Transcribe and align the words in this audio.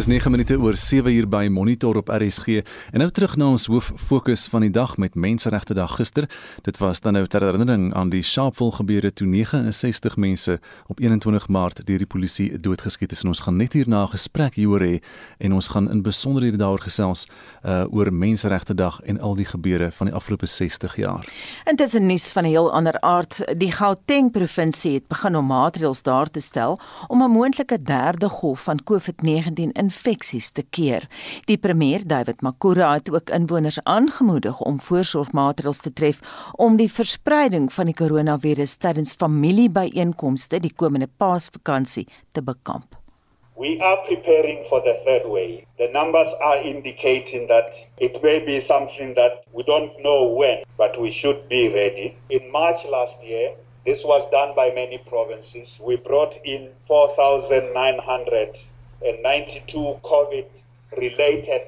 Dis 0.00 0.06
9 0.06 0.30
minute 0.30 0.56
oor 0.56 0.76
7 0.76 1.12
uur 1.12 1.26
by 1.28 1.48
Monitor 1.52 1.96
op 1.96 2.08
RSG. 2.08 2.46
En 2.90 3.02
nou 3.02 3.10
terug 3.12 3.34
na 3.36 3.50
ons 3.52 3.66
hoof 3.68 3.90
fokus 4.00 4.46
van 4.48 4.64
die 4.64 4.70
dag 4.72 4.94
met 4.96 5.14
Menseregte 5.14 5.74
Dag 5.76 5.98
gister. 5.98 6.24
Dit 6.64 6.78
was 6.80 7.02
dan 7.04 7.18
nou 7.18 7.26
ter 7.26 7.44
herinnering 7.44 7.90
aan 7.94 8.08
die 8.08 8.22
Sharpeville 8.22 8.72
gebeure 8.72 9.12
toe 9.12 9.26
69 9.28 10.16
mense 10.16 10.56
op 10.86 11.00
21 11.04 11.48
Maart 11.48 11.82
deur 11.84 12.00
die 12.00 12.08
polisie 12.08 12.60
doodgeskiet 12.60 13.12
is. 13.12 13.20
En 13.22 13.34
ons 13.34 13.42
gaan 13.44 13.56
net 13.60 13.76
hierna 13.76 14.06
gesprek 14.06 14.56
hieroor 14.56 14.80
hê 14.80 15.02
en 15.38 15.52
ons 15.52 15.68
gaan 15.68 15.90
in 15.92 16.00
besonderhede 16.02 16.56
daaroor 16.56 16.80
gesels 16.80 17.26
uh 17.60 17.84
oor 17.92 18.08
Menseregte 18.12 18.74
Dag 18.74 19.02
en 19.04 19.20
al 19.20 19.36
die 19.36 19.44
gebeure 19.44 19.90
van 19.92 20.08
die 20.08 20.16
afgelope 20.16 20.46
60 20.46 20.96
jaar. 20.96 21.28
Intussen 21.68 22.06
nuus 22.06 22.32
van 22.32 22.44
'n 22.44 22.54
heel 22.56 22.72
ander 22.72 23.00
aard. 23.00 23.44
Die 23.58 23.72
Gauteng 23.72 24.32
provinsie 24.32 24.94
het 24.94 25.08
begin 25.08 25.36
om 25.36 25.46
maatreëls 25.46 26.02
daar 26.02 26.30
te 26.30 26.40
stel 26.40 26.80
om 27.08 27.22
'n 27.22 27.30
moontlike 27.30 27.82
derde 27.82 28.28
golf 28.28 28.62
van 28.62 28.80
COVID-19 28.84 29.72
in 29.72 29.89
infeksies 29.90 30.52
te 30.54 30.62
keer. 30.62 31.08
Die 31.50 31.58
premier, 31.58 32.06
David 32.06 32.44
Makura, 32.46 32.92
het 32.94 33.10
ook 33.10 33.30
inwoners 33.34 33.80
aangemoedig 33.82 34.60
om 34.60 34.78
voorsorgmaatreëls 34.80 35.82
te 35.84 35.92
tref 35.92 36.22
om 36.56 36.78
die 36.78 36.90
verspreiding 36.90 37.70
van 37.74 37.90
die 37.90 37.96
koronavirus 37.98 38.78
tydens 38.80 39.16
familiebyeenkomste 39.18 40.62
die 40.62 40.72
komende 40.76 41.10
Paasvakansie 41.18 42.06
te 42.32 42.42
bekamp. 42.42 42.96
We 43.60 43.76
are 43.84 43.98
preparing 44.06 44.62
for 44.70 44.80
the 44.80 44.94
third 45.04 45.26
wave. 45.28 45.66
The 45.76 45.90
numbers 45.92 46.32
are 46.40 46.62
indicating 46.64 47.48
that 47.48 47.74
it 47.98 48.22
may 48.22 48.40
be 48.40 48.60
something 48.60 49.14
that 49.16 49.44
we 49.52 49.62
don't 49.64 49.92
know 50.00 50.32
when, 50.32 50.64
but 50.78 50.96
we 50.96 51.10
should 51.10 51.46
be 51.48 51.68
ready. 51.68 52.16
In 52.30 52.50
March 52.50 52.86
last 52.88 53.22
year, 53.22 53.52
this 53.84 54.02
was 54.04 54.24
done 54.30 54.54
by 54.56 54.72
many 54.74 54.98
provinces. 55.06 55.78
We 55.78 55.96
brought 55.96 56.38
in 56.44 56.70
4,900 56.86 58.56
and 58.56 58.69
92 59.02 60.00
COVID 60.02 60.46
related 60.96 61.62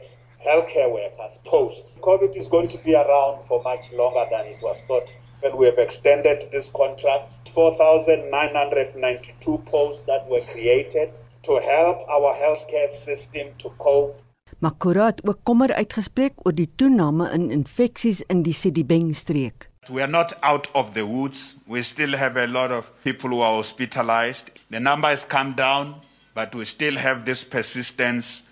healthcare 0.45 0.91
workers 0.91 1.39
posts. 1.45 1.99
COVID 1.99 2.35
is 2.37 2.49
going 2.49 2.69
to 2.69 2.79
be 2.79 2.95
around 2.95 3.47
for 3.47 3.63
much 3.63 3.93
longer 3.93 4.27
than 4.31 4.47
it 4.47 4.61
was 4.63 4.81
thought. 4.87 5.15
And 5.43 5.55
we 5.55 5.67
have 5.67 5.79
extended 5.79 6.49
this 6.53 6.71
contract 6.71 7.35
4,992 7.55 9.59
posts 9.67 10.05
that 10.07 10.27
were 10.29 10.41
created 10.53 11.13
to 11.43 11.61
help 11.61 12.09
our 12.09 12.35
healthcare 12.35 12.89
system 12.89 13.49
to 13.59 13.71
cope. 13.79 14.19
Makura 14.59 15.05
het 15.05 15.27
ook 15.27 15.39
kommer 15.43 15.75
uitgespreek 15.75 16.33
oor 16.45 16.55
die 16.55 16.69
toename 16.77 17.31
in 17.35 17.51
infeksies 17.51 18.23
in 18.29 18.43
die 18.43 18.55
Sedibeng 18.55 19.15
streek. 19.17 19.71
We 19.91 20.03
are 20.03 20.11
not 20.11 20.37
out 20.43 20.69
of 20.75 20.93
the 20.95 21.07
woods. 21.07 21.57
We 21.67 21.83
still 21.83 22.17
have 22.17 22.37
a 22.37 22.47
lot 22.47 22.71
of 22.71 22.91
people 23.03 23.31
who 23.31 23.43
are 23.43 23.57
hospitalized. 23.57 24.53
The 24.71 24.79
number 24.79 25.09
has 25.09 25.27
come 25.27 25.55
down 25.57 25.95
but 26.35 26.55
we 26.55 26.65
still 26.65 26.97
have 26.97 27.25
this 27.25 27.45
persistence 27.45 28.43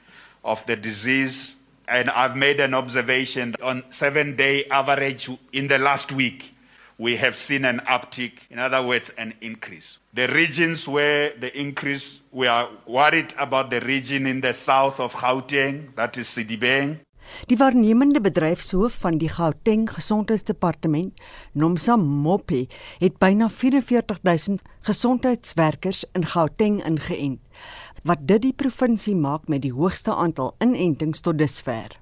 of 0.44 0.64
the 0.66 0.76
disease. 0.76 1.56
And 1.88 2.10
I've 2.10 2.36
made 2.36 2.60
an 2.60 2.74
observation 2.74 3.54
on 3.62 3.84
seven 3.90 4.36
day 4.36 4.64
average 4.66 5.28
in 5.52 5.68
the 5.68 5.78
last 5.78 6.12
week, 6.12 6.54
we 7.00 7.16
have 7.16 7.34
seen 7.34 7.64
an 7.64 7.80
uptick, 7.86 8.32
in 8.50 8.58
other 8.58 8.86
words, 8.86 9.08
an 9.16 9.32
increase. 9.40 9.96
The 10.12 10.28
regions 10.28 10.86
where 10.86 11.30
the 11.30 11.58
increase, 11.58 12.20
we 12.30 12.46
are 12.46 12.68
worried 12.86 13.32
about 13.38 13.70
the 13.70 13.80
region 13.80 14.26
in 14.26 14.42
the 14.42 14.52
south 14.52 15.00
of 15.00 15.14
Gauteng, 15.14 15.94
that 15.96 16.18
is 16.18 16.26
Sidibeng. 16.28 16.98
Die 17.46 17.56
waarnemende 17.56 18.20
bedryfshoof 18.20 18.98
van 19.02 19.18
die 19.18 19.28
Gauteng 19.28 19.90
Gesondheidsdepartement, 19.90 21.20
Nomsa 21.52 21.96
Mopi, 21.96 22.66
het 22.98 23.18
byna 23.18 23.48
44000 23.48 24.62
gesondheidswerkers 24.80 26.04
in 26.12 26.26
Gauteng 26.26 26.84
ingeënt, 26.84 27.40
wat 28.02 28.28
dit 28.28 28.42
die 28.42 28.54
provinsie 28.56 29.16
maak 29.16 29.48
met 29.48 29.62
die 29.62 29.72
hoogste 29.72 30.14
aantal 30.14 30.54
inentings 30.58 31.20
tot 31.20 31.38
dusver. 31.38 32.00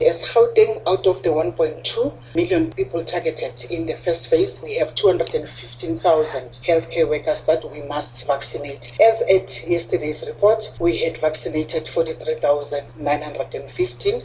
Yes, 0.00 0.30
Gauteng 0.30 0.80
out 0.86 1.06
of 1.08 1.22
the 1.22 1.30
1.2 1.30 2.12
million 2.34 2.70
people 2.70 3.04
targeted 3.04 3.64
in 3.68 3.86
the 3.86 3.96
first 3.96 4.28
phase, 4.28 4.62
we 4.62 4.78
have 4.78 4.94
215,000 4.94 6.60
healthcare 6.62 7.08
workers 7.08 7.44
that 7.46 7.68
we 7.72 7.82
must 7.82 8.24
vaccinate. 8.26 8.92
As 9.00 9.22
at 9.22 9.66
yesterday's 9.66 10.24
report, 10.28 10.72
we 10.78 10.98
had 10.98 11.18
vaccinated 11.18 11.88
43,915 11.88 14.22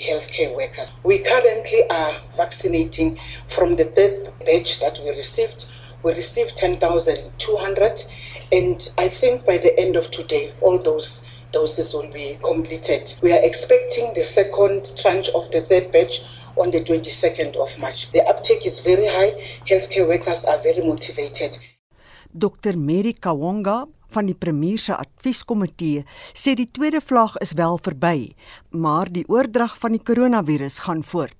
healthcare 0.00 0.54
workers. 0.56 0.90
We 1.04 1.18
currently 1.18 1.88
are 1.90 2.14
vaccinating 2.36 3.18
from 3.48 3.76
the 3.76 3.84
third 3.84 4.32
batch 4.44 4.80
that 4.80 4.98
we 5.02 5.10
received. 5.10 5.66
We 6.02 6.12
received 6.14 6.56
10,200 6.56 8.04
and 8.52 8.92
I 8.98 9.08
think 9.08 9.44
by 9.44 9.58
the 9.58 9.78
end 9.78 9.96
of 9.96 10.10
today 10.10 10.52
all 10.60 10.78
those 10.78 11.24
doses 11.52 11.92
will 11.94 12.10
be 12.10 12.38
completed. 12.42 13.14
We 13.22 13.32
are 13.32 13.42
expecting 13.42 14.14
the 14.14 14.24
second 14.24 14.92
tranche 14.96 15.28
of 15.30 15.50
the 15.50 15.60
third 15.62 15.92
batch 15.92 16.22
on 16.56 16.70
the 16.70 16.80
22nd 16.80 17.56
of 17.56 17.78
March. 17.78 18.10
The 18.12 18.22
uptake 18.26 18.66
is 18.66 18.80
very 18.80 19.06
high. 19.06 19.32
Healthcare 19.68 20.06
workers 20.06 20.44
are 20.44 20.58
very 20.58 20.82
motivated. 20.82 21.58
Dr. 22.36 22.76
Mary 22.76 23.12
Kawonga 23.12 23.88
van 24.14 24.26
die 24.26 24.34
premier 24.34 24.78
se 24.78 24.94
advieskomitee 24.96 26.04
sê 26.34 26.54
die 26.58 26.68
tweede 26.70 27.00
vlaag 27.00 27.36
is 27.44 27.52
wel 27.58 27.78
verby, 27.82 28.32
maar 28.70 29.10
die 29.12 29.26
oordrag 29.28 29.76
van 29.78 29.96
die 29.96 30.02
koronavirus 30.02 30.78
gaan 30.86 31.02
voort. 31.02 31.36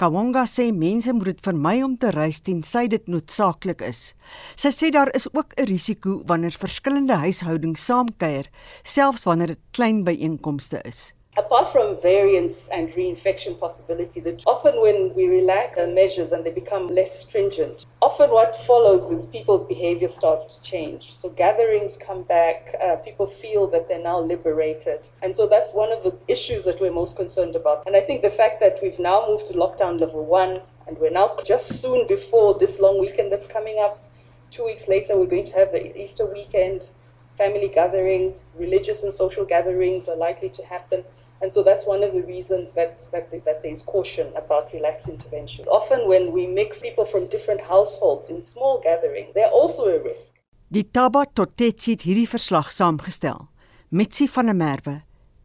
Kawonga 0.00 0.46
sê 0.48 0.70
mense 0.72 1.12
moet 1.12 1.32
dit 1.32 1.44
vermy 1.44 1.74
om 1.84 1.96
te 2.00 2.12
reis 2.14 2.40
tensy 2.40 2.86
dit 2.88 3.04
noodsaaklik 3.10 3.84
is. 3.84 4.14
Sy 4.56 4.72
sê 4.72 4.90
daar 4.94 5.12
is 5.14 5.28
ook 5.34 5.52
'n 5.56 5.68
risiko 5.68 6.22
wanneer 6.26 6.56
verskillende 6.56 7.16
huishoudings 7.24 7.84
saamkuier, 7.84 8.48
selfs 8.82 9.24
wanneer 9.24 9.48
dit 9.54 9.64
klein 9.72 10.04
byeenkomste 10.04 10.80
is. 10.84 11.17
Apart 11.38 11.70
from 11.70 12.00
variants 12.02 12.68
and 12.72 12.90
reinfection 12.94 13.58
possibility, 13.60 14.18
that 14.20 14.42
often 14.46 14.80
when 14.82 15.14
we 15.14 15.28
relax 15.28 15.78
measures 15.88 16.32
and 16.32 16.44
they 16.44 16.50
become 16.50 16.88
less 16.88 17.20
stringent, 17.20 17.86
often 18.02 18.30
what 18.30 18.56
follows 18.64 19.10
is 19.12 19.24
people's 19.26 19.66
behavior 19.68 20.08
starts 20.08 20.54
to 20.54 20.62
change. 20.62 21.14
So 21.14 21.30
gatherings 21.30 21.96
come 22.04 22.24
back, 22.24 22.74
uh, 22.84 22.96
people 22.96 23.28
feel 23.28 23.68
that 23.68 23.86
they're 23.88 24.02
now 24.02 24.20
liberated. 24.20 25.08
And 25.22 25.34
so 25.34 25.46
that's 25.46 25.72
one 25.72 25.92
of 25.92 26.02
the 26.02 26.14
issues 26.26 26.64
that 26.64 26.80
we're 26.80 26.92
most 26.92 27.16
concerned 27.16 27.54
about. 27.54 27.84
And 27.86 27.94
I 27.94 28.00
think 28.00 28.22
the 28.22 28.30
fact 28.30 28.58
that 28.60 28.78
we've 28.82 28.98
now 28.98 29.26
moved 29.28 29.46
to 29.46 29.52
lockdown 29.54 30.00
level 30.00 30.24
one, 30.24 30.58
and 30.88 30.98
we're 30.98 31.10
now 31.10 31.36
just 31.44 31.80
soon 31.80 32.08
before 32.08 32.58
this 32.58 32.80
long 32.80 32.98
weekend 33.00 33.30
that's 33.30 33.46
coming 33.46 33.78
up, 33.78 34.02
two 34.50 34.64
weeks 34.64 34.88
later, 34.88 35.16
we're 35.16 35.26
going 35.26 35.46
to 35.46 35.52
have 35.52 35.70
the 35.70 35.96
Easter 36.02 36.26
weekend. 36.26 36.88
Family 37.36 37.68
gatherings, 37.68 38.48
religious 38.56 39.04
and 39.04 39.14
social 39.14 39.44
gatherings 39.44 40.08
are 40.08 40.16
likely 40.16 40.48
to 40.48 40.64
happen. 40.64 41.04
And 41.40 41.52
so 41.52 41.62
that's 41.62 41.86
one 41.86 42.02
of 42.02 42.12
the 42.12 42.22
reasons 42.22 42.72
that, 42.74 43.00
that, 43.12 43.30
that 43.44 43.62
there's 43.62 43.82
caution 43.82 44.26
about 44.34 44.72
relaxed 44.72 45.08
interventions. 45.08 45.68
Often 45.68 46.08
when 46.08 46.32
we 46.32 46.46
mix 46.46 46.80
people 46.80 47.04
from 47.04 47.28
different 47.28 47.60
households 47.60 48.28
in 48.28 48.42
small 48.42 48.80
gatherings, 48.82 49.34
they're 49.34 49.50
also 49.50 49.86
a 49.86 50.02
risk. 50.02 50.26
Die 50.68 50.84
Taba 50.84 51.24
Totetsi 51.24 51.94
het 51.94 52.02
hierdie 52.04 52.28
verslag 52.28 52.72
saamgestel. 52.74 53.46
Mitsi 53.88 54.26
van 54.28 54.50
der 54.50 54.56
Merwe, 54.58 54.96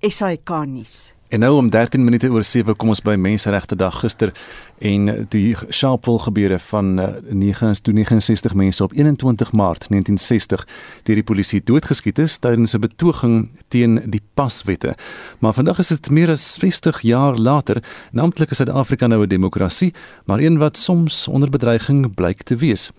SAK 0.04 0.52
nuus. 0.68 1.14
En 1.34 1.40
nou 1.40 1.56
om 1.56 1.70
13 1.70 2.04
minute 2.04 2.30
oor 2.30 2.44
7 2.44 2.76
kom 2.78 2.92
ons 2.94 3.00
by 3.02 3.16
Menseregte 3.18 3.74
Dag 3.76 3.96
gister 4.04 4.30
en 4.86 5.08
die 5.34 5.56
Sharpeville 5.74 6.20
gebeure 6.28 6.60
van 6.60 6.92
69 7.30 8.52
eh, 8.52 8.58
mense 8.58 8.84
op 8.84 8.94
21 8.94 9.52
Maart 9.58 9.88
1960 9.90 10.66
deur 11.08 11.18
die 11.18 11.26
polisie 11.26 11.62
doodgeskiet 11.66 12.20
is 12.22 12.38
tydens 12.38 12.76
'n 12.76 12.80
betoging 12.86 13.50
teen 13.68 14.02
die 14.06 14.22
paswette. 14.34 14.96
Maar 15.40 15.54
vandag 15.54 15.80
is 15.80 15.88
dit 15.88 16.10
meer 16.10 16.30
as 16.30 16.54
60 16.54 17.02
jaar 17.02 17.38
later. 17.38 17.84
Namptelik 18.12 18.52
is 18.52 18.58
Suid-Afrika 18.58 19.08
nou 19.08 19.24
'n 19.24 19.30
demokrasie, 19.30 19.94
maar 20.26 20.40
een 20.40 20.58
wat 20.58 20.78
soms 20.78 21.28
onder 21.28 21.50
bedreiging 21.50 22.14
blyk 22.14 22.44
te 22.44 22.56
wees. 22.56 22.92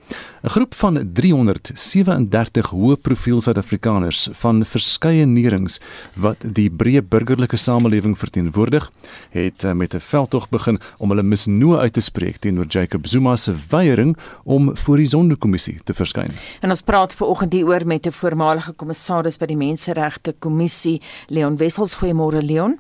'n 0.43 0.49
Groep 0.49 0.75
van 0.75 1.11
337 1.12 2.70
hoë 2.70 2.97
profiel 2.97 3.41
Suid-Afrikaners 3.41 4.29
van 4.32 4.64
verskeie 4.64 5.25
nerings 5.26 5.81
wat 6.14 6.37
die 6.53 6.70
breë 6.70 7.03
burgerlike 7.03 7.56
samelewing 7.56 8.19
verteenwoordig, 8.25 8.91
het 9.31 9.65
eh, 9.65 9.73
met 9.73 9.94
'n 9.94 10.00
veldtog 10.00 10.49
begin 10.49 10.79
om 10.99 11.11
hulle 11.11 11.23
misnoë 11.23 11.79
uit 11.79 11.93
te 11.93 12.00
spreek 12.00 12.37
teenoor 12.37 12.67
Jacob 12.69 13.06
Zuma 13.06 13.37
se 13.37 13.55
weiering 13.71 14.17
om 14.44 14.76
voor 14.76 14.97
die 14.97 15.06
Sonderkommissie 15.06 15.79
te 15.85 15.94
verskyn. 15.94 16.31
En 16.61 16.71
ons 16.71 16.82
praat 16.82 17.15
veraloggend 17.15 17.53
hieroor 17.53 17.87
met 17.87 18.06
'n 18.06 18.12
voormalige 18.12 18.73
kommissaris 18.73 19.38
by 19.38 19.47
die 19.47 19.56
Menseregte 19.56 20.35
Kommissie, 20.38 21.00
Leon 21.29 21.56
Wessels. 21.56 21.94
Goeiemôre 21.94 22.43
Leon. 22.43 22.79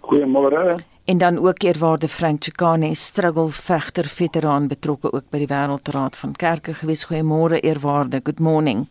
Goeiemôre. 0.00 0.84
En 1.04 1.18
dan 1.18 1.38
ook 1.38 1.62
eerwaarde 1.62 2.08
Frank 2.08 2.44
Chikane, 2.44 2.94
struggle 2.94 3.48
vegter 3.48 4.04
veteraan 4.04 4.68
betrokke 4.68 5.12
ook 5.12 5.24
by 5.30 5.38
die 5.38 5.46
Wêreldraad 5.46 6.16
van 6.16 6.32
Kerke 6.32 6.74
gewees. 6.74 7.04
Goeiemôre 7.04 7.60
eerwaarde. 7.60 8.20
Good 8.22 8.38
morning. 8.38 8.86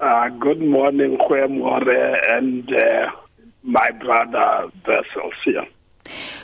Uh 0.00 0.30
good 0.38 0.60
morning, 0.60 1.18
goeiemôre 1.18 2.32
and 2.36 2.70
uh, 2.70 3.10
my 3.62 3.90
brother 4.00 4.70
Vessels 4.84 5.36
here. 5.44 5.66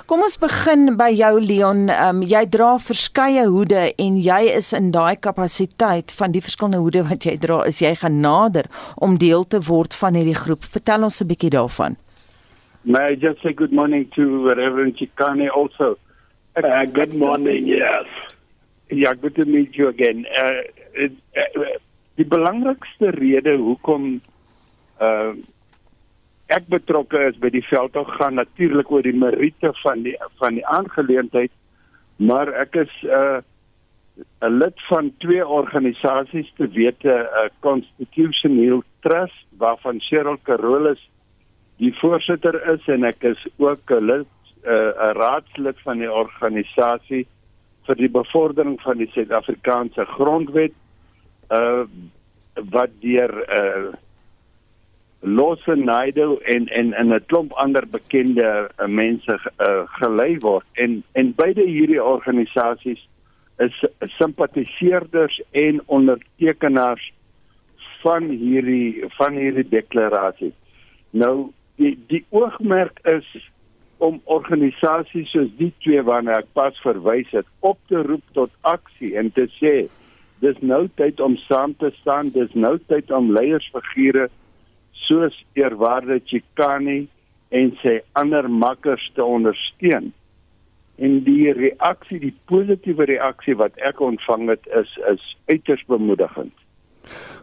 Kom 0.06 0.22
ons 0.22 0.36
begin 0.38 0.92
by 0.94 1.08
jou 1.10 1.32
Leon. 1.42 1.88
Um, 1.90 2.20
jy 2.22 2.44
dra 2.46 2.76
verskeie 2.78 3.46
hoede 3.50 3.88
en 3.98 4.18
jy 4.22 4.52
is 4.54 4.70
in 4.76 4.92
daai 4.94 5.16
kapasiteit 5.18 6.14
van 6.14 6.34
die 6.36 6.42
verskillende 6.44 6.78
hoede 6.84 7.02
wat 7.08 7.26
jy 7.26 7.34
dra, 7.42 7.64
is 7.66 7.80
jy 7.82 7.90
genader 7.98 8.68
om 9.02 9.18
deel 9.18 9.42
te 9.42 9.58
word 9.66 9.96
van 9.98 10.14
hierdie 10.14 10.36
groep. 10.38 10.62
Vertel 10.62 11.08
ons 11.08 11.20
'n 11.20 11.26
bietjie 11.26 11.50
daarvan. 11.50 11.96
May 12.84 13.12
I 13.12 13.16
just 13.18 13.42
say 13.42 13.52
good 13.52 13.72
morning 13.72 14.06
to 14.14 14.46
Reverend 14.54 14.96
Chikane 14.96 15.50
also? 15.50 15.98
Uh, 16.54 16.86
good 16.86 17.14
morning, 17.14 17.66
yes. 17.66 18.06
Yeah, 18.88 19.14
good 19.14 19.34
to 19.34 19.44
meet 19.44 19.74
you 19.74 19.88
again. 19.88 20.24
Uh, 20.30 20.62
uh, 20.94 21.66
die 22.14 22.24
belangrikste 22.24 23.10
rede 23.10 23.56
hoekom 23.58 24.20
uh 25.00 25.34
ek 26.52 26.68
betrokke 26.70 27.18
is 27.28 27.38
by 27.42 27.50
die 27.50 27.64
veldtog 27.66 28.12
gaan 28.18 28.38
natuurlik 28.38 28.90
oor 28.90 29.02
die 29.02 29.16
meriete 29.16 29.72
van 29.82 30.04
die 30.06 30.14
van 30.38 30.54
die 30.54 30.66
aangeleentheid, 30.66 31.52
maar 32.16 32.52
ek 32.54 32.76
is 32.86 32.92
uh 33.04 33.42
'n 34.40 34.58
lid 34.58 34.78
van 34.88 35.10
twee 35.18 35.44
organisasies 35.44 36.48
te 36.56 36.68
wete 36.72 37.12
'n 37.12 37.26
uh, 37.44 37.48
Constitutional 37.60 38.82
Trust 39.00 39.44
waarvan 39.58 40.00
Cheryl 40.00 40.38
Carolus 40.42 41.02
die 41.76 41.92
voorsitter 42.00 42.56
is 42.72 42.86
en 42.88 43.04
ek 43.04 43.22
is 43.22 43.46
ook 43.58 43.90
'n 43.90 44.06
lid 44.06 44.26
'n 44.64 44.70
uh, 44.70 45.12
raadslid 45.12 45.78
van 45.84 45.98
die 45.98 46.12
organisasie 46.12 47.26
vir 47.86 47.96
die 47.96 48.08
bevordering 48.08 48.80
van 48.80 48.98
die 48.98 49.10
Suid-Afrikaanse 49.14 50.04
grondwet 50.16 50.72
uh 51.50 51.84
wat 52.72 52.90
deur 53.00 53.32
uh 53.52 53.92
Losse 55.26 55.74
Naido 55.74 56.38
en 56.44 56.68
en 56.68 56.92
en 56.92 57.08
'n 57.14 57.24
klomp 57.26 57.52
ander 57.52 57.86
bekende 57.86 58.70
uh, 58.78 58.86
mense 58.86 59.38
uh, 59.58 59.82
gelei 59.98 60.38
word 60.38 60.66
en 60.72 61.02
en 61.12 61.34
beide 61.34 61.66
hierdie 61.66 62.02
organisasies 62.02 63.08
is 63.58 63.84
simpatiseerders 64.18 65.40
en 65.50 65.80
ondertekenaars 65.86 67.12
van 68.02 68.28
hierdie 68.28 69.04
van 69.18 69.32
hierdie 69.32 69.68
deklarasie. 69.68 70.52
Nou 71.10 71.50
die 71.76 71.98
die 72.06 72.24
oogmerk 72.30 73.00
is 73.02 73.50
om 73.98 74.20
organisasies 74.24 75.30
soos 75.32 75.50
die 75.58 75.72
twee 75.82 76.02
waarna 76.02 76.38
ek 76.38 76.50
pas 76.52 76.78
verwys 76.84 77.30
het 77.34 77.46
op 77.60 77.78
te 77.88 78.02
roep 78.02 78.24
tot 78.32 78.52
aksie 78.60 79.16
en 79.16 79.32
te 79.32 79.48
sê 79.58 79.76
dis 80.44 80.58
nou 80.60 80.84
tyd 81.00 81.20
om 81.20 81.36
saam 81.36 81.72
te 81.80 81.90
staan, 82.00 82.30
dis 82.30 82.52
nou 82.54 82.76
tyd 82.92 83.10
om 83.10 83.32
leiersfigure 83.32 84.28
soos 85.04 85.44
eerwaarde 85.54 86.20
Chikani 86.24 87.06
en 87.48 87.72
sy 87.82 88.00
ander 88.18 88.48
makkers 88.50 89.10
te 89.14 89.24
ondersteun. 89.24 90.12
En 90.96 91.18
die 91.26 91.52
reaksie, 91.52 92.18
die 92.20 92.34
positiewe 92.48 93.04
reaksie 93.04 93.56
wat 93.60 93.76
ek 93.84 94.00
ontvang 94.00 94.48
het 94.48 94.70
is 94.80 94.94
is 95.12 95.24
uiters 95.50 95.84
bemoedigend. 95.90 96.54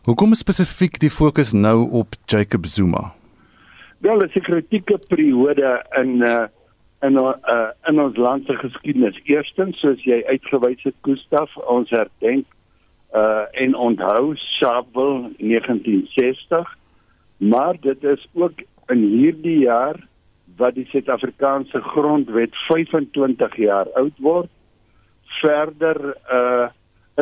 Hoekom 0.03 0.33
spesifiek 0.35 0.97
die 1.00 1.13
fokus 1.13 1.53
nou 1.53 1.85
op 2.01 2.17
Jacob 2.27 2.65
Zuma? 2.65 3.13
Wel, 4.03 4.19
dit 4.19 4.29
is 4.29 4.35
'n 4.35 4.50
kritieke 4.50 5.00
periode 5.07 5.85
in 6.01 6.21
uh 6.21 6.47
in 7.01 7.15
uh 7.15 7.69
in 7.88 8.00
ons 8.00 8.17
land 8.17 8.45
se 8.45 8.55
geskiedenis. 8.55 9.19
Eerstens, 9.23 9.79
soos 9.79 10.03
jy 10.03 10.23
uitgewys 10.27 10.83
het, 10.83 10.95
Gustaf, 11.01 11.57
ons 11.57 11.89
herdenk 11.89 12.45
uh 13.15 13.45
en 13.51 13.75
onthou 13.75 14.35
Sharpeville 14.35 15.31
1960 15.38 16.77
maar 17.50 17.78
dit 17.81 18.04
is 18.04 18.28
ook 18.34 18.62
in 18.92 19.01
hierdie 19.01 19.60
jaar 19.66 20.00
wat 20.57 20.75
die 20.78 20.86
Suid-Afrikaanse 20.92 21.81
grondwet 21.81 22.56
25 22.68 23.56
jaar 23.57 23.90
oud 24.00 24.19
word. 24.22 24.51
Verder 25.42 26.16
uh 26.31 26.69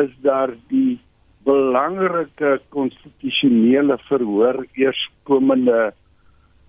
is 0.00 0.12
daar 0.24 0.54
die 0.72 0.96
belangrike 1.44 2.60
konstitusionele 2.72 3.98
verhoor 4.08 4.62
eerskomende 4.72 5.92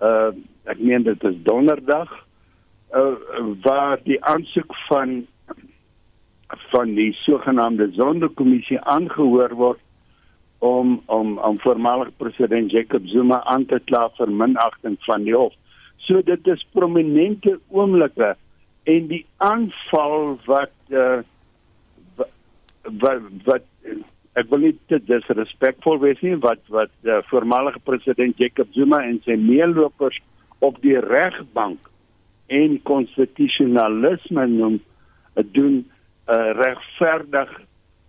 uh 0.04 0.32
ek 0.68 0.80
meen 0.80 1.06
dit 1.08 1.24
is 1.24 1.38
donderdag 1.48 2.12
uh 2.92 3.14
waar 3.64 4.04
die 4.04 4.20
aansoek 4.24 4.76
van 4.90 5.22
van 6.74 6.94
die 7.00 7.14
sogenaamde 7.24 7.88
sondekommissie 7.96 8.82
aangehoor 8.96 9.56
word 9.56 9.82
om 10.63 11.01
om 11.06 11.38
om 11.38 11.60
voormalig 11.60 12.12
president 12.18 12.71
Jacob 12.71 13.07
Zuma 13.12 13.42
aan 13.44 13.65
te 13.65 13.80
kla 13.86 14.07
vir 14.18 14.31
minagting 14.31 14.95
van 15.04 15.25
die 15.27 15.36
hof. 15.36 15.54
So 16.07 16.21
dit 16.24 16.48
is 16.48 16.63
prominente 16.71 17.57
oomblikke 17.68 18.33
en 18.88 19.10
die 19.12 19.25
aanval 19.44 20.38
wat 20.48 20.75
uh, 20.89 21.19
wat 23.04 23.27
wat 23.48 23.68
ek 24.39 24.50
wil 24.50 24.63
nie 24.63 24.74
te 24.92 25.01
disrespekvol 25.04 26.00
wees 26.06 26.24
nie 26.24 26.38
wat 26.48 26.63
wat 26.71 26.95
uh, 27.04 27.19
voormalige 27.27 27.83
president 27.83 28.39
Jacob 28.39 28.71
Zuma 28.77 29.04
en 29.04 29.19
sy 29.27 29.36
meelopers 29.39 30.19
op 30.63 30.80
die 30.86 30.95
regbank 31.04 31.92
en 32.48 32.80
konstitusionalisme 32.88 34.48
noem 34.56 34.80
doen 35.56 35.81
uh, 35.83 36.51
regverdig 36.56 37.51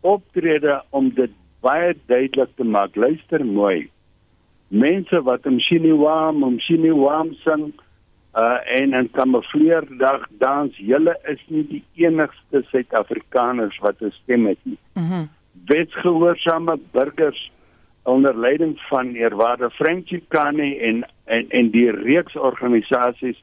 optrede 0.04 0.82
om 0.94 1.10
dit 1.16 1.34
baie 1.64 1.94
duidelik 2.10 2.52
te 2.56 2.64
maak. 2.64 2.96
Luister 2.96 3.44
mooi. 3.44 3.88
Mense 4.68 5.22
wat 5.22 5.46
om 5.46 5.58
Shiniwam, 5.60 6.42
om 6.42 6.60
Shiniwam 6.60 7.34
sing 7.44 7.72
uh 8.34 8.58
en 8.78 8.94
en 8.98 9.08
kamoufleer 9.14 9.84
dag 9.98 10.26
dans, 10.42 10.76
julle 10.76 11.14
is 11.30 11.42
nie 11.46 11.62
die 11.70 11.82
enigste 12.06 12.64
Suid-Afrikaners 12.70 13.78
wat 13.84 14.02
'n 14.02 14.10
stem 14.22 14.46
het 14.46 14.58
nie. 14.62 14.78
Mhm. 14.94 15.04
Mm 15.04 15.28
Wetsgehoorsame 15.66 16.78
burgers 16.92 17.50
onder 18.02 18.38
leiding 18.38 18.80
van 18.88 19.14
eerwaarde 19.14 19.70
Frankie 19.70 20.24
Kane 20.28 20.76
en 20.78 21.06
en 21.24 21.48
en 21.48 21.70
die 21.70 21.90
reeks 21.90 22.36
organisasies 22.36 23.38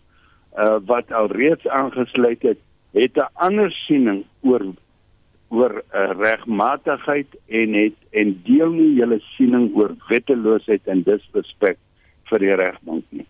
uh 0.58 0.78
wat 0.86 1.12
alreeds 1.12 1.68
aangesluit 1.68 2.42
het, 2.42 2.58
het 2.92 3.16
'n 3.16 3.30
ander 3.34 3.72
siening 3.72 4.26
oor 4.42 4.66
oor 5.52 5.82
uh, 5.82 6.12
regmatigheid 6.16 7.28
en 7.48 7.74
het 7.76 7.98
en 8.16 8.34
deel 8.48 8.72
nie 8.72 8.92
julle 9.00 9.20
siening 9.36 9.72
oor 9.76 9.96
wetteloosheid 10.10 10.88
en 10.92 11.04
disrespek 11.08 11.78
vir 12.32 12.46
die 12.46 12.56
regbank 12.56 13.06
nie. 13.12 13.26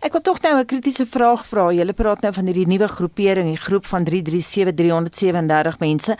Ek 0.00 0.14
wil 0.16 0.24
tog 0.24 0.40
nou 0.42 0.54
'n 0.56 0.66
kritiese 0.66 1.06
vraag 1.06 1.44
vra. 1.44 1.72
Julle 1.72 1.92
praat 1.92 2.22
nou 2.22 2.32
van 2.32 2.46
hierdie 2.46 2.66
nuwe 2.66 2.88
groepering, 2.88 3.48
die 3.52 3.64
groep 3.68 3.84
van 3.84 4.04
337337 4.04 5.78
mense. 5.80 6.16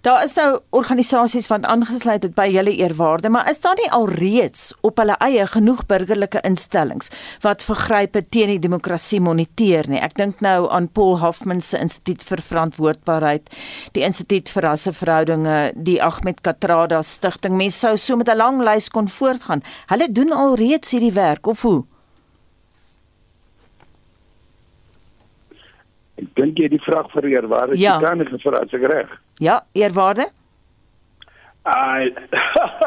Daar 0.00 0.22
is 0.24 0.32
nou 0.38 0.60
organisasies 0.72 1.50
wat 1.52 1.66
aangesluit 1.68 2.22
het 2.24 2.32
by 2.32 2.46
julle 2.48 2.72
eerwaarde, 2.72 3.28
maar 3.28 3.50
is 3.50 3.58
daar 3.60 3.76
nie 3.76 3.90
alreeds 3.92 4.70
op 4.80 4.96
hulle 4.96 5.18
eie 5.20 5.44
genoeg 5.46 5.82
burgerlike 5.90 6.40
instellings 6.48 7.12
wat 7.44 7.60
vergrype 7.66 8.22
teen 8.32 8.54
die 8.54 8.62
demokrasie 8.64 9.20
moniteer 9.20 9.90
nie? 9.92 10.00
Ek 10.00 10.16
dink 10.16 10.40
nou 10.40 10.70
aan 10.72 10.88
Paul 10.88 11.18
Hoffman 11.20 11.60
se 11.60 11.76
Instituut 11.84 12.24
vir 12.30 12.40
Verantwoordbaarheid, 12.48 13.52
die 13.92 14.06
Instituut 14.08 14.48
vir 14.48 14.70
Rasseverhoudinge, 14.70 15.60
die 15.76 16.00
Ahmed 16.00 16.40
Katrada 16.40 17.02
Stichting. 17.04 17.60
Mense 17.60 17.84
sou 17.84 17.96
so 18.00 18.16
met 18.16 18.32
'n 18.32 18.40
lang 18.40 18.64
lys 18.64 18.88
kon 18.88 19.08
voortgaan. 19.08 19.62
Hulle 19.92 20.08
doen 20.08 20.32
alreeds 20.32 20.96
hierdie 20.96 21.12
werk 21.12 21.46
of 21.46 21.60
hoe? 21.62 21.84
Ek 26.20 26.28
dink 26.36 26.60
jy 26.60 26.68
die 26.72 26.82
vraag 26.84 27.08
vir 27.14 27.30
eerwaarde 27.30 27.78
ja. 27.80 27.96
kan 28.02 28.20
ek 28.20 28.32
gevra 28.34 28.60
as 28.66 28.76
ek 28.76 28.84
reg. 28.92 29.16
Ja, 29.40 29.62
eerwaarde. 29.78 30.28
I 31.66 32.08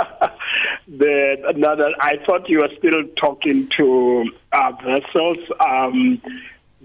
the 0.88 1.38
another 1.48 1.94
I 2.02 2.18
thought 2.26 2.50
you 2.50 2.60
were 2.60 2.72
still 2.78 3.04
talking 3.22 3.70
to 3.78 4.26
uh, 4.52 4.72
vessels 4.84 5.40
um 5.60 6.22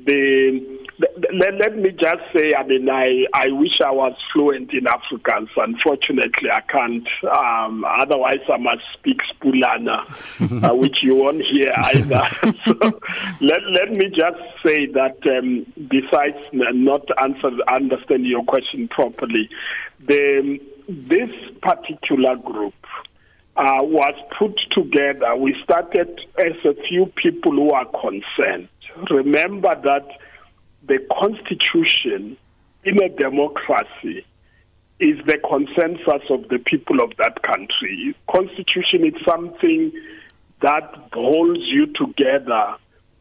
the 0.06 0.87
let, 1.32 1.54
let 1.54 1.76
me 1.76 1.90
just 1.90 2.22
say, 2.34 2.52
I 2.54 2.64
mean, 2.64 2.88
I, 2.88 3.24
I 3.32 3.48
wish 3.50 3.80
I 3.84 3.90
was 3.90 4.14
fluent 4.32 4.72
in 4.72 4.84
Afrikaans. 4.84 5.48
Unfortunately, 5.56 6.50
I 6.50 6.60
can't. 6.62 7.06
Um, 7.22 7.84
otherwise, 7.84 8.40
I 8.52 8.56
must 8.56 8.82
speak 8.94 9.20
Spulana, 9.32 10.64
uh, 10.64 10.74
which 10.74 10.98
you 11.02 11.14
won't 11.14 11.42
hear 11.42 11.72
either. 11.76 12.28
so 12.64 13.00
let, 13.40 13.62
let 13.70 13.92
me 13.92 14.08
just 14.08 14.40
say 14.64 14.86
that 14.86 15.18
um, 15.30 15.66
besides 15.88 16.36
not 16.52 17.06
answer, 17.22 17.50
understanding 17.68 18.30
your 18.30 18.44
question 18.44 18.88
properly, 18.88 19.48
the, 20.06 20.58
this 20.88 21.30
particular 21.62 22.36
group 22.36 22.74
uh, 23.56 23.82
was 23.82 24.14
put 24.38 24.58
together. 24.72 25.36
We 25.36 25.54
started 25.62 26.20
as 26.38 26.54
a 26.64 26.74
few 26.88 27.06
people 27.06 27.52
who 27.52 27.70
are 27.70 27.86
concerned. 27.86 28.68
Remember 29.10 29.80
that 29.84 30.08
the 30.88 30.98
constitution 31.20 32.36
in 32.84 33.02
a 33.02 33.08
democracy 33.08 34.24
is 34.98 35.18
the 35.26 35.38
consensus 35.38 36.28
of 36.30 36.48
the 36.48 36.58
people 36.58 37.00
of 37.00 37.12
that 37.18 37.42
country. 37.42 38.16
Constitution 38.30 39.04
is 39.04 39.14
something 39.24 39.92
that 40.60 40.92
holds 41.12 41.60
you 41.66 41.86
together 41.94 42.74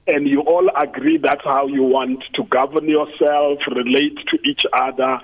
and 0.08 0.28
you 0.28 0.40
all 0.42 0.70
agree 0.76 1.18
that's 1.18 1.44
how 1.44 1.68
you 1.68 1.84
want 1.84 2.24
to 2.34 2.44
govern 2.46 2.88
yourself, 2.88 3.60
relate 3.76 4.18
to 4.28 4.40
each 4.50 4.64
other. 4.74 5.20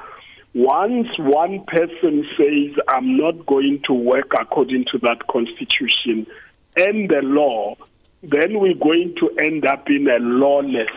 Once 0.54 1.08
one 1.18 1.64
person 1.66 2.28
says, 2.38 2.78
I'm 2.90 3.18
not 3.18 3.46
going 3.46 3.82
to 3.86 3.94
work 3.94 4.34
according 4.40 4.86
to 4.92 5.00
that 5.00 5.26
constitution 5.28 6.28
and 6.76 7.10
the 7.10 7.22
law, 7.24 7.76
then 8.22 8.60
we're 8.60 8.76
going 8.76 9.16
to 9.20 9.30
end 9.44 9.66
up 9.66 9.90
in 9.90 10.08
a 10.08 10.20
lawless 10.20 10.92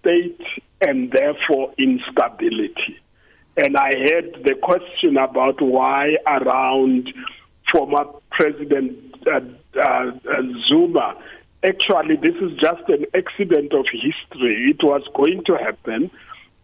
state 0.00 0.40
and 0.80 1.12
therefore 1.12 1.72
instability. 1.78 2.98
And 3.56 3.76
I 3.76 3.90
heard 3.90 4.42
the 4.44 4.54
question 4.54 5.16
about 5.16 5.60
why 5.60 6.16
around 6.26 7.12
former 7.70 8.04
President 8.30 8.96
uh, 9.26 9.40
uh, 9.80 10.10
Zuma. 10.66 11.16
Actually, 11.62 12.16
this 12.16 12.34
is 12.36 12.56
just 12.58 12.88
an 12.88 13.04
accident 13.14 13.72
of 13.74 13.84
history. 13.92 14.70
It 14.70 14.82
was 14.82 15.02
going 15.14 15.44
to 15.44 15.56
happen. 15.56 16.10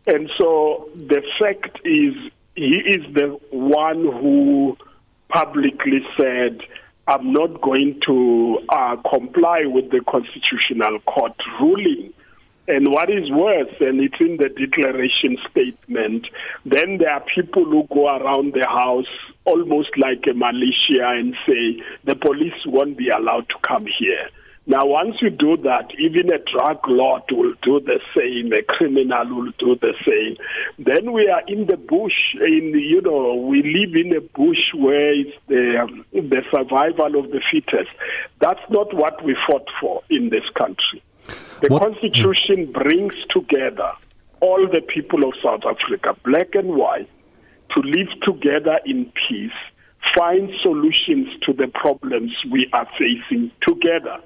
And 0.06 0.30
so 0.38 0.88
the 0.94 1.22
fact 1.38 1.80
is, 1.84 2.14
he 2.54 2.78
is 2.78 3.02
the 3.12 3.38
one 3.50 4.04
who 4.04 4.78
publicly 5.28 6.00
said, 6.16 6.60
I'm 7.08 7.32
not 7.32 7.60
going 7.60 8.00
to 8.06 8.58
uh, 8.68 8.96
comply 9.08 9.64
with 9.66 9.90
the 9.90 10.00
Constitutional 10.08 10.98
Court 11.00 11.34
ruling. 11.60 12.12
And 12.68 12.90
what 12.90 13.10
is 13.10 13.30
worse, 13.30 13.72
and 13.80 14.00
it's 14.00 14.20
in 14.20 14.38
the 14.38 14.48
declaration 14.48 15.38
statement, 15.50 16.26
then 16.64 16.98
there 16.98 17.12
are 17.12 17.24
people 17.32 17.64
who 17.64 17.86
go 17.92 18.08
around 18.08 18.54
the 18.54 18.66
house 18.66 19.06
almost 19.44 19.90
like 19.96 20.24
a 20.28 20.34
militia 20.34 21.06
and 21.06 21.36
say 21.46 21.80
the 22.04 22.16
police 22.16 22.58
won't 22.66 22.98
be 22.98 23.08
allowed 23.08 23.48
to 23.50 23.54
come 23.66 23.86
here. 23.98 24.28
Now, 24.68 24.84
once 24.84 25.14
you 25.22 25.30
do 25.30 25.56
that, 25.58 25.92
even 25.96 26.32
a 26.32 26.38
drug 26.38 26.80
lord 26.88 27.22
will 27.30 27.54
do 27.62 27.78
the 27.78 28.00
same, 28.16 28.52
a 28.52 28.64
criminal 28.64 29.28
will 29.28 29.52
do 29.60 29.76
the 29.80 29.94
same. 30.04 30.36
Then 30.84 31.12
we 31.12 31.28
are 31.28 31.42
in 31.46 31.66
the 31.66 31.76
bush, 31.76 32.34
in 32.44 32.74
you 32.74 33.00
know, 33.00 33.36
we 33.36 33.62
live 33.62 33.94
in 33.94 34.16
a 34.16 34.20
bush 34.20 34.74
where 34.74 35.14
it's 35.14 35.36
the, 35.46 35.78
um, 35.84 36.04
the 36.12 36.42
survival 36.50 37.16
of 37.16 37.30
the 37.30 37.40
fittest. 37.52 37.90
That's 38.40 38.58
not 38.68 38.92
what 38.92 39.24
we 39.24 39.36
fought 39.48 39.68
for 39.80 40.02
in 40.10 40.30
this 40.30 40.44
country. 40.58 41.00
The 41.60 41.68
what? 41.68 41.82
Constitution 41.82 42.70
brings 42.72 43.14
together 43.30 43.92
all 44.40 44.68
the 44.68 44.80
people 44.80 45.24
of 45.24 45.34
South 45.42 45.62
Africa, 45.64 46.16
black 46.24 46.54
and 46.54 46.68
white, 46.74 47.08
to 47.74 47.80
live 47.80 48.08
together 48.22 48.78
in 48.84 49.10
peace, 49.28 49.50
find 50.14 50.50
solutions 50.62 51.28
to 51.42 51.52
the 51.52 51.68
problems 51.68 52.32
we 52.50 52.68
are 52.72 52.88
facing 52.98 53.50
together 53.66 54.20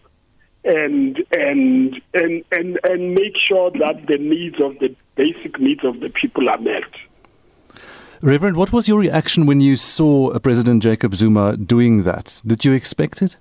and 0.65 1.23
and 1.33 2.01
and 2.15 2.45
and 2.53 2.79
and 2.85 3.15
make 3.15 3.37
sure 3.37 3.71
that 3.71 4.07
the 4.07 4.19
needs 4.19 4.57
of 4.63 4.79
the 4.79 4.95
basic 5.17 5.59
needs 5.59 5.85
of 5.85 6.01
the 6.01 6.11
people 6.11 6.49
are 6.49 6.59
met. 6.59 6.85
Reverend, 8.23 8.57
what 8.57 8.73
was 8.73 8.87
your 8.87 8.99
reaction 8.99 9.47
when 9.47 9.63
you 9.63 9.77
saw 9.77 10.29
uh, 10.29 10.39
President 10.39 10.83
Jacob 10.83 11.15
Zuma 11.15 11.57
doing 11.57 12.03
that? 12.03 12.43
Did 12.47 12.67
you 12.67 12.73
expect 12.73 13.23
it? 13.23 13.37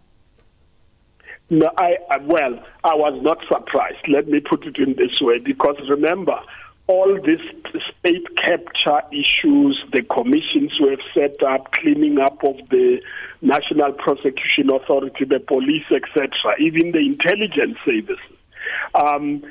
No, 1.50 1.72
I 1.78 1.98
well, 2.26 2.64
I 2.84 2.96
was 2.96 3.20
not 3.24 3.40
surprised. 3.48 4.08
Let 4.08 4.28
me 4.28 4.40
put 4.40 4.66
it 4.66 4.78
in 4.78 4.96
this 4.96 5.20
way, 5.20 5.40
because 5.40 5.78
remember, 5.90 6.40
all 6.88 7.20
these 7.26 7.42
state 8.00 8.26
capture 8.38 9.02
issues, 9.12 9.84
the 9.92 10.04
commissions 10.04 10.74
we 10.82 10.90
have 10.90 11.00
set 11.14 11.42
up, 11.44 11.72
cleaning 11.74 12.20
up 12.20 12.44
of 12.44 12.58
the 12.70 13.00
National 13.42 13.94
Prosecution 13.94 14.70
Authority, 14.72 15.26
the 15.26 15.40
police, 15.40 15.86
etc., 15.92 16.30
even 16.60 16.92
the 16.92 17.00
intelligence 17.00 17.78
services. 17.86 18.20
Um, 18.94 19.44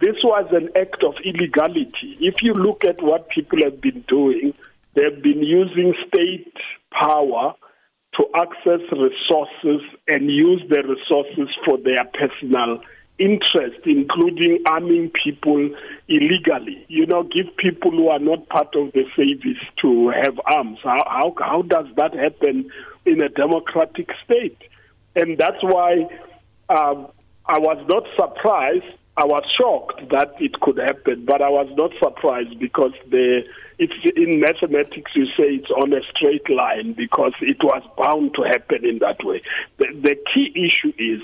this 0.00 0.16
was 0.24 0.46
an 0.52 0.68
act 0.76 1.04
of 1.04 1.14
illegality. 1.24 2.16
If 2.20 2.42
you 2.42 2.54
look 2.54 2.84
at 2.84 3.02
what 3.02 3.28
people 3.28 3.62
have 3.62 3.80
been 3.80 4.04
doing, 4.08 4.54
they've 4.94 5.22
been 5.22 5.42
using 5.42 5.94
state 6.08 6.54
power 6.90 7.54
to 8.16 8.24
access 8.34 8.80
resources 8.90 9.82
and 10.08 10.30
use 10.30 10.62
the 10.68 10.82
resources 10.82 11.48
for 11.64 11.78
their 11.78 12.04
personal 12.14 12.80
interest, 13.18 13.78
including 13.84 14.62
arming 14.66 15.10
people 15.22 15.70
illegally. 16.08 16.84
You 16.88 17.06
know, 17.06 17.22
give 17.22 17.54
people 17.56 17.90
who 17.92 18.08
are 18.08 18.18
not 18.18 18.48
part 18.48 18.74
of 18.74 18.92
the 18.92 19.04
service 19.14 19.62
to 19.82 20.08
have 20.08 20.40
arms. 20.46 20.78
How, 20.82 21.04
how, 21.06 21.34
how 21.38 21.62
does 21.62 21.86
that 21.96 22.14
happen 22.14 22.70
in 23.04 23.22
a 23.22 23.28
democratic 23.28 24.08
state? 24.24 24.58
And 25.14 25.38
that's 25.38 25.62
why 25.62 26.06
um, 26.68 27.08
I 27.46 27.58
was 27.58 27.84
not 27.88 28.04
surprised. 28.16 28.96
I 29.20 29.26
was 29.26 29.42
shocked 29.58 30.08
that 30.10 30.34
it 30.40 30.60
could 30.60 30.78
happen, 30.78 31.26
but 31.26 31.42
I 31.42 31.50
was 31.50 31.68
not 31.76 31.90
surprised 32.02 32.58
because 32.58 32.92
the 33.10 33.42
it's 33.78 33.92
in 34.16 34.40
mathematics 34.40 35.12
you 35.14 35.26
say 35.36 35.60
it's 35.60 35.70
on 35.70 35.92
a 35.92 36.00
straight 36.14 36.48
line 36.48 36.94
because 36.94 37.34
it 37.42 37.62
was 37.62 37.82
bound 37.98 38.34
to 38.36 38.42
happen 38.42 38.84
in 38.84 38.98
that 39.00 39.22
way. 39.22 39.42
The, 39.76 39.88
the 39.92 40.16
key 40.32 40.52
issue 40.54 40.94
is 40.96 41.20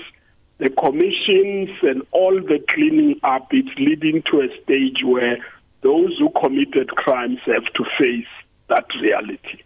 the 0.59 0.69
commissions 0.69 1.69
and 1.81 2.03
all 2.11 2.35
the 2.39 2.63
cleaning 2.69 3.19
up, 3.23 3.47
it's 3.49 3.75
leading 3.79 4.21
to 4.31 4.41
a 4.41 4.63
stage 4.63 5.03
where 5.03 5.37
those 5.81 6.17
who 6.19 6.29
committed 6.39 6.89
crimes 6.89 7.39
have 7.45 7.65
to 7.75 7.85
face 7.97 8.27
that 8.69 8.85
reality. 9.01 9.61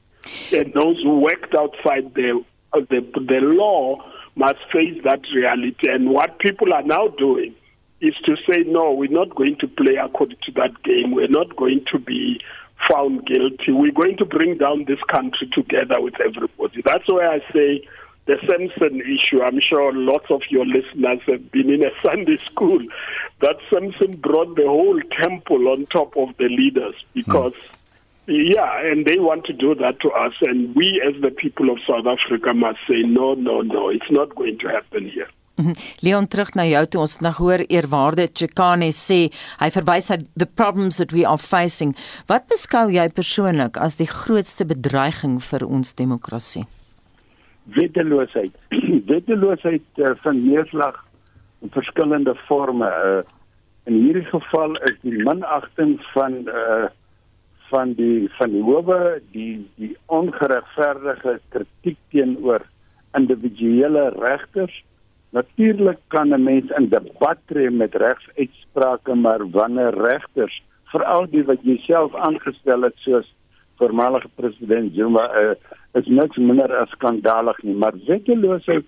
And 0.53 0.73
those 0.73 1.01
who 1.03 1.19
worked 1.19 1.53
outside 1.53 2.13
the, 2.13 2.43
the, 2.73 3.01
the 3.13 3.39
law 3.41 4.01
must 4.35 4.59
face 4.71 5.01
that 5.03 5.21
reality. 5.35 5.89
And 5.89 6.09
what 6.09 6.39
people 6.39 6.73
are 6.73 6.83
now 6.83 7.09
doing 7.09 7.55
is 8.01 8.15
to 8.25 8.36
say, 8.50 8.63
no, 8.65 8.91
we're 8.91 9.10
not 9.10 9.36
going 9.36 9.55
to 9.58 9.67
play 9.67 9.96
according 9.96 10.38
to 10.43 10.51
that 10.53 10.81
game. 10.84 11.12
We're 11.12 11.27
not 11.27 11.55
going 11.55 11.86
to 11.91 12.00
be 12.00 12.41
found 12.89 13.25
guilty. 13.25 13.72
We're 13.72 13.91
going 13.91 14.17
to 14.17 14.25
bring 14.25 14.58
down 14.58 14.86
this 14.86 15.00
country 15.08 15.50
together 15.53 16.01
with 16.01 16.15
everybody. 16.20 16.81
That's 16.84 17.08
why 17.08 17.27
I 17.27 17.39
say 17.53 17.88
the 18.25 18.38
Samson 18.48 19.01
issue, 19.01 19.41
I'm 19.41 19.60
sure 19.60 19.91
lots 19.93 20.29
of 20.29 20.41
your 20.50 20.65
listeners 20.65 21.20
have 21.27 21.51
been 21.51 21.70
in 21.70 21.84
a 21.84 21.91
Sunday 22.03 22.38
school, 22.38 22.79
that 23.41 23.58
Samson 23.72 24.17
brought 24.17 24.55
the 24.55 24.67
whole 24.67 25.00
temple 25.20 25.67
on 25.70 25.86
top 25.88 26.15
of 26.17 26.29
the 26.38 26.46
leaders 26.46 26.96
because, 27.13 27.53
mm. 28.27 28.53
yeah, 28.53 28.79
and 28.86 29.05
they 29.05 29.20
want 29.20 29.46
to 29.46 29.53
do 29.53 29.75
that 29.75 30.00
to 30.01 30.10
us. 30.12 30.34
And 30.41 30.75
we, 30.75 31.01
as 31.05 31.20
the 31.22 31.31
people 31.31 31.70
of 31.70 31.79
South 31.88 32.05
Africa, 32.05 32.53
must 32.53 32.79
say, 32.88 33.01
no, 33.01 33.34
no, 33.34 33.62
no, 33.62 33.89
it's 33.89 34.10
not 34.10 34.36
going 34.36 34.58
to 34.60 34.67
happen 34.67 35.10
here. 35.10 35.29
Mhm. 35.61 35.77
Leon 36.01 36.27
terug 36.27 36.55
na 36.55 36.65
jou 36.65 36.83
toe 36.85 37.01
ons 37.05 37.17
nog 37.21 37.37
hoor 37.37 37.65
eerwaarde 37.69 38.27
Chikane 38.33 38.91
sê 38.91 39.29
hy 39.61 39.69
verwys 39.69 40.09
na 40.09 40.17
the 40.35 40.49
problems 40.49 40.97
that 40.97 41.13
we 41.13 41.25
are 41.25 41.37
facing 41.37 41.95
wat 42.27 42.49
beskou 42.49 42.89
jy 42.89 43.07
persoonlik 43.09 43.77
as 43.77 44.01
die 44.01 44.09
grootste 44.09 44.65
bedreiging 44.65 45.39
vir 45.39 45.65
ons 45.65 45.93
demokrasie 45.93 46.65
wetteloosheid. 47.75 48.55
wetteloosheid 49.11 49.83
uh, 49.95 50.11
van 50.23 50.43
neerslag 50.45 51.05
in 51.61 51.69
verskillende 51.69 52.35
forme. 52.47 52.87
Uh, 52.87 53.21
in 53.83 53.93
hierdie 53.93 54.25
geval 54.29 54.75
is 54.89 54.97
die 55.01 55.23
minagting 55.23 55.97
van 56.13 56.43
uh, 56.49 56.89
van 57.71 57.93
die 57.95 58.27
van 58.37 58.51
die 58.51 58.61
howe, 58.61 59.21
die 59.31 59.63
die 59.79 59.93
ongeregverdige 60.11 61.39
kritiek 61.53 61.97
teenoor 62.11 62.65
individuele 63.17 64.09
regters. 64.17 64.75
Natuurlik 65.31 66.00
kan 66.07 66.33
'n 66.33 66.43
mens 66.43 66.71
in 66.77 66.89
debat 66.89 67.38
tree 67.45 67.69
met 67.69 67.95
regsuitsprake, 67.95 69.15
maar 69.15 69.50
wanneer 69.50 69.93
regters, 69.93 70.63
veral 70.91 71.29
die 71.29 71.43
wat 71.43 71.61
jouself 71.61 72.15
aangestel 72.15 72.81
het 72.81 72.95
soos 72.95 73.33
voormalige 73.75 74.29
president 74.35 74.93
Zuma 74.93 75.25
uh, 75.41 75.55
is 75.93 76.07
niks 76.07 76.38
minder 76.38 76.75
as 76.75 76.89
skandalig 76.89 77.61
nie, 77.63 77.75
maar 77.75 77.93
wetteloosheid 78.07 78.85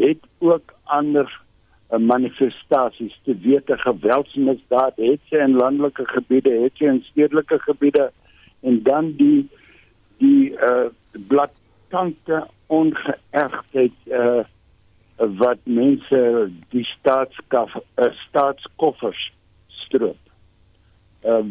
het 0.00 0.24
ook 0.38 0.72
ander 0.84 1.28
uh, 1.92 1.98
manifestasies 1.98 3.20
te 3.24 3.36
wete. 3.44 3.76
Geweldsmisdaad 3.78 4.96
het 4.96 5.20
sy 5.28 5.36
in 5.44 5.58
landelike 5.60 6.06
gebiede, 6.14 6.54
het 6.64 6.80
sy 6.80 6.88
in 6.90 7.02
stedelike 7.10 7.58
gebiede. 7.68 8.10
En 8.62 8.82
dan 8.82 9.12
die 9.20 9.48
die 10.22 10.52
uh 10.52 10.88
blaatante 11.28 12.46
ongeëgtheid 12.66 13.96
uh 14.06 14.44
wat 15.38 15.58
mense 15.64 16.50
die 16.74 16.84
staatskaf 16.84 17.76
uh, 17.76 18.10
staatskoffers 18.28 19.32
stroop. 19.84 20.18
Uh 21.24 21.44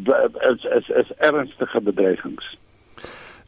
is 0.51 0.65
is 0.77 0.89
is 0.89 1.11
ernstige 1.17 1.81
bedreigings. 1.81 2.57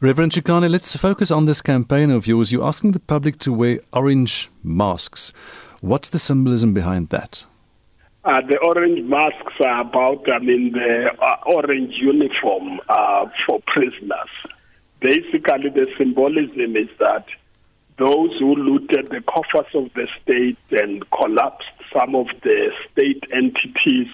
Reverend 0.00 0.32
Chikane, 0.32 0.68
let's 0.68 0.96
focus 0.96 1.30
on 1.30 1.46
this 1.46 1.62
campaign 1.62 2.10
of 2.10 2.26
yours. 2.26 2.50
You're 2.50 2.66
asking 2.66 2.92
the 2.92 3.00
public 3.00 3.38
to 3.38 3.52
wear 3.52 3.78
orange 3.92 4.50
masks. 4.62 5.32
What's 5.80 6.08
the 6.08 6.18
symbolism 6.18 6.74
behind 6.74 7.10
that? 7.10 7.44
Uh, 8.24 8.40
the 8.48 8.58
orange 8.58 9.02
masks 9.02 9.52
are 9.64 9.82
about, 9.82 10.28
I 10.30 10.38
mean, 10.38 10.72
the 10.72 11.10
uh, 11.20 11.36
orange 11.46 11.94
uniform 12.00 12.80
uh, 12.88 13.26
for 13.46 13.60
prisoners. 13.66 14.32
Basically, 15.00 15.68
the 15.68 15.86
symbolism 15.98 16.74
is 16.74 16.88
that 16.98 17.26
those 17.98 18.30
who 18.38 18.54
looted 18.56 19.10
the 19.10 19.22
coffers 19.22 19.72
of 19.74 19.92
the 19.94 20.08
state 20.22 20.58
and 20.70 21.04
collapsed 21.10 21.68
some 21.96 22.14
of 22.14 22.26
the 22.42 22.70
state 22.92 23.22
entities. 23.32 24.08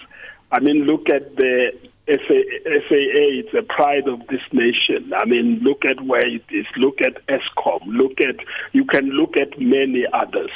I 0.51 0.59
mean, 0.59 0.83
look 0.83 1.09
at 1.09 1.35
the 1.37 1.71
FAA, 2.07 3.39
it's 3.39 3.53
a 3.53 3.63
pride 3.63 4.07
of 4.07 4.19
this 4.27 4.41
nation. 4.51 5.13
I 5.15 5.25
mean, 5.25 5.59
look 5.63 5.85
at 5.85 6.03
where 6.05 6.27
it 6.27 6.43
is. 6.49 6.65
Look 6.77 6.99
at 7.01 7.25
ESCOM. 7.27 7.81
Look 7.85 8.19
at, 8.19 8.35
you 8.73 8.85
can 8.85 9.09
look 9.11 9.37
at 9.37 9.59
many 9.59 10.05
others. 10.13 10.51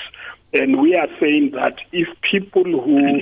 And 0.53 0.79
we 0.79 0.96
are 0.96 1.08
saying 1.20 1.51
that 1.53 1.75
if 1.91 2.08
people 2.29 2.63
who 2.63 3.22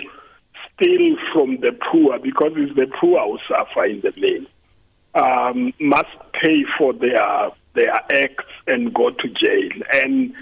steal 0.73 1.15
from 1.33 1.57
the 1.61 1.71
poor 1.91 2.19
because 2.19 2.51
it's 2.55 2.75
the 2.75 2.87
poor 2.99 3.19
who 3.21 3.37
suffer 3.47 3.85
in 3.85 4.01
the 4.01 4.13
main 4.17 4.47
um, 5.15 5.73
must 5.79 6.15
pay 6.41 6.63
for 6.77 6.93
their 6.93 7.51
their 7.73 7.93
acts 7.93 8.45
and 8.67 8.93
go 8.93 9.09
to 9.09 9.27
jail. 9.27 9.71
And 9.91 10.33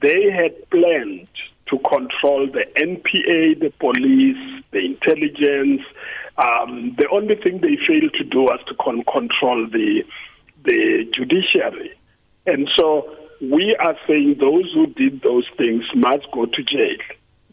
they 0.00 0.30
had 0.30 0.68
planned 0.70 1.30
to 1.68 1.78
control 1.78 2.48
the 2.50 2.64
NPA, 2.76 3.60
the 3.60 3.72
police, 3.78 4.62
the 4.72 4.78
intelligence. 4.84 5.82
Um, 6.36 6.94
the 6.98 7.08
only 7.12 7.36
thing 7.36 7.60
they 7.60 7.76
failed 7.86 8.14
to 8.14 8.24
do 8.24 8.42
was 8.42 8.60
to 8.68 8.74
con- 8.74 9.04
control 9.04 9.68
the 9.70 10.02
the 10.64 11.10
judiciary. 11.14 11.92
And 12.46 12.68
so 12.76 13.16
we 13.40 13.76
are 13.80 13.96
saying 14.06 14.36
those 14.38 14.70
who 14.74 14.86
did 14.88 15.22
those 15.22 15.46
things 15.56 15.84
must 15.94 16.30
go 16.32 16.46
to 16.46 16.62
jail. 16.62 16.98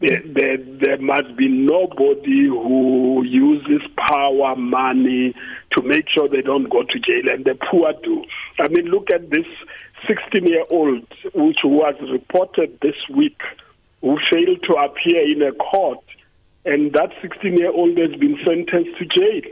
There, 0.00 0.58
there, 0.58 0.98
must 0.98 1.36
be 1.36 1.48
nobody 1.48 2.46
who 2.46 3.24
uses 3.24 3.82
power, 4.08 4.54
money 4.54 5.34
to 5.72 5.82
make 5.82 6.08
sure 6.08 6.28
they 6.28 6.40
don't 6.40 6.70
go 6.70 6.84
to 6.84 6.98
jail, 7.00 7.32
and 7.32 7.44
the 7.44 7.56
poor 7.68 7.92
do. 8.04 8.24
I 8.60 8.68
mean, 8.68 8.86
look 8.86 9.10
at 9.10 9.30
this 9.30 9.46
16 10.06 10.46
year 10.46 10.64
old, 10.70 11.04
which 11.34 11.58
was 11.64 11.96
reported 12.12 12.78
this 12.80 12.94
week, 13.12 13.40
who 14.00 14.18
failed 14.32 14.62
to 14.68 14.74
appear 14.74 15.32
in 15.32 15.42
a 15.42 15.52
court, 15.52 16.04
and 16.64 16.92
that 16.92 17.10
16 17.20 17.56
year 17.56 17.72
old 17.72 17.98
has 17.98 18.14
been 18.20 18.38
sentenced 18.46 18.96
to 18.98 19.04
jail. 19.04 19.50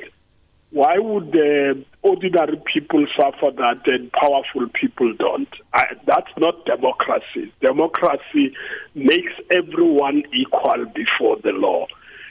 Why 0.70 0.98
would 0.98 1.32
the 1.32 1.84
ordinary 2.06 2.60
people 2.72 3.06
suffer 3.18 3.50
that 3.56 3.80
and 3.86 4.12
powerful 4.12 4.68
people 4.80 5.12
don't? 5.18 5.48
I, 5.72 5.86
that's 6.06 6.30
not 6.38 6.64
democracy. 6.64 7.52
Democracy 7.60 8.54
makes 8.94 9.32
everyone 9.50 10.22
equal 10.32 10.86
before 10.94 11.36
the 11.42 11.50
law. 11.50 11.86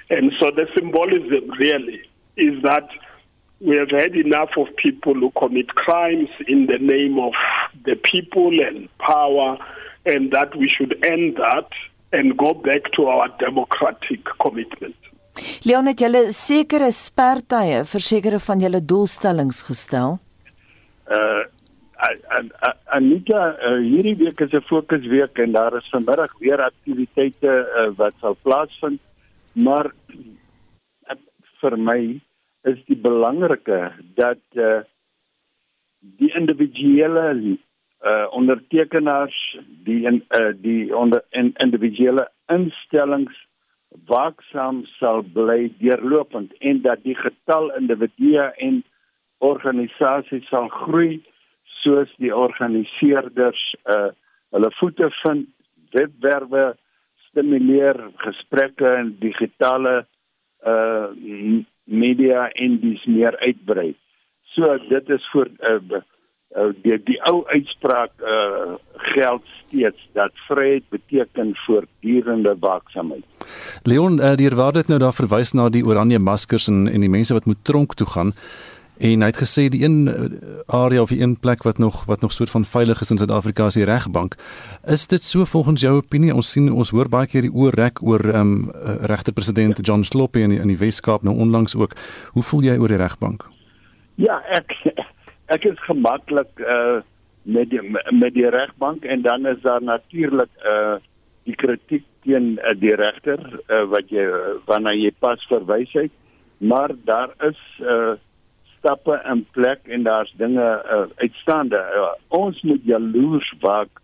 And 0.10 0.32
so 0.40 0.52
the 0.52 0.68
symbolism 0.78 1.50
really 1.60 2.02
is 2.38 2.62
that 2.64 2.88
we 3.60 3.78
have 3.78 3.90
had 3.90 4.16
enough 4.16 4.50
of 4.58 4.68
people 4.78 5.14
who 5.14 5.32
commit 5.32 5.70
crimes 5.70 6.30
in 6.48 6.68
the 6.68 6.78
name 6.78 7.18
of 7.20 7.34
the 7.86 7.96
people 7.96 8.52
and 8.66 8.90
power, 8.98 9.58
and 10.06 10.32
that 10.32 10.56
we 10.56 10.70
should 10.70 10.94
end 11.06 11.38
that 11.38 11.70
and 12.12 12.38
go 12.38 12.54
back 12.54 12.92
to 12.96 13.06
our 13.08 13.28
democratic 13.40 14.24
commitment. 14.40 14.96
Leon 15.66 15.90
het 15.92 16.00
julle 16.00 16.32
sekere 16.32 16.92
spertye 16.96 17.84
vir 17.92 18.04
sekere 18.08 18.40
van 18.40 18.62
julle 18.64 18.82
doelstellings 18.94 19.64
gestel. 19.68 20.20
Uh 21.10 21.44
Anita, 22.96 23.40
uh, 23.56 23.78
hierdie 23.82 24.16
week 24.20 24.42
is 24.42 24.54
'n 24.54 24.62
fokusweek 24.68 25.40
en 25.40 25.52
daar 25.52 25.76
is 25.78 25.90
vanmiddag 25.90 26.34
weer 26.40 26.62
aktiwiteite 26.62 27.48
uh, 27.48 27.90
wat 27.98 28.14
sal 28.20 28.38
plaasvind, 28.44 29.00
maar 29.54 29.92
uh, 31.10 31.16
vir 31.62 31.78
my 31.78 32.22
is 32.64 32.80
die 32.86 32.98
belangrike 32.98 33.80
dat 34.16 34.44
uh, 34.54 34.84
die 36.00 36.32
individuele 36.36 37.58
uh, 38.06 38.26
ondertekenaars 38.32 39.38
die 39.88 40.06
uh, 40.06 40.52
die 40.62 40.96
onder 40.96 41.24
in, 41.32 41.54
individuele 41.58 42.28
instellings 42.48 43.36
waaksaam 44.10 44.84
sal 45.00 45.24
bly 45.36 45.70
deurlopend 45.80 46.54
en 46.60 46.82
dat 46.82 47.04
die 47.04 47.16
getal 47.16 47.72
individue 47.78 48.48
en 48.68 48.84
organisasies 49.44 50.48
sal 50.50 50.68
groei 50.70 51.22
soos 51.82 52.12
die 52.22 52.34
organiseerders 52.36 53.64
uh 53.96 54.10
hulle 54.56 54.70
voete 54.78 55.10
vind 55.22 55.48
webwerwe 55.92 56.66
stimuleer 57.28 57.98
gesprekke 58.24 58.92
en 59.00 59.16
digitale 59.20 59.96
uh 60.64 61.08
media 61.86 62.48
en 62.50 62.80
dis 62.82 63.04
meer 63.06 63.36
uitbrei. 63.46 63.94
So 64.56 64.78
dit 64.90 65.10
is 65.14 65.26
vir 65.34 65.52
uh, 65.70 66.00
uh, 66.54 66.72
die 66.84 66.98
die 67.04 67.18
ou 67.30 67.44
uitspraak 67.48 68.12
uh, 68.22 68.76
geld 69.16 69.44
steeds 69.66 70.10
dat 70.14 70.32
vryheid 70.48 70.84
beteken 70.90 71.56
voortdurende 71.66 72.56
waaksaamheid. 72.60 73.26
Leon, 73.84 74.20
uh, 74.20 74.36
die 74.36 74.50
word 74.50 74.82
dit 74.82 74.94
nou 74.94 75.00
daar 75.00 75.16
verwys 75.16 75.54
na 75.54 75.70
die 75.70 75.86
oranje 75.86 76.20
maskers 76.20 76.70
en 76.72 76.88
en 76.88 77.04
die 77.04 77.12
mense 77.12 77.34
wat 77.34 77.46
moet 77.46 77.64
tronk 77.64 77.96
toe 77.96 78.08
gaan. 78.08 78.34
En 78.96 79.26
hy 79.26 79.28
het 79.28 79.42
gesê 79.42 79.66
die 79.68 79.84
een 79.84 80.08
area 80.72 81.02
of 81.02 81.12
die 81.12 81.20
een 81.20 81.34
plek 81.40 81.66
wat 81.68 81.78
nog 81.78 82.06
wat 82.08 82.22
nog 82.22 82.32
soort 82.32 82.50
van 82.50 82.66
veilig 82.66 83.02
is 83.02 83.12
in 83.12 83.18
Suid-Afrika 83.18 83.66
is 83.68 83.76
die 83.76 83.84
regbank. 83.84 84.38
Is 84.88 85.08
dit 85.08 85.24
so 85.24 85.46
volgens 85.46 85.82
jou 85.82 85.98
opinie? 85.98 86.32
Ons 86.36 86.52
sien 86.52 86.72
ons 86.72 86.90
hoor 86.96 87.10
baie 87.12 87.28
keer 87.28 87.44
die 87.44 87.52
oorrek 87.52 88.00
oor 88.02 88.24
ehm 88.24 88.40
um, 88.40 88.72
regter 89.12 89.34
president 89.34 89.84
John 89.88 90.04
Sloppy 90.04 90.46
in 90.48 90.56
die, 90.56 90.60
in 90.60 90.72
die 90.72 90.80
Weskaap 90.80 91.28
nou 91.28 91.36
onlangs 91.36 91.76
ook. 91.76 91.98
Hoe 92.32 92.44
voel 92.44 92.64
jy 92.70 92.78
oor 92.78 92.88
die 92.88 93.02
regbank? 93.04 93.44
Ja, 94.16 94.40
ek 94.48 94.72
ek 95.54 95.66
is 95.66 95.80
gemaklik 95.88 96.60
uh 96.60 97.02
met 97.46 97.70
die 97.70 97.82
met 98.10 98.34
die 98.34 98.50
regbank 98.50 99.04
en 99.06 99.22
dan 99.22 99.46
is 99.46 99.62
daar 99.62 99.84
natuurlik 99.84 100.50
uh 100.66 100.98
die 101.46 101.56
kritiek 101.56 102.06
teen 102.26 102.58
uh, 102.58 102.74
die 102.74 102.96
regter 102.98 103.42
uh, 103.70 103.84
wat 103.92 104.10
jy 104.10 104.26
wanneer 104.66 104.98
jy 104.98 105.12
pas 105.22 105.42
verwys 105.50 105.92
het. 105.94 106.14
Maar 106.58 106.96
daar 107.06 107.36
is 107.46 107.60
uh 107.82 108.16
stappe 108.78 109.18
in 109.32 109.46
plek 109.58 109.88
en 109.90 110.04
daar's 110.06 110.34
dinge 110.38 110.66
uh, 110.66 111.06
uitstaande. 111.22 111.78
Uh, 111.78 112.10
ons 112.28 112.62
moet 112.62 112.84
jaloers 112.86 113.54
waak 113.62 114.02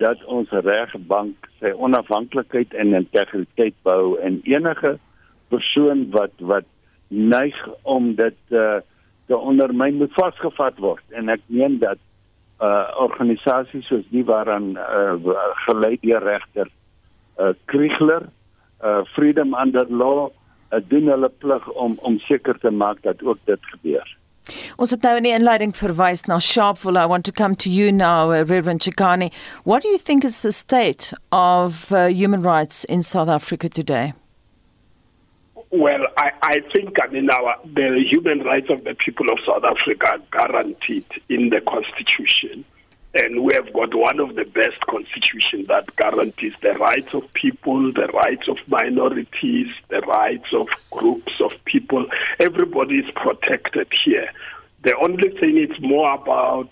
dat 0.00 0.20
ons 0.24 0.48
regbank 0.64 1.48
sy 1.60 1.72
onafhanklikheid 1.76 2.72
en 2.74 2.96
integriteit 2.96 3.76
behou. 3.84 4.16
En 4.20 4.40
enige 4.44 4.96
persoon 5.48 6.08
wat 6.12 6.32
wat 6.40 6.68
neig 7.08 7.56
om 7.82 8.14
dit 8.20 8.36
uh 8.52 8.80
te 9.26 9.36
ondermyn 9.36 10.00
moet 10.00 10.12
vasgevat 10.12 10.78
word 10.78 11.04
en 11.18 11.28
ek 11.28 11.44
meen 11.46 11.78
dat 11.82 12.00
uh 12.62 12.86
organisasies 13.02 13.86
soos 13.90 14.06
die 14.10 14.24
waaraan 14.24 14.74
uh 14.78 15.36
gelei 15.66 15.96
deur 16.02 16.22
regter 16.22 16.70
uh 17.40 17.52
Kriegler 17.70 18.28
uh 18.84 19.02
Freedom 19.14 19.54
Under 19.54 19.86
Law 19.90 20.30
uh, 20.74 20.80
doen 20.88 21.08
hulle 21.08 21.30
plig 21.38 21.68
om 21.68 21.98
om 22.02 22.18
seker 22.18 22.58
te 22.58 22.70
maak 22.70 23.02
dat 23.02 23.22
ook 23.22 23.38
dit 23.44 23.60
gebeur. 23.72 24.16
Ons 24.76 24.90
het 24.90 25.02
nou 25.02 25.16
in 25.16 25.24
die 25.24 25.32
inleiding 25.32 25.72
verwys 25.76 26.26
na 26.28 26.38
Sharpeville. 26.38 27.00
I 27.00 27.06
want 27.08 27.24
to 27.24 27.32
come 27.32 27.56
to 27.56 27.70
you 27.70 27.92
now, 27.92 28.32
uh, 28.32 28.44
Reverend 28.44 28.82
Chikani. 28.82 29.32
What 29.64 29.82
do 29.82 29.88
you 29.88 29.98
think 29.98 30.24
is 30.24 30.40
the 30.40 30.52
state 30.52 31.12
of 31.32 31.90
uh, 31.92 32.06
human 32.06 32.42
rights 32.42 32.84
in 32.84 33.02
South 33.02 33.28
Africa 33.28 33.68
today? 33.68 34.12
Well, 35.76 36.06
I, 36.16 36.30
I 36.40 36.60
think 36.72 36.98
I 37.02 37.08
mean 37.08 37.28
our 37.28 37.56
the 37.64 37.98
human 38.08 38.44
rights 38.44 38.70
of 38.70 38.84
the 38.84 38.94
people 38.94 39.28
of 39.28 39.40
South 39.44 39.64
Africa 39.64 40.06
are 40.06 40.46
guaranteed 40.46 41.04
in 41.28 41.50
the 41.50 41.60
constitution. 41.62 42.64
And 43.12 43.42
we 43.42 43.54
have 43.54 43.72
got 43.72 43.92
one 43.92 44.20
of 44.20 44.36
the 44.36 44.44
best 44.44 44.80
constitutions 44.86 45.66
that 45.66 45.96
guarantees 45.96 46.52
the 46.62 46.74
rights 46.74 47.12
of 47.12 47.32
people, 47.32 47.92
the 47.92 48.06
rights 48.06 48.46
of 48.46 48.58
minorities, 48.68 49.66
the 49.88 50.00
rights 50.02 50.46
of 50.52 50.68
groups 50.92 51.32
of 51.40 51.52
people. 51.64 52.06
Everybody 52.38 52.98
is 52.98 53.10
protected 53.10 53.88
here. 54.04 54.30
The 54.82 54.96
only 54.98 55.30
thing 55.30 55.58
is 55.58 55.76
more 55.80 56.14
about 56.14 56.70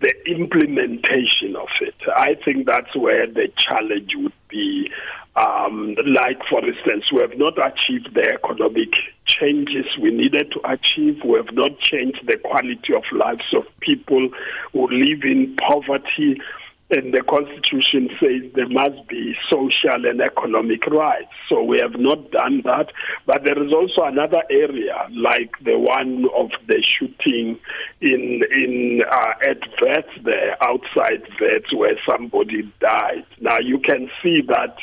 the 0.00 0.14
implementation 0.26 1.56
of 1.56 1.68
it. 1.80 1.94
I 2.14 2.36
think 2.44 2.66
that's 2.66 2.94
where 2.96 3.26
the 3.26 3.48
challenge 3.56 4.12
would 4.16 4.32
be. 4.48 4.90
Um, 5.36 5.94
like, 6.04 6.38
for 6.50 6.66
instance, 6.66 7.12
we 7.12 7.20
have 7.20 7.38
not 7.38 7.54
achieved 7.58 8.12
the 8.12 8.32
economic 8.34 8.90
changes 9.24 9.86
we 10.00 10.10
needed 10.10 10.52
to 10.52 10.60
achieve. 10.68 11.22
We 11.24 11.36
have 11.36 11.54
not 11.54 11.78
changed 11.78 12.26
the 12.26 12.38
quality 12.38 12.94
of 12.94 13.04
lives 13.12 13.44
of 13.54 13.64
people 13.80 14.30
who 14.72 14.88
live 14.88 15.22
in 15.22 15.56
poverty. 15.56 16.40
And 16.90 17.12
the 17.12 17.22
Constitution 17.22 18.08
says 18.18 18.50
there 18.54 18.68
must 18.68 19.06
be 19.08 19.34
social 19.50 20.06
and 20.08 20.22
economic 20.22 20.86
rights. 20.86 21.32
So 21.48 21.62
we 21.62 21.78
have 21.82 22.00
not 22.00 22.30
done 22.30 22.62
that. 22.64 22.86
But 23.26 23.44
there 23.44 23.62
is 23.62 23.72
also 23.72 24.04
another 24.04 24.42
area, 24.50 25.06
like 25.10 25.52
the 25.62 25.78
one 25.78 26.24
of 26.34 26.50
the 26.66 26.82
shooting 26.82 27.58
in 28.00 28.42
in 28.50 29.02
uh, 29.10 29.32
at 29.46 29.60
Vets 29.82 30.08
there, 30.24 30.56
outside 30.62 31.22
Vets, 31.38 31.74
where 31.74 31.98
somebody 32.08 32.72
died. 32.80 33.26
Now 33.38 33.58
you 33.58 33.80
can 33.80 34.10
see 34.22 34.40
that 34.48 34.76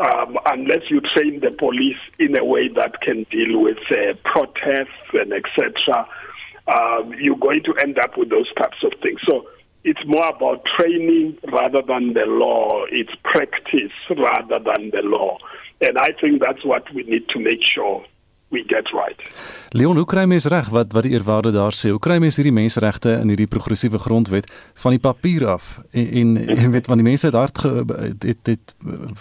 um, 0.00 0.38
unless 0.46 0.90
you 0.90 1.00
train 1.14 1.40
the 1.40 1.54
police 1.58 2.00
in 2.18 2.36
a 2.36 2.44
way 2.44 2.68
that 2.68 3.00
can 3.02 3.24
deal 3.30 3.60
with 3.60 3.78
uh, 3.90 4.14
protests 4.24 5.12
and 5.12 5.32
etc., 5.32 6.08
um, 6.68 7.14
you're 7.20 7.36
going 7.36 7.62
to 7.64 7.74
end 7.80 7.98
up 7.98 8.16
with 8.16 8.30
those 8.30 8.52
types 8.54 8.78
of 8.82 8.92
things. 9.00 9.20
So 9.28 9.46
it's 9.86 10.04
more 10.04 10.28
about 10.34 10.64
training 10.76 11.38
rather 11.58 11.82
than 11.86 12.12
the 12.12 12.26
law. 12.26 12.84
It's 12.90 13.14
practice 13.22 13.96
rather 14.28 14.58
than 14.68 14.90
the 14.90 15.02
law. 15.02 15.38
And 15.80 15.96
I 15.98 16.10
think 16.20 16.42
that's 16.42 16.64
what 16.64 16.84
we 16.94 17.02
need 17.04 17.28
to 17.28 17.38
make 17.38 17.62
sure 17.62 18.04
we 18.48 18.64
get 18.66 18.90
right. 18.90 19.20
Leon, 19.68 19.96
hoe 19.96 20.06
kry 20.06 20.24
mens 20.26 20.46
reg 20.50 20.68
wat 20.74 20.92
wat 20.94 21.06
die 21.06 21.12
eerwaarde 21.12 21.52
daar 21.54 21.74
sê? 21.74 21.90
Hoe 21.90 22.02
kry 22.02 22.18
mens 22.22 22.38
hierdie 22.38 22.54
menseregte 22.54 23.16
in 23.20 23.30
hierdie 23.30 23.48
progressiewe 23.50 23.98
grondwet 23.98 24.50
van 24.82 24.94
die 24.94 25.02
papier 25.02 25.46
af? 25.54 25.80
En 25.90 26.10
en, 26.22 26.34
en 26.56 26.70
weet 26.74 26.90
van 26.90 27.02
die 27.02 27.06
mense 27.06 27.26
het 27.26 27.38
hard 27.38 27.58
ge, 27.58 27.72
het, 28.26 28.46
het 28.46 28.74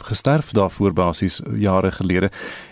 gesterf 0.10 0.52
daarvoor 0.58 0.94
basies 0.94 1.42
jare 1.62 1.92
gelede. 1.92 2.30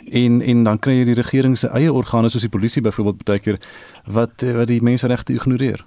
En 0.10 0.41
en 0.41 0.63
dan 0.69 0.79
kry 0.79 0.99
jy 0.99 1.10
die 1.13 1.21
regering 1.21 1.58
se 1.58 1.69
eie 1.73 1.93
organe 1.93 2.29
soos 2.29 2.45
die 2.45 2.53
polisie 2.53 2.86
byvoorbeeld 2.86 3.25
baie 3.25 3.41
keer 3.41 3.62
wat 4.06 4.45
wat 4.62 4.69
die 4.69 4.82
menseregte 4.82 5.34
ignoreer. 5.34 5.86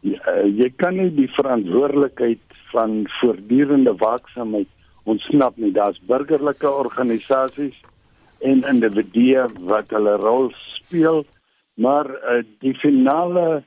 Ja, 0.00 0.36
jy 0.48 0.70
kan 0.80 0.96
nie 0.96 1.10
die 1.12 1.28
verantwoordelikheid 1.36 2.60
van 2.72 3.02
voortdurende 3.18 3.92
waaksaamheid 4.00 4.68
ontsnap 5.04 5.56
nie. 5.60 5.72
Daar's 5.76 6.00
burgerlike 6.08 6.70
organisasies 6.70 7.76
en 8.40 8.64
individue 8.68 9.44
wat 9.68 9.92
hulle 9.92 10.16
rol 10.22 10.48
speel, 10.56 11.24
maar 11.74 12.08
uh, 12.08 12.40
die 12.64 12.74
finale 12.80 13.62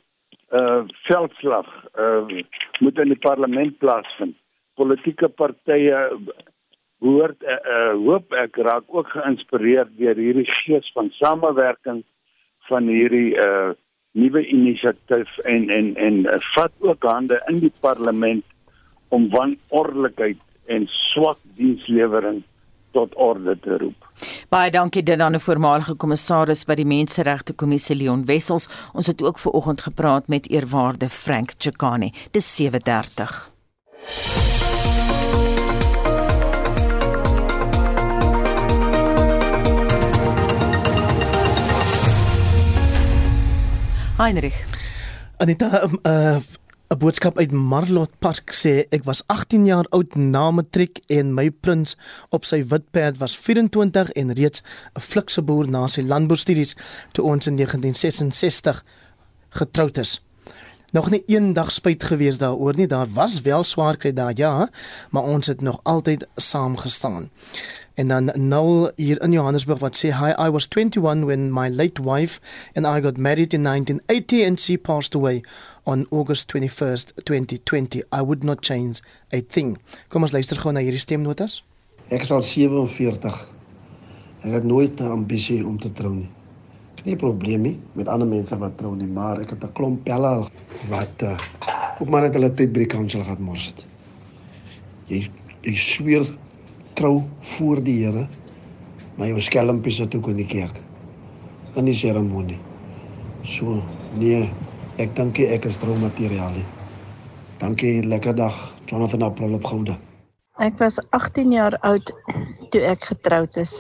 uh 0.53 0.83
veldslag 1.07 1.69
uh 1.97 2.41
moet 2.79 2.99
in 3.01 3.13
die 3.13 3.21
parlement 3.21 3.77
plaasvind. 3.81 4.35
Politieke 4.77 5.29
partye 5.29 6.01
hoort 7.01 7.45
uh, 7.45 7.57
uh 7.57 7.93
hoop 8.01 8.33
ek 8.37 8.57
raak 8.65 8.89
ook 8.89 9.13
geïnspireer 9.13 9.89
deur 9.97 10.17
hierdie 10.17 10.49
gees 10.63 10.89
van 10.97 11.09
samewerking 11.17 12.03
van 12.69 12.89
hierdie 12.89 13.33
uh 13.37 13.73
nuwe 14.13 14.45
inisiatief 14.47 15.37
en 15.43 15.69
en 15.69 15.95
en 15.95 16.17
uh, 16.25 16.39
vat 16.55 16.71
ook 16.79 17.03
hande 17.03 17.41
in 17.51 17.59
die 17.59 17.73
parlement 17.79 18.45
om 19.13 19.29
wanordelikheid 19.29 20.39
en 20.65 20.87
swak 20.87 21.39
dienslewering 21.57 22.43
tot 22.93 23.15
orde 23.15 23.57
te 23.59 23.77
roep. 23.77 24.09
Baie 24.53 24.71
dankie 24.71 25.03
dit 25.03 25.19
aan 25.19 25.35
'n 25.35 25.39
voormalige 25.39 25.95
kommissaris 25.95 26.65
by 26.65 26.75
die 26.75 26.85
Menseregte 26.85 27.53
Kommissie 27.53 27.95
Leon 27.95 28.25
Wessels. 28.25 28.69
Ons 28.93 29.07
het 29.07 29.21
ook 29.21 29.39
ver 29.39 29.51
oggend 29.51 29.81
gepraat 29.81 30.27
met 30.27 30.49
eerwaarde 30.49 31.09
Frank 31.09 31.53
Chikane. 31.57 32.11
Dis 32.31 32.55
7:30. 32.55 34.52
Heinrich. 44.17 44.63
Anita, 45.37 45.89
uh 46.05 46.37
'n 46.93 46.97
boodskap 46.97 47.37
uit 47.37 47.51
Marlot 47.51 48.11
Park 48.19 48.53
sê 48.53 48.85
ek 48.93 49.03
was 49.03 49.23
18 49.25 49.65
jaar 49.65 49.87
oud 49.89 50.15
na 50.15 50.51
matriek 50.51 50.99
en 51.09 51.33
my 51.33 51.49
prins 51.49 51.95
op 52.29 52.45
sy 52.45 52.59
wit 52.69 52.85
perd 52.91 53.17
was 53.17 53.33
24 53.37 54.11
en 54.11 54.33
reeds 54.33 54.61
'n 54.93 55.01
flikse 55.01 55.41
boer 55.41 55.67
na 55.67 55.87
sy 55.87 56.01
landboustudies 56.01 56.75
toe 57.11 57.25
ons 57.25 57.47
in 57.47 57.55
1966 57.55 58.83
getroud 59.49 59.97
is. 59.97 60.21
Nog 60.91 61.09
nie 61.09 61.23
een 61.25 61.53
dag 61.53 61.71
spyt 61.71 62.03
gewees 62.03 62.37
daaroor 62.37 62.75
nie. 62.75 62.87
Daar 62.87 63.07
was 63.13 63.41
wel 63.41 63.63
swaar 63.63 63.97
kry 63.97 64.13
daar 64.13 64.33
ja, 64.35 64.69
maar 65.09 65.23
ons 65.23 65.47
het 65.47 65.61
nog 65.61 65.79
altyd 65.83 66.27
saam 66.35 66.77
gestaan. 66.77 67.29
En 67.93 68.07
dan 68.07 68.31
Noel 68.33 68.91
hier 68.95 69.21
in 69.21 69.31
Johannesburg 69.31 69.79
wat 69.79 69.97
sê 69.97 70.09
hi 70.17 70.31
I 70.33 70.49
was 70.49 70.67
21 70.67 71.25
when 71.25 71.51
my 71.53 71.69
late 71.69 72.01
wife 72.01 72.39
and 72.73 72.87
I 72.87 73.01
got 73.01 73.17
married 73.17 73.53
in 73.53 73.61
1980 73.61 74.43
and 74.45 74.59
she 74.59 74.77
passed 74.77 75.13
away 75.13 75.41
on 75.83 76.07
August 76.09 76.49
21st 76.55 77.13
2020 77.23 78.03
I 78.11 78.21
would 78.21 78.43
not 78.43 78.65
change 78.65 79.01
a 79.31 79.41
thing. 79.41 79.77
Kom 80.07 80.25
ons 80.25 80.33
luister 80.33 80.57
gou 80.57 80.73
na 80.73 80.81
hierdie 80.81 81.01
stemnotas. 81.01 81.61
Ek 82.09 82.25
is 82.25 82.33
al 82.33 82.41
47. 82.41 83.37
Ek 84.41 84.51
het 84.57 84.65
nooit 84.65 84.99
'n 84.99 85.13
ambisie 85.21 85.61
om 85.65 85.77
te 85.77 85.93
trou 85.93 86.13
nie. 86.15 86.29
Ek 86.93 87.05
het 87.05 87.05
nie 87.05 87.15
probleme 87.15 87.77
met 87.93 88.07
ander 88.07 88.27
mense 88.27 88.57
wat 88.57 88.77
trou 88.77 88.95
nie, 88.95 89.07
maar 89.07 89.39
ek 89.41 89.49
het 89.49 89.63
'n 89.63 89.73
klomp 89.73 90.03
pelle 90.03 90.47
wat 90.89 91.21
uh, 91.23 91.37
op 91.99 92.09
maar 92.09 92.21
net 92.21 92.33
hulle 92.33 92.49
tyd 92.53 92.73
by 92.73 92.79
die 92.79 92.93
kansel 92.97 93.21
gehad 93.21 93.39
mors 93.39 93.65
het. 93.65 93.85
Jy 95.07 95.29
jy 95.61 95.75
sweer 95.75 96.25
trou 96.93 97.23
voor 97.39 97.83
die 97.83 98.05
Here, 98.05 98.27
maar 99.15 99.27
jou 99.27 99.41
skelmpies 99.41 100.01
sit 100.01 100.15
ook 100.15 100.27
in 100.33 100.41
die 100.41 100.49
kerk. 100.49 100.79
In 101.75 101.85
die 101.85 101.97
seremonie. 101.97 102.59
So 103.43 103.81
nee, 104.17 104.49
Ek 105.01 105.15
dink 105.17 105.39
ek 105.41 105.63
is 105.65 105.79
troumateriaal. 105.81 106.59
Dankie, 107.57 108.03
lekker 108.05 108.35
dag. 108.37 108.53
Jonathan 108.85 109.23
April 109.25 109.55
op 109.57 109.65
Gouda. 109.65 109.95
Ek 110.61 110.77
was 110.77 110.99
18 111.17 111.49
jaar 111.55 111.79
oud 111.81 112.11
toe 112.69 112.81
ek 112.85 113.07
getroud 113.09 113.57
is. 113.57 113.73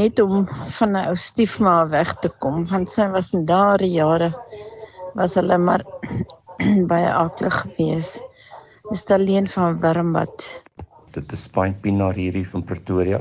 Net 0.00 0.16
om 0.22 0.48
van 0.78 0.96
'n 0.96 1.10
ou 1.10 1.16
stiefma 1.16 1.88
weg 1.92 2.14
te 2.22 2.30
kom, 2.40 2.64
want 2.72 2.88
sy 2.88 3.10
was 3.12 3.34
in 3.36 3.44
daardie 3.44 3.92
jare 4.00 4.32
was 5.14 5.34
hulle 5.36 5.58
maar 5.58 5.84
baie 6.92 7.12
aklig 7.12 7.60
geweest. 7.66 8.22
Dis 8.88 9.04
alleen 9.12 9.48
van 9.48 9.76
Wurmbat. 9.80 10.64
Dit 11.18 11.32
is 11.34 11.48
Spine 11.48 11.74
Pinaar 11.82 12.14
hierdie 12.14 12.44
van 12.46 12.62
Pretoria. 12.62 13.18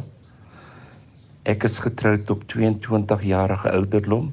Ek 1.49 1.63
is 1.65 1.79
getroud 1.81 2.29
op 2.29 2.43
22 2.51 3.23
jarige 3.25 3.71
ouderdom 3.73 4.27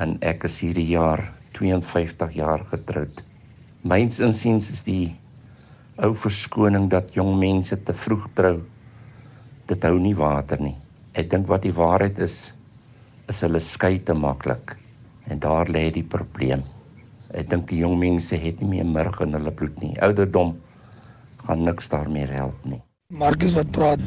en 0.00 0.14
ek 0.24 0.46
is 0.48 0.62
hierdie 0.64 0.86
jaar 0.88 1.20
52 1.58 2.32
jaar 2.38 2.64
getroud. 2.70 3.20
Myns 3.84 4.22
insiens 4.24 4.70
is 4.72 4.86
die 4.88 5.10
ou 6.00 6.14
verskoning 6.16 6.88
dat 6.94 7.12
jong 7.18 7.34
mense 7.42 7.76
te 7.76 7.92
vroeg 7.92 8.24
trou. 8.40 8.54
Dit 9.68 9.84
hou 9.84 9.98
nie 10.00 10.16
water 10.16 10.62
nie. 10.62 10.78
Ek 11.12 11.28
dink 11.34 11.50
wat 11.52 11.66
die 11.68 11.76
waarheid 11.76 12.22
is 12.24 12.54
is 13.28 13.42
hulle 13.44 13.60
skei 13.60 13.98
te 14.00 14.16
maklik 14.16 14.78
en 15.28 15.44
daar 15.44 15.68
lê 15.68 15.90
die 15.92 16.06
probleem. 16.16 16.64
Ek 17.36 17.52
dink 17.52 17.68
die 17.68 17.82
jong 17.84 17.98
mense 18.00 18.38
het 18.40 18.64
nie 18.64 18.78
meer 18.78 18.88
murg 18.88 19.20
in 19.26 19.36
hulle 19.36 19.52
bloed 19.52 19.76
nie. 19.84 19.92
Ouderdom 20.00 20.56
gaan 21.46 21.62
niks 21.62 21.88
daarmee 21.88 22.26
help 22.26 22.58
nie. 22.64 22.82
Marcus 23.14 23.54
wat 23.54 23.70
praat. 23.70 24.02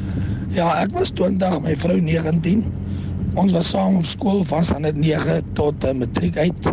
Ja, 0.52 0.68
ek 0.82 0.92
was 0.92 1.12
20, 1.16 1.60
my 1.64 1.72
vrou 1.80 1.96
19. 2.04 2.66
Ons 3.40 3.54
was 3.56 3.70
saam 3.72 3.96
op 3.96 4.04
skool 4.04 4.42
van 4.44 4.64
standaard 4.64 4.98
9 5.00 5.52
tot 5.56 5.84
uh, 5.88 5.94
matriek 5.96 6.36
uit. 6.36 6.70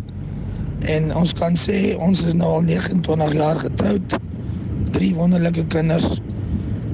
En 0.92 1.14
ons 1.16 1.34
kan 1.40 1.56
sê 1.56 1.96
ons 2.04 2.24
is 2.28 2.36
nou 2.36 2.50
al 2.58 2.66
29 2.68 3.34
jaar 3.38 3.62
getroud. 3.64 4.18
Drie 4.92 5.14
wonderlike 5.16 5.64
kinders. 5.72 6.20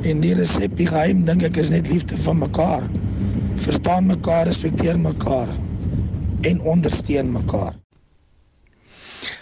En 0.03 0.21
die 0.21 0.35
resepie 0.37 0.87
geheim 0.91 1.25
dink 1.25 1.45
ek 1.49 1.57
is 1.63 1.71
net 1.73 1.89
liefde 1.89 2.19
vir 2.19 2.37
mekaar. 2.37 2.85
Verstaan 3.63 4.09
mekaar, 4.11 4.45
respekteer 4.49 4.99
mekaar 4.99 5.49
en 6.43 6.61
ondersteun 6.61 7.31
mekaar. 7.31 7.73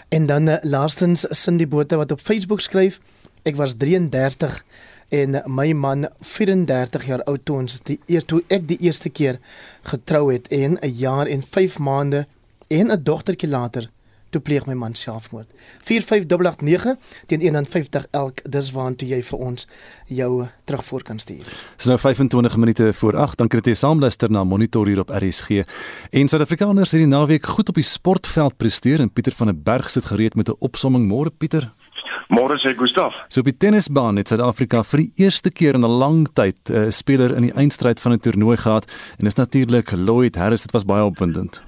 En 0.08 0.26
dan 0.26 0.48
uh, 0.48 0.56
laastens 0.62 1.26
Cindy 1.30 1.68
Botha 1.68 1.96
wat 1.96 2.10
op 2.10 2.20
Facebook 2.20 2.60
skryf, 2.60 3.00
ek 3.42 3.56
was 3.56 3.76
33 3.76 4.62
en 5.12 5.42
my 5.46 5.72
man 5.72 6.06
34 6.20 7.06
jaar 7.06 7.22
oud 7.28 7.44
toe 7.44 7.56
ons 7.56 7.80
die 7.88 7.98
eer 8.06 8.24
toe 8.24 8.42
ek 8.48 8.68
die 8.68 8.78
eerste 8.80 9.10
keer 9.10 9.40
getrou 9.82 10.32
het 10.32 10.48
en 10.48 10.78
'n 10.80 10.94
jaar 10.96 11.26
en 11.26 11.42
5 11.42 11.78
maande 11.78 12.26
en 12.68 12.90
'n 12.90 13.02
dogtertjie 13.02 13.48
later 13.48 13.90
toe 14.32 14.40
pleeg 14.40 14.66
my 14.66 14.74
man 14.74 14.94
selfmoord. 14.96 15.48
45889 15.84 16.96
teen 17.26 17.40
150 17.40 18.06
elk 18.10 18.40
dis 18.48 18.70
waantoe 18.72 19.08
jy 19.08 19.20
vir 19.28 19.38
ons 19.38 19.66
jou 20.06 20.30
terugvoer 20.68 21.02
kan 21.02 21.18
stuur. 21.18 21.44
Dis 21.76 21.90
nou 21.90 21.98
25 21.98 22.56
minute 22.56 22.92
voor 22.92 23.16
8 23.26 23.42
dan 23.42 23.48
kry 23.52 23.60
jy 23.64 23.74
saamluister 23.74 24.32
na 24.32 24.44
monitor 24.44 24.88
hier 24.88 25.00
op 25.04 25.12
RSG. 25.12 25.66
En 26.10 26.28
Suid-Afrikaners 26.28 26.94
het 26.96 27.04
die 27.04 27.10
naweek 27.10 27.46
goed 27.46 27.68
op 27.68 27.74
die 27.74 27.86
sportveld 27.86 28.56
presteer 28.56 29.04
en 29.04 29.12
Pieter 29.12 29.36
van 29.36 29.52
der 29.52 29.62
Berg 29.62 29.90
sit 29.90 30.08
gereed 30.08 30.34
met 30.34 30.48
'n 30.48 30.56
opsomming 30.60 31.06
môre 31.06 31.30
Pieter. 31.30 31.72
Môre 32.28 32.58
sê 32.58 32.74
Gustaf. 32.76 33.14
So 33.28 33.40
op 33.40 33.50
die 33.50 33.56
tennisbaan 33.56 34.16
het 34.16 34.28
Suid-Afrika 34.28 34.82
vir 34.82 35.04
die 35.04 35.12
eerste 35.24 35.50
keer 35.50 35.74
in 35.74 35.84
'n 35.84 35.98
lang 35.98 36.28
tyd 36.34 36.58
'n 36.68 36.74
uh, 36.74 36.90
speler 36.90 37.36
in 37.36 37.42
die 37.42 37.54
eindstryd 37.54 38.00
van 38.00 38.12
'n 38.12 38.18
toernooi 38.18 38.56
gehad 38.56 38.84
en 39.18 39.24
dis 39.24 39.34
natuurlik 39.34 39.90
Lloyd 39.92 40.36
Harris. 40.36 40.62
Dit 40.62 40.72
was 40.72 40.84
baie 40.84 41.04
opwindend. 41.04 41.62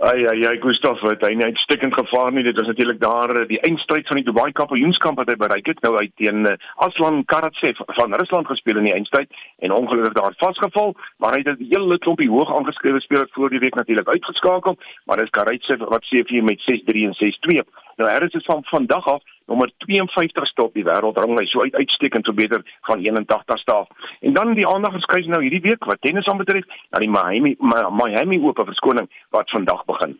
Ai 0.00 0.24
ai 0.26 0.46
ai 0.48 0.56
Gustaf 0.60 1.02
het 1.04 1.20
hy 1.26 1.34
net 1.36 1.58
stikkend 1.60 1.92
gevaar 1.92 2.32
nie. 2.32 2.42
Dit 2.42 2.56
was 2.56 2.70
natuurlik 2.70 3.00
daar 3.00 3.34
eh, 3.36 3.48
die 3.48 3.58
eindstryd 3.68 4.06
van 4.08 4.16
die 4.16 4.24
Dubai 4.24 4.52
Kampioenskamp 4.56 5.18
wat 5.20 5.28
hy 5.28 5.36
bereik 5.36 5.66
het. 5.68 5.82
Nou 5.84 5.92
hy 5.98 6.06
teen 6.16 6.46
eh, 6.48 6.56
Aslan 6.86 7.20
Karatsev 7.28 7.82
van 7.98 8.16
Rusland 8.16 8.48
gespeel 8.48 8.80
in 8.80 8.88
die 8.88 8.94
eindstryd 8.94 9.28
en 9.60 9.76
ongelukkig 9.76 10.16
daar 10.16 10.38
vasgeval, 10.40 10.94
maar 11.20 11.36
hy 11.36 11.42
het 11.44 11.52
'n 11.52 11.68
hele 11.68 11.98
klompie 11.98 12.30
hoog 12.30 12.48
aangeskrewe 12.48 13.00
spelers 13.00 13.36
voor 13.36 13.50
die 13.50 13.60
week 13.60 13.76
natuurlik 13.76 14.08
uitgeskakel, 14.08 14.78
maar 15.04 15.20
dis 15.20 15.36
Karatsev 15.36 15.84
wat 15.92 16.08
seëvier 16.08 16.44
met 16.44 16.64
6-3 16.64 17.04
en 17.04 17.14
6-2. 17.20 17.68
Nou 18.00 18.08
Harris 18.10 18.32
is 18.32 18.44
van 18.44 18.64
vandag 18.64 19.06
af 19.06 19.22
nommer 19.46 19.72
52 19.84 20.46
ste 20.46 20.62
op 20.64 20.74
die 20.74 20.84
wêreldranglys, 20.86 21.50
so 21.52 21.60
uit 21.60 21.74
uitstekend 21.74 22.24
so 22.24 22.32
beter 22.32 22.62
van 22.88 23.02
81 23.04 23.58
staaf. 23.58 23.88
En 24.20 24.32
dan 24.32 24.54
die 24.54 24.66
aandag 24.68 24.94
verskuif 24.96 25.26
nou 25.26 25.42
hierdie 25.42 25.60
week 25.60 25.84
wat 25.84 26.00
tennis 26.00 26.28
aanbetref, 26.32 26.64
na 26.90 27.02
die 27.02 27.10
Miami 27.10 27.56
Miami 28.00 28.40
Ope 28.40 28.64
verskoning 28.64 29.10
wat 29.36 29.50
vandag 29.50 29.84
begin. 29.84 30.16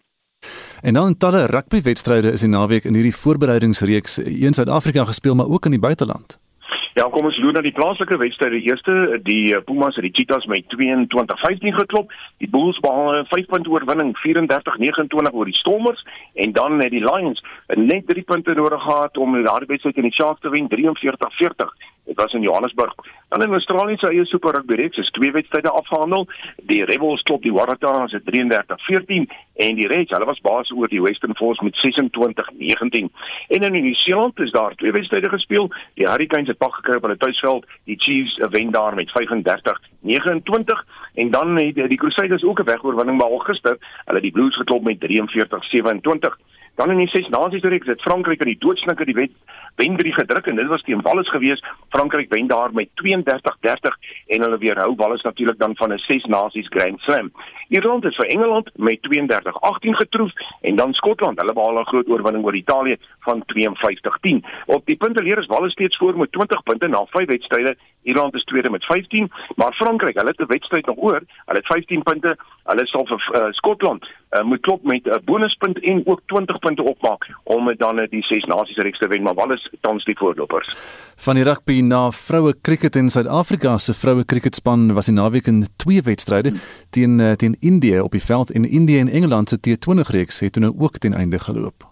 En 0.82 0.94
dan 0.94 1.16
talle 1.16 1.46
rugbywedstryde 1.46 2.32
is 2.32 2.44
die 2.44 2.52
naweek 2.52 2.84
in 2.84 2.94
hierdie 2.94 3.16
voorbereidingsreeks 3.16 4.18
in 4.18 4.56
Suid-Afrika 4.56 5.04
gespeel, 5.04 5.34
maar 5.34 5.48
ook 5.48 5.64
in 5.64 5.76
die 5.78 5.84
buiteland. 5.88 6.38
Ja, 7.00 7.06
kom 7.08 7.24
ons 7.24 7.36
loop 7.40 7.54
na 7.56 7.62
die 7.64 7.72
plaaslike 7.72 8.18
wedstryd. 8.20 8.52
Die 8.52 8.66
eerste, 8.68 8.94
die 9.24 9.54
eh, 9.56 9.62
Pumas 9.64 9.96
het 9.96 10.04
die 10.04 10.12
Cheetahs 10.12 10.44
met 10.52 10.66
22-15 10.74 11.72
geklop. 11.78 12.10
Die 12.44 12.48
Bulls 12.52 12.76
behaal 12.84 13.22
'n 13.22 13.28
5-punt 13.30 13.70
oorwinning, 13.72 14.10
34-29 14.20 15.32
oor 15.32 15.48
die 15.48 15.56
Stormers 15.56 16.04
en 16.34 16.52
dan 16.52 16.76
het 16.82 16.92
die 16.92 17.00
Lions 17.00 17.40
net 17.74 18.04
3 18.06 18.22
punte 18.22 18.52
nodig 18.54 18.82
gehad 18.82 19.16
om 19.16 19.32
daardie 19.32 19.72
wedstryd 19.72 19.96
in 19.96 20.10
die 20.10 20.18
Sharks 20.18 20.40
te 20.40 20.50
wen, 20.50 20.68
43-40. 20.68 21.72
Dit 22.04 22.16
was 22.16 22.32
in 22.32 22.42
Johannesburg. 22.42 22.94
Dan 23.28 23.42
in 23.42 23.52
Australië 23.52 23.96
se 23.96 24.08
eie 24.08 24.24
Super 24.24 24.54
Rugby 24.54 24.74
reeks 24.74 24.96
is 24.96 25.10
twee 25.10 25.30
wedstryde 25.30 25.70
afgehandel. 25.70 26.28
Die 26.56 26.84
Rebels 26.84 27.22
klop 27.22 27.42
die 27.42 27.52
Waratahs 27.52 28.12
met 28.12 28.22
33-14 28.24 29.30
en 29.54 29.74
die 29.74 29.86
Reds, 29.86 30.10
hulle 30.10 30.24
was 30.24 30.40
baas 30.40 30.70
oor 30.70 30.88
die 30.88 31.02
Western 31.02 31.36
Force 31.36 31.64
met 31.64 31.76
26-19. 31.78 33.06
En 33.48 33.62
in 33.62 33.72
Nieu-Seeland 33.72 34.40
is 34.40 34.50
daar 34.50 34.74
twee 34.74 34.92
wedstryde 34.92 35.28
gespeel. 35.28 35.70
Die 35.94 36.08
Hurricanes 36.08 36.48
het 36.48 36.58
pak 36.58 36.74
gekry 36.90 36.96
op 36.96 37.02
hulle 37.02 37.16
tuisveld. 37.16 37.66
Die 37.84 37.98
Chiefs 37.98 38.38
wen 38.50 38.70
daar 38.70 38.94
met 38.94 39.10
35-29 39.10 39.12
en 41.14 41.30
dan 41.30 41.56
het 41.56 41.74
die 41.74 41.96
Crusaders 41.96 42.44
ook 42.44 42.60
'n 42.60 42.64
wegoorwinning 42.64 43.18
behaal 43.18 43.38
gister. 43.38 43.76
Hulle 44.04 44.20
het 44.20 44.22
die 44.22 44.32
Blues 44.32 44.56
geklop 44.56 44.82
met 44.82 45.00
43-27. 45.00 46.38
Dan 46.80 46.90
in 46.90 47.02
die 47.02 47.10
ses 47.12 47.26
nasies 47.28 47.66
reeks 47.68 47.90
het 47.92 48.00
Frankryk 48.00 48.40
in 48.40 48.54
die 48.54 48.60
doodsnike 48.62 49.04
die 49.04 49.14
wet 49.18 49.32
wen 49.76 49.96
drie 49.96 50.12
gedruk 50.16 50.46
en 50.48 50.56
dit 50.56 50.68
was 50.68 50.82
teen 50.86 51.02
Wallis 51.04 51.28
gewees. 51.28 51.60
Frankryk 51.92 52.32
wen 52.32 52.46
daar 52.48 52.72
met 52.72 52.88
32-30 53.02 53.98
en 54.26 54.44
hulle 54.46 54.58
weerhou 54.58 54.94
Wallis 54.96 55.22
natuurlik 55.22 55.58
dan 55.58 55.76
van 55.76 55.92
'n 55.92 55.98
ses 55.98 56.24
nasies 56.24 56.68
Grand 56.68 57.00
Slam. 57.00 57.32
Ierland 57.68 58.04
het 58.04 58.14
vir 58.14 58.26
Engeland 58.26 58.70
met 58.76 58.98
32-18 59.02 59.94
getroof 59.96 60.32
en 60.60 60.76
dan 60.76 60.92
Skotland, 60.92 61.38
hulle 61.38 61.52
behaal 61.52 61.80
'n 61.80 61.90
groot 61.92 62.08
oorwinning 62.08 62.44
oor 62.44 62.54
Italië 62.54 62.96
van 63.20 63.42
52-10. 63.46 64.44
Op 64.66 64.86
die 64.86 64.96
punteleer 64.96 65.38
is 65.38 65.46
Wallis 65.46 65.72
steeds 65.72 65.96
voor 65.96 66.16
met 66.18 66.32
20 66.32 66.62
punte 66.62 66.88
na 66.88 67.04
5 67.06 67.26
wedstryde. 67.26 67.76
Ierland 68.02 68.34
is 68.34 68.44
tweede 68.44 68.70
met 68.70 68.84
15, 68.84 69.30
maar 69.54 69.72
Frankryk, 69.72 70.16
hulle 70.16 70.30
het 70.30 70.40
'n 70.40 70.46
wedstryd 70.46 70.86
nog 70.86 70.96
oor. 70.96 71.22
Hulle 71.46 71.58
het 71.58 71.66
15 71.66 72.02
punte. 72.02 72.36
Hulle 72.64 72.86
sal 72.86 73.06
vir 73.06 73.20
uh, 73.34 73.52
Skotland 73.52 74.06
uh, 74.30 74.42
moet 74.42 74.60
klop 74.60 74.82
met 74.82 75.04
'n 75.04 75.24
bonuspunt 75.24 75.80
en 75.80 76.02
ook 76.06 76.20
20 76.26 76.58
punte 76.58 76.69
opmaak 76.78 77.26
om 77.44 77.74
dan 77.76 77.98
uh, 78.00 78.06
die 78.10 78.22
ses 78.22 78.44
nasies 78.44 78.76
reeks 78.76 78.98
te 78.98 79.08
wen, 79.08 79.22
maar 79.22 79.34
Wallis 79.34 79.70
tans 79.80 80.04
die 80.04 80.16
voorlopers. 80.18 80.76
Van 81.16 81.34
die 81.34 81.44
rugby 81.44 81.80
na 81.80 82.10
vroue 82.10 82.54
cricket 82.62 82.96
in 82.96 83.10
Suid-Afrika 83.10 83.78
se 83.78 83.94
vroue 83.94 84.24
cricketspan 84.24 84.92
was 84.94 85.10
die 85.10 85.14
naweek 85.14 85.46
in 85.46 85.64
twee 85.76 86.02
wedstryde 86.02 86.54
teen 86.90 87.18
uh, 87.18 87.32
teen 87.32 87.56
Indië 87.60 88.00
op 88.00 88.12
die 88.12 88.24
veld 88.24 88.50
en 88.50 88.64
Indië 88.64 88.98
en 88.98 89.08
Engeland 89.08 89.48
se 89.48 89.58
T20 89.58 90.10
reeks 90.10 90.40
het 90.40 90.52
toe 90.52 90.62
nou 90.62 90.74
ook 90.78 90.98
ten 90.98 91.14
einde 91.14 91.38
geloop. 91.38 91.88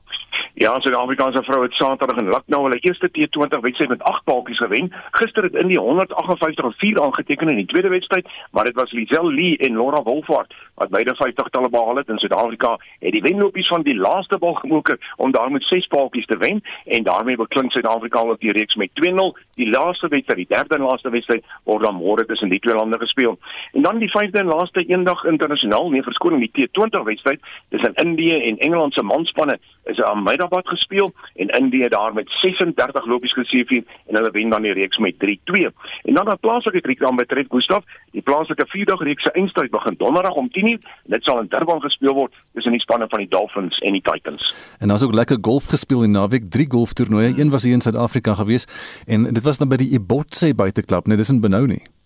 Ja, 0.59 0.81
Suid-Afrikaanse 0.81 1.43
vrou 1.43 1.63
het 1.63 1.73
Saterdag 1.73 2.17
in 2.17 2.29
Lucknow 2.29 2.63
hulle 2.63 2.79
eerste 2.81 3.09
T20 3.09 3.61
wedstryd 3.61 3.89
met 3.89 4.03
8 4.03 4.25
paaltjies 4.25 4.59
gewen. 4.59 4.93
Gister 5.11 5.43
het 5.43 5.55
Indië 5.55 5.79
158-4 5.79 7.03
aangeteken 7.03 7.49
in 7.49 7.57
die 7.57 7.67
tweede 7.67 7.89
wedstryd, 7.89 8.29
maar 8.51 8.65
dit 8.65 8.75
was 8.75 8.93
Lizel 8.93 9.33
Lee 9.33 9.57
en 9.57 9.73
Laura 9.73 10.03
Wolfhard 10.03 10.55
wat 10.75 10.89
beide 10.89 11.15
50 11.15 11.49
talle 11.49 11.69
behaal 11.69 11.97
het 11.97 12.09
in 12.09 12.19
Suid-Afrika. 12.19 12.77
Het 12.99 13.13
die 13.13 13.23
wenlopies 13.23 13.67
van 13.67 13.83
die 13.83 13.97
laaste 13.97 14.39
bal 14.39 14.55
gemoek 14.55 14.97
om 15.17 15.33
daar 15.33 15.51
met 15.51 15.63
6 15.63 15.87
paaltjies 15.87 16.27
te 16.27 16.37
wen 16.37 16.63
en 16.85 17.03
daarmee 17.03 17.37
beklink 17.37 17.73
Suid-Afrika 17.73 18.23
op 18.23 18.41
die 18.41 18.53
reeks 18.53 18.75
met 18.75 18.91
2-0. 18.95 19.39
Die 19.55 19.71
laaste 19.71 20.09
wedstryd, 20.09 20.37
die 20.37 20.57
derde 20.57 20.75
en 20.75 20.83
laaste 20.83 21.11
wedstryd 21.11 21.45
word 21.65 21.83
dan 21.83 21.99
môre 21.99 22.27
tussen 22.27 22.49
die 22.49 22.61
twee 22.61 22.75
lande 22.75 22.99
gespeel. 22.99 23.39
En 23.73 23.83
dan 23.83 23.99
die 23.99 24.11
vyfde 24.11 24.39
en 24.39 24.47
laaste 24.47 24.85
eendag 24.87 25.25
internasionaal, 25.25 25.91
nee 25.91 26.03
verskoning, 26.03 26.51
die 26.51 26.69
T20 26.71 27.03
wedstryd 27.03 27.41
tussen 27.69 27.95
Indië 27.95 28.43
en 28.43 28.59
Engeland 28.59 28.95
se 28.95 29.03
manspanne 29.03 29.59
is 29.85 30.03
aan 30.03 30.23
Meidabad 30.49 30.69
gespeel 30.69 31.13
en 31.35 31.49
Indië 31.49 31.89
daar 31.89 32.13
met 32.13 32.31
36 32.31 33.07
lopies 33.07 33.33
geseëvier 33.33 33.85
en 34.07 34.15
hulle 34.15 34.31
wen 34.31 34.51
dan 34.51 34.63
die 34.63 34.73
reeks 34.73 34.99
met 34.99 35.15
3-2. 35.17 35.69
En 36.03 36.15
dan 36.15 36.25
dat 36.25 36.41
plaaslike 36.41 36.81
kriek 36.81 36.99
dan 36.99 37.17
betref 37.17 37.47
Gustaf, 37.49 37.85
die 38.11 38.23
plaaslike 38.23 38.67
vierdag 38.67 39.01
reeks 39.01 39.23
se 39.23 39.33
eindstryd 39.33 39.71
begin 39.71 39.95
donderdag 39.99 40.33
om 40.33 40.49
10:00. 40.51 40.79
Dit 41.05 41.23
sal 41.23 41.41
in 41.41 41.47
Durban 41.49 41.81
gespeel 41.81 42.15
word 42.15 42.35
tussen 42.55 42.73
die 42.73 42.81
spanne 42.81 43.07
van 43.09 43.19
die 43.19 43.29
Dolphins 43.29 43.79
en 43.79 43.93
die 43.93 44.03
Titans. 44.03 44.55
En 44.79 44.89
daar's 44.89 45.03
ook 45.03 45.15
lekker 45.15 45.39
golf 45.41 45.65
gespeel 45.65 46.03
in 46.03 46.11
naweek, 46.11 46.51
drie 46.51 46.71
golftoernooie. 46.71 47.35
Een 47.37 47.51
was 47.51 47.63
hier 47.63 47.73
in 47.73 47.81
Suid-Afrika 47.81 48.35
gewees 48.35 48.67
en 49.07 49.23
dit 49.35 49.43
was 49.43 49.59
dan 49.59 49.69
by 49.69 49.77
die 49.77 49.91
Ibotse 49.91 50.55
buiteklub, 50.55 51.07
net 51.07 51.17
dis 51.17 51.31
in 51.31 51.41
Benoni. 51.41 51.98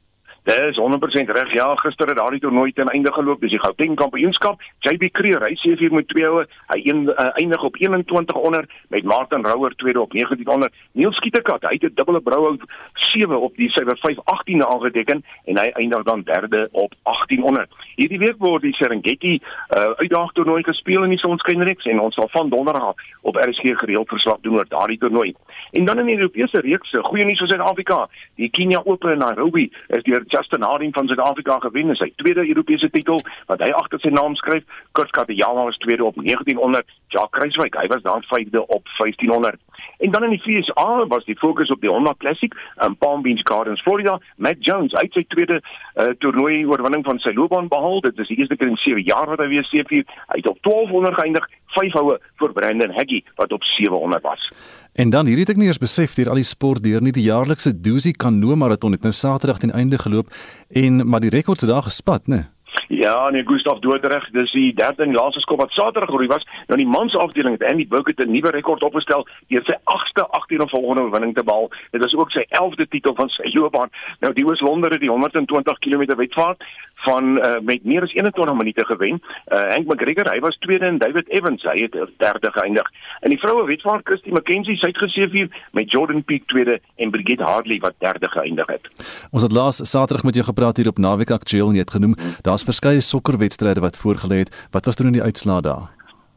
Dit 0.43 0.59
is 0.59 0.77
100% 0.77 1.31
reg. 1.31 1.53
Ja, 1.53 1.75
gister 1.75 2.09
het 2.09 2.17
daardie 2.17 2.41
toernooi 2.41 2.73
ten 2.73 2.89
einde 2.89 3.13
geloop. 3.13 3.41
Dis 3.41 3.51
die 3.51 3.61
Gauteng 3.63 3.95
Kampioenskap. 3.95 4.63
JB 4.79 5.11
Creer, 5.15 5.45
hy 5.47 5.55
sê 5.61 5.77
vir 5.79 5.93
met 5.95 6.09
twee 6.11 6.27
houe. 6.27 6.49
Hy 6.73 6.81
een, 6.83 7.05
uh, 7.13 7.29
eindig 7.39 7.63
op 7.63 7.77
21 7.79 8.35
onder 8.35 8.67
met 8.91 9.05
Martin 9.05 9.45
Rouwer 9.47 9.77
tweede 9.79 10.01
op 10.01 10.13
19 10.13 10.49
onder. 10.49 10.73
Neil 10.99 11.13
Skietekat, 11.13 11.63
hy 11.63 11.77
het 11.79 11.85
'n 11.85 11.95
dubbele 11.95 12.21
brouhou 12.21 12.59
7 12.95 13.41
op 13.41 13.57
die 13.57 13.71
syfer 13.71 13.99
5 13.99 14.19
18de 14.19 14.67
aangeteken 14.67 15.25
en 15.45 15.59
hy 15.59 15.69
eindig 15.75 16.03
dan 16.03 16.23
derde 16.23 16.69
op 16.73 16.95
18 17.03 17.43
onder. 17.43 17.69
Hierdie 17.95 18.19
week 18.19 18.39
word 18.39 18.63
die 18.63 18.75
Serengeti 18.75 19.39
uh, 19.39 19.95
uitdaag 19.97 20.33
toernooi 20.33 20.63
gespeel 20.63 21.05
in 21.05 21.11
die 21.11 21.19
Sonskynreeks 21.19 21.85
en 21.85 22.01
ons 22.01 22.15
sal 22.15 22.29
van 22.29 22.49
donderdag 22.49 22.95
op 23.21 23.37
RSG 23.37 23.79
gereeld 23.79 24.09
verslag 24.09 24.41
doen 24.41 24.57
oor 24.57 24.69
daardie 24.69 24.99
toernooi. 24.99 25.35
En 25.71 25.85
dan 25.85 25.99
in 25.99 26.07
die 26.07 26.17
Europese 26.17 26.61
reeks, 26.61 26.91
goeie 26.91 27.25
nuus 27.25 27.39
vir 27.39 27.49
Suid-Afrika. 27.49 28.09
Die 28.35 28.51
Kenya 28.51 28.83
Open 28.85 29.13
in 29.13 29.19
Nairobi 29.19 29.71
is 29.89 30.03
deur 30.03 30.25
Justin 30.33 30.63
Harding 30.63 30.95
van 30.95 31.07
Suid-Afrika 31.07 31.59
gewen 31.59 31.93
in 31.93 31.99
sy 32.01 32.09
tweede 32.17 32.49
Europese 32.49 32.91
titel 32.91 33.21
wat 33.51 33.61
hy 33.61 33.69
agter 33.77 34.01
sy 34.01 34.13
naam 34.15 34.37
skryf. 34.41 34.65
Kurt 34.97 35.13
Katayama 35.17 35.67
was 35.69 35.81
tweede 35.85 36.05
op 36.05 36.17
1900, 36.17 36.89
Jacques 37.13 37.37
Kruiswyk, 37.37 37.77
hy 37.77 37.87
was 37.93 38.03
dan 38.07 38.25
vyfde 38.31 38.65
op 38.67 38.89
1500. 38.97 39.61
En 39.99 40.11
dan 40.11 40.25
in 40.25 40.35
die 40.35 40.43
FSA 40.43 41.07
was 41.07 41.25
die 41.25 41.37
fokus 41.39 41.71
op 41.71 41.81
die 41.81 41.91
Honda 41.91 42.15
Classic 42.19 42.55
in 42.87 42.97
Palm 42.97 43.23
Beach 43.23 43.45
Gardens, 43.45 43.83
Florida. 43.83 44.19
Matt 44.37 44.65
Jones 44.65 44.95
uit 44.95 45.13
sy 45.13 45.25
tweede 45.35 45.61
uh, 45.61 46.09
toernooi 46.19 46.65
oorwinning 46.67 47.05
van 47.05 47.21
sy 47.23 47.35
loopbaan 47.37 47.69
behaal. 47.69 48.01
Dit 48.07 48.19
is 48.19 48.33
die 48.33 48.39
eerste 48.41 48.57
keer 48.57 48.73
in 48.73 48.81
7 48.83 49.05
jaar 49.07 49.29
wat 49.31 49.43
hy 49.45 49.51
weer 49.53 49.69
seëvier. 49.69 50.07
Hy 50.33 50.41
het 50.41 50.49
op 50.51 50.59
1200 50.65 51.19
geëindig, 51.21 51.49
5 51.77 51.99
houe 51.99 52.19
vir 52.41 52.53
Brandon 52.53 52.95
Haggie 52.97 53.25
wat 53.37 53.53
op 53.53 53.65
700 53.65 54.23
was. 54.23 54.49
En 54.93 55.11
dan 55.11 55.27
hierdie 55.27 55.47
het 55.47 55.55
ek 55.55 55.61
nie 55.61 55.71
eers 55.71 55.81
besef 55.81 56.15
deur 56.15 56.29
al 56.29 56.41
die 56.43 56.49
sport 56.49 56.85
deur 56.85 57.01
nie 57.01 57.15
die 57.17 57.25
jaarlikse 57.25 57.73
Dusi 57.81 58.13
Kano 58.13 58.57
marathon 58.57 58.93
het 58.93 59.07
nou 59.07 59.13
Saterdag 59.13 59.63
ten 59.63 59.73
einde 59.73 59.99
geloop 59.99 60.29
en 60.69 61.07
maar 61.09 61.25
die 61.25 61.33
rekord 61.33 61.61
se 61.61 61.67
daar 61.67 61.89
gespat, 61.89 62.29
né? 62.29 62.45
Ja, 62.89 63.31
nee, 63.31 63.43
Gustaf 63.45 63.79
Doodreg, 63.79 64.29
dis 64.31 64.53
die 64.53 64.75
derde 64.75 65.03
en 65.03 65.15
laaste 65.17 65.41
skop 65.41 65.61
wat 65.63 65.73
Saterdag 65.73 66.11
geroei 66.11 66.27
was. 66.29 66.45
Nou 66.69 66.77
die 66.77 66.87
mans 66.87 67.17
afdeling 67.17 67.57
het 67.57 67.65
Andy 67.71 67.87
Burke 67.89 68.13
'n 68.17 68.31
nuwe 68.31 68.51
rekord 68.51 68.83
opgestel 68.83 69.27
deur 69.49 69.65
sy 69.65 69.77
8ste 69.85 70.27
18de 70.39 70.69
volgende 70.69 71.03
oorwinning 71.03 71.35
te 71.35 71.45
behaal. 71.45 71.71
Dit 71.91 72.05
is 72.05 72.15
ook 72.15 72.31
sy 72.31 72.45
11de 72.49 72.89
titel 72.89 73.15
van 73.15 73.29
sy 73.29 73.49
loopbaan. 73.55 73.91
Nou 74.21 74.33
die 74.33 74.45
Oos-Londere 74.47 74.99
die 74.99 75.09
120 75.11 75.79
km 75.79 76.17
wedvaart 76.17 76.65
van 77.07 77.37
uh, 77.39 77.59
met 77.63 77.85
meer 77.85 78.03
as 78.03 78.15
21 78.15 78.57
minute 78.57 78.85
gewen. 78.87 79.21
Uh, 79.49 79.69
Hank 79.75 79.87
McGregor, 79.87 80.31
hy 80.31 80.39
was 80.45 80.59
tweede 80.59 80.87
en 80.87 80.99
David 80.99 81.29
Evans, 81.29 81.63
hy 81.63 81.87
het 81.87 81.97
derde 82.23 82.51
geëindig. 82.55 82.91
In 83.27 83.35
die 83.35 83.41
vroue 83.43 83.67
wedvaart 83.67 84.07
Christy 84.09 84.31
McKenzie 84.31 84.77
sy 84.81 84.93
het 84.93 85.01
geseëvier 85.03 85.51
met 85.77 85.91
Jordan 85.91 86.25
Peak 86.25 86.47
tweede 86.53 86.79
en 86.97 87.11
Brigitte 87.15 87.47
Hartley 87.49 87.81
wat 87.83 87.99
derde 87.99 88.31
geëindig 88.31 88.71
het. 88.71 88.93
Ons 89.31 89.43
het 89.47 89.53
laas 89.53 89.83
Saterdag 89.83 90.25
met 90.25 90.39
jou 90.39 90.47
gepraat 90.47 90.77
hier 90.77 90.89
op 90.89 90.99
Naweek 90.99 91.35
Aktueel 91.35 91.69
en 91.69 91.81
jy 91.81 91.87
het 91.87 91.97
genoem 91.97 92.15
daar's 92.47 92.67
verskeie 92.67 93.01
sokkerwedstryde 93.01 93.83
wat 93.83 93.99
voorgelê 93.99 94.45
het. 94.45 94.55
Wat 94.71 94.87
was 94.87 94.97
toe 94.97 95.07
in 95.07 95.19
die 95.19 95.27
uitslae 95.27 95.61
daar? 95.63 95.91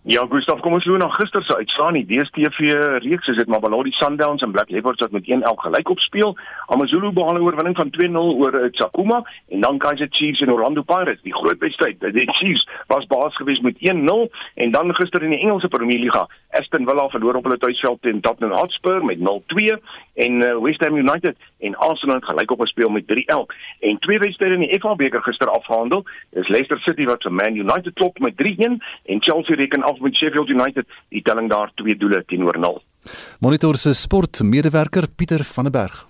Ja, 0.08 0.22
Gustav, 0.30 0.60
kom 0.62 0.76
ons 0.78 0.86
loop 0.86 1.00
na 1.02 1.08
gister 1.16 1.42
se 1.42 1.56
uitslaan. 1.58 1.96
Die 1.98 2.06
DStv 2.06 2.76
reeks 3.02 3.32
is 3.32 3.40
dit 3.40 3.48
maar 3.50 3.58
Mamelodi 3.64 3.90
Sundowns 3.98 4.44
en 4.46 4.52
Black 4.54 4.70
Leopards 4.70 5.02
wat 5.02 5.16
met 5.16 5.26
1-1 5.26 5.56
gelyk 5.64 5.90
op 5.90 6.00
speel. 6.00 6.36
AmaZulu 6.70 7.10
behaal 7.10 7.40
'n 7.40 7.42
oorwinning 7.42 7.76
van 7.76 7.90
2-0 7.90 8.38
oor 8.38 8.54
eh, 8.54 8.70
Tsakuma 8.70 9.24
en 9.50 9.60
dan 9.66 9.78
Kaizer 9.78 10.08
Chiefs 10.10 10.42
en 10.42 10.52
Orlando 10.52 10.82
Pirates. 10.82 11.22
Die 11.22 11.34
groot 11.34 11.58
wedstryd, 11.58 12.00
die 12.14 12.32
Chiefs 12.34 12.68
was 12.88 13.06
baas 13.06 13.36
geweest 13.36 13.62
met 13.62 13.78
1-0 13.80 14.30
en 14.56 14.72
dan 14.72 14.96
gister 14.96 15.24
in 15.24 15.30
die 15.30 15.40
Engelse 15.40 15.68
Premier 15.68 16.00
Liga, 16.00 16.28
Aston 16.60 16.86
Villa 16.88 17.08
verloor 17.10 17.40
op 17.40 17.48
hulle 17.48 17.58
tuisveld 17.58 18.02
teen 18.02 18.22
Tottenham 18.22 18.58
Hotspur 18.58 19.04
met 19.06 19.20
0-2 19.20 19.76
en 20.26 20.42
uh, 20.42 20.56
West 20.64 20.84
Ham 20.84 20.98
United 20.98 21.36
en 21.60 21.76
Arsenal 21.76 22.20
gelyk 22.20 22.52
op 22.52 22.64
gespeel 22.66 22.90
met 22.90 23.04
3-1. 23.12 23.56
En 23.80 24.00
twee 24.00 24.20
wedstryde 24.20 24.54
in 24.54 24.66
die 24.66 24.80
FA 24.80 24.96
beker 24.96 25.22
gister 25.22 25.50
afgehandel. 25.50 26.06
Dis 26.30 26.48
Leicester 26.48 26.80
City 26.80 27.06
wat 27.10 27.24
vir 27.28 27.34
Man 27.34 27.60
United 27.60 27.94
klop 27.94 28.20
met 28.20 28.40
3-1 28.42 28.80
en 29.06 29.22
Chelsea 29.22 29.56
reken 29.56 29.84
af 29.84 30.00
met 30.00 30.16
Sheffield 30.16 30.50
United 30.50 30.88
die 31.10 31.22
telling 31.22 31.50
daar 31.50 31.72
twee 31.76 31.98
doele 31.98 32.24
teenoor 32.26 32.60
0. 32.60 32.82
Monitor 33.40 33.78
se 33.78 33.94
sportmedewerker 33.94 35.10
Pieter 35.16 35.44
van 35.44 35.64
der 35.64 35.72
Berg. 35.72 36.06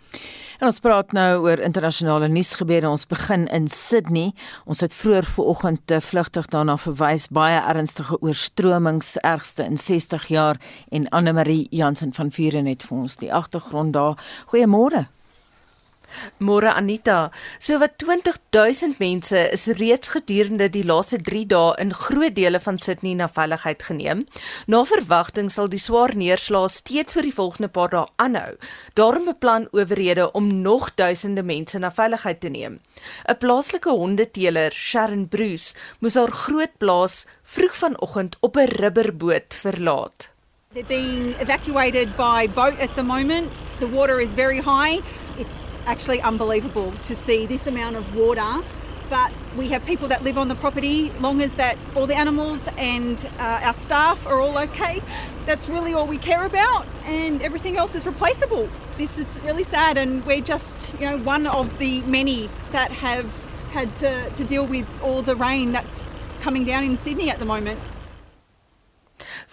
En 0.59 0.69
ons 0.69 0.79
praat 0.79 1.11
nou 1.11 1.31
oor 1.43 1.59
internasionale 1.59 2.29
nuusgebeure. 2.31 2.87
Ons 2.89 3.07
begin 3.11 3.43
in 3.51 3.67
Sydney. 3.67 4.31
Ons 4.65 4.79
het 4.85 4.93
vroeër 4.95 5.27
vanoggend 5.27 5.81
te 5.91 5.99
vlugtig 6.01 6.47
daarna 6.53 6.77
verwys 6.79 7.27
baie 7.27 7.59
ernstige 7.59 8.21
oorstromings 8.21 9.15
ergste 9.17 9.65
in 9.67 9.77
60 9.77 10.29
jaar 10.31 10.61
en 10.89 11.09
Anne 11.09 11.33
Marie 11.33 11.67
Jansen 11.75 12.13
van 12.13 12.31
Vuren 12.31 12.71
het 12.71 12.87
vir 12.87 12.97
ons 12.97 13.19
die 13.19 13.33
agtergrond 13.33 13.93
daar. 13.93 14.15
Goeiemôre. 14.53 15.07
Môre 16.39 16.73
Anita, 16.73 17.31
sowat 17.59 17.97
20000 17.97 18.99
mense 18.99 19.39
is 19.51 19.65
reeds 19.79 20.09
gedurende 20.13 20.69
die 20.69 20.83
laaste 20.83 21.19
3 21.21 21.45
dae 21.53 21.73
in 21.81 21.93
groot 21.93 22.35
dele 22.35 22.59
van 22.59 22.79
Sydney 22.79 23.15
na 23.15 23.27
veiligheid 23.27 23.83
geneem. 23.83 24.25
Na 24.67 24.83
verwagting 24.85 25.49
sal 25.51 25.69
die 25.71 25.81
swaar 25.81 26.15
neerslae 26.15 26.69
steeds 26.69 27.15
oor 27.15 27.27
die 27.27 27.35
volgende 27.35 27.69
paar 27.69 27.89
dae 27.93 28.05
aanhou. 28.15 28.55
Daarom 28.93 29.25
beplan 29.31 29.67
owerhede 29.71 30.31
om 30.31 30.51
nog 30.61 30.91
duisende 30.95 31.43
mense 31.43 31.79
na 31.79 31.91
veiligheid 31.91 32.39
te 32.39 32.49
neem. 32.49 32.79
'n 33.29 33.37
Plaaslike 33.37 33.89
hondeteeler, 33.89 34.71
Sharon 34.71 35.27
Bruce, 35.27 35.75
moes 35.99 36.15
haar 36.15 36.31
groot 36.31 36.77
plaas 36.77 37.25
vroeg 37.43 37.75
vanoggend 37.75 38.37
op 38.41 38.57
'n 38.57 38.71
rubberboot 38.79 39.53
verlaat. 39.61 40.29
They're 40.73 40.83
being 40.83 41.35
evacuated 41.39 42.17
by 42.17 42.49
boat 42.49 42.79
at 42.79 42.95
the 42.95 43.03
moment. 43.03 43.63
The 43.79 43.87
water 43.87 44.19
is 44.19 44.33
very 44.33 44.59
high. 44.59 44.99
It's 45.39 45.64
actually 45.85 46.21
unbelievable 46.21 46.91
to 47.03 47.15
see 47.15 47.45
this 47.45 47.67
amount 47.67 47.95
of 47.95 48.15
water. 48.15 48.61
But 49.09 49.31
we 49.55 49.69
have 49.69 49.85
people 49.85 50.07
that 50.07 50.23
live 50.23 50.37
on 50.37 50.47
the 50.47 50.55
property. 50.55 51.11
Long 51.19 51.41
as 51.41 51.55
that 51.55 51.77
all 51.95 52.07
the 52.07 52.15
animals 52.15 52.67
and 52.77 53.23
uh, 53.39 53.61
our 53.63 53.73
staff 53.73 54.25
are 54.25 54.39
all 54.39 54.57
okay, 54.57 55.01
that's 55.45 55.69
really 55.69 55.93
all 55.93 56.07
we 56.07 56.17
care 56.17 56.45
about. 56.45 56.87
And 57.05 57.41
everything 57.41 57.77
else 57.77 57.93
is 57.93 58.07
replaceable. 58.07 58.67
This 58.97 59.17
is 59.17 59.39
really 59.43 59.63
sad, 59.63 59.97
and 59.97 60.25
we're 60.25 60.41
just 60.41 60.93
you 60.99 61.07
know 61.07 61.17
one 61.19 61.45
of 61.45 61.77
the 61.77 62.01
many 62.01 62.49
that 62.71 62.91
have 62.91 63.31
had 63.71 63.95
to, 63.97 64.29
to 64.29 64.43
deal 64.45 64.65
with 64.65 64.87
all 65.03 65.21
the 65.21 65.35
rain 65.35 65.73
that's 65.73 66.01
coming 66.39 66.63
down 66.63 66.83
in 66.83 66.97
Sydney 66.97 67.29
at 67.29 67.39
the 67.39 67.45
moment. 67.45 67.79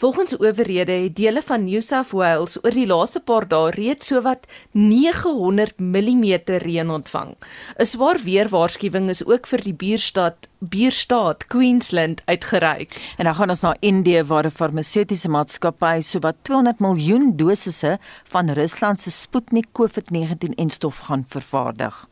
Volgens 0.03 0.37
owerhede 0.37 0.93
het 0.93 1.17
dele 1.17 1.43
van 1.43 1.65
New 1.65 1.81
South 1.81 2.11
Wales 2.11 2.57
oor 2.65 2.75
die 2.75 2.87
laaste 2.91 3.21
paar 3.23 3.45
dae 3.47 3.71
reeds 3.71 4.09
sowat 4.11 4.49
900 4.75 5.79
mm 5.79 6.25
reën 6.65 6.91
ontvang. 6.91 7.31
'n 7.79 7.87
Swaar 7.87 8.19
weerwaarskuwing 8.25 9.09
is 9.15 9.23
ook 9.25 9.47
vir 9.47 9.63
die 9.63 9.75
buurstad 9.75 10.51
buurstaat 10.59 11.47
Queensland 11.47 12.23
uitgereik. 12.25 13.15
En 13.17 13.25
dan 13.25 13.35
gaan 13.35 13.55
ons 13.55 13.63
na 13.63 13.77
Indië 13.81 14.25
waar 14.25 14.47
'n 14.47 14.51
farmaseutiese 14.51 15.29
maatskappy 15.29 16.01
sowat 16.01 16.37
200 16.43 16.81
miljoen 16.81 17.37
dosisse 17.37 17.99
van 18.25 18.51
Rusland 18.51 19.01
se 19.01 19.11
Sputnik 19.11 19.67
COVID-19-enstof 19.73 20.99
gaan 20.99 21.25
vervaardig. 21.29 22.12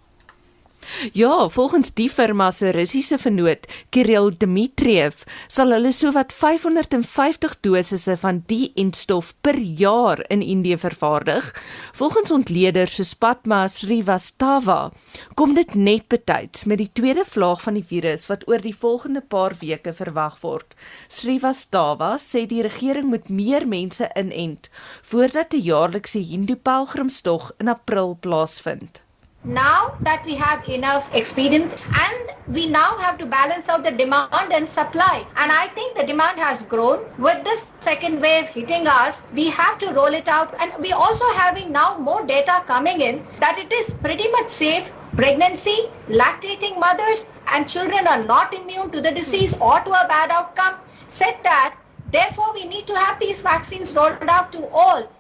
Ja, 1.13 1.49
volgens 1.49 1.93
die 1.95 2.09
firma 2.11 2.51
se 2.51 2.71
Russiese 2.73 3.19
vennoot 3.19 3.67
Kirill 3.95 4.31
Dmitriev 4.37 5.25
sal 5.49 5.75
hulle 5.75 5.93
sowat 5.93 6.33
550 6.33 7.57
dosisse 7.65 8.17
van 8.21 8.41
die 8.49 8.71
enstof 8.81 9.35
per 9.45 9.59
jaar 9.59 10.23
in 10.29 10.43
Indië 10.43 10.79
vervaardig. 10.81 11.51
Volgens 11.97 12.33
ontleeders 12.33 12.97
soos 12.97 13.13
Padma 13.15 13.67
Srivastava 13.69 14.91
kom 15.35 15.55
dit 15.55 15.75
net 15.75 16.09
betyds 16.09 16.65
met 16.65 16.81
die 16.81 16.91
tweede 16.93 17.25
vlaag 17.29 17.63
van 17.67 17.77
die 17.77 17.87
virus 17.87 18.27
wat 18.33 18.49
oor 18.49 18.65
die 18.65 18.77
volgende 18.77 19.21
paar 19.21 19.57
weke 19.61 19.93
verwag 19.97 20.41
word. 20.41 20.75
Srivastava 21.09 22.17
sê 22.19 22.47
die 22.49 22.65
regering 22.67 23.13
moet 23.13 23.29
meer 23.29 23.69
mense 23.69 24.09
inent 24.17 24.73
voordat 25.03 25.55
'n 25.55 25.63
jaarlikse 25.71 26.19
Hindu 26.19 26.57
pelgrimstog 26.57 27.53
in 27.59 27.69
April 27.69 28.17
plaasvind. 28.21 29.05
Now 29.43 29.97
that 30.03 30.23
we 30.27 30.35
have 30.35 30.69
enough 30.69 31.15
experience 31.15 31.75
and 31.99 32.55
we 32.55 32.67
now 32.67 32.99
have 32.99 33.17
to 33.17 33.25
balance 33.25 33.71
out 33.71 33.83
the 33.83 33.91
demand 33.91 34.53
and 34.53 34.69
supply. 34.69 35.27
And 35.35 35.51
I 35.51 35.69
think 35.69 35.97
the 35.97 36.05
demand 36.05 36.39
has 36.39 36.63
grown. 36.63 37.07
With 37.17 37.43
this 37.43 37.73
second 37.81 38.21
wave 38.21 38.49
hitting 38.49 38.87
us, 38.87 39.23
we 39.35 39.49
have 39.49 39.79
to 39.79 39.93
roll 39.93 40.13
it 40.13 40.29
out. 40.29 40.55
And 40.61 40.75
we 40.79 40.93
also 40.93 41.25
having 41.33 41.73
now 41.73 41.97
more 41.97 42.23
data 42.27 42.63
coming 42.67 43.01
in 43.01 43.27
that 43.41 43.59
it 43.59 43.73
is 43.73 43.95
pretty 43.95 44.29
much 44.29 44.51
safe. 44.51 44.93
Pregnancy, 45.17 45.89
lactating 46.09 46.79
mothers 46.79 47.27
and 47.47 47.67
children 47.67 48.07
are 48.07 48.23
not 48.23 48.53
immune 48.53 48.91
to 48.91 49.01
the 49.01 49.11
disease 49.11 49.55
or 49.59 49.81
to 49.81 49.91
a 49.91 50.07
bad 50.07 50.31
outcome. 50.31 50.75
Said 51.09 51.39
that, 51.45 51.77
therefore 52.11 52.53
we 52.53 52.67
need 52.67 52.87
to 52.89 52.95
have 52.95 53.19
these 53.19 53.41
vaccines 53.41 53.97
rolled 53.97 54.23
out 54.29 54.53
to 54.53 54.69
all. 54.69 55.11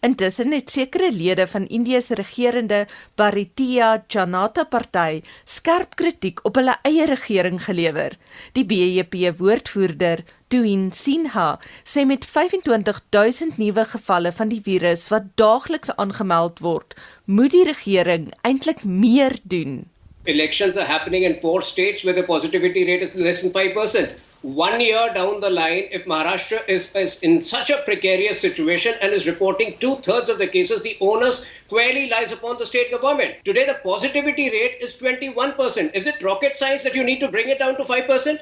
Intussen 0.00 0.52
het 0.52 0.70
sekere 0.70 1.10
lede 1.12 1.46
van 1.46 1.66
Indië 1.66 2.00
se 2.02 2.14
regerende 2.14 2.86
Bharatiya 3.14 4.04
Janata 4.08 4.64
Party 4.64 5.22
skerp 5.44 5.94
kritiek 5.94 6.40
op 6.42 6.54
hulle 6.60 6.76
eie 6.82 7.06
regering 7.06 7.60
gelewer. 7.64 8.16
Die 8.52 8.64
BJP 8.64 9.34
woordvoerder 9.38 10.24
Tuin 10.50 10.90
Sinha 10.92 11.60
sê 11.84 12.04
met 12.04 12.24
25000 12.26 13.58
nuwe 13.58 13.84
gevalle 13.92 14.32
van 14.32 14.48
die 14.50 14.62
virus 14.64 15.08
wat 15.12 15.28
daagliks 15.38 15.92
aangemeld 15.96 16.58
word, 16.64 16.96
moet 17.24 17.54
die 17.54 17.64
regering 17.68 18.32
eintlik 18.42 18.82
meer 18.84 19.36
doen. 19.42 19.84
Elections 20.24 20.76
are 20.76 20.88
happening 20.88 21.24
in 21.24 21.38
four 21.40 21.62
states 21.62 22.02
where 22.02 22.16
the 22.18 22.26
positivity 22.26 22.84
rate 22.84 23.06
is 23.06 23.14
less 23.14 23.40
than 23.40 23.54
5% 23.54 24.18
one 24.42 24.80
year 24.80 25.12
down 25.14 25.40
the 25.40 25.50
line, 25.50 25.88
if 25.90 26.04
Maharashtra 26.06 26.66
is, 26.66 26.90
is, 26.94 27.18
in 27.20 27.42
such 27.42 27.70
a 27.70 27.82
precarious 27.84 28.40
situation 28.40 28.94
and 29.02 29.12
is 29.12 29.26
reporting 29.26 29.76
two 29.78 29.96
thirds 29.96 30.30
of 30.30 30.38
the 30.38 30.46
cases, 30.46 30.82
the 30.82 30.96
onus 31.00 31.44
squarely 31.66 32.08
lies 32.08 32.32
upon 32.32 32.58
the 32.58 32.66
state 32.66 32.90
government. 32.90 33.34
Today, 33.44 33.66
the 33.66 33.78
positivity 33.82 34.50
rate 34.50 34.78
is 34.80 34.94
21%. 34.94 35.94
Is 35.94 36.06
it 36.06 36.22
rocket 36.22 36.58
science 36.58 36.82
that 36.84 36.94
you 36.94 37.04
need 37.04 37.20
to 37.20 37.28
bring 37.28 37.48
it 37.48 37.58
down 37.58 37.76
to 37.76 37.84
5%? 37.84 38.40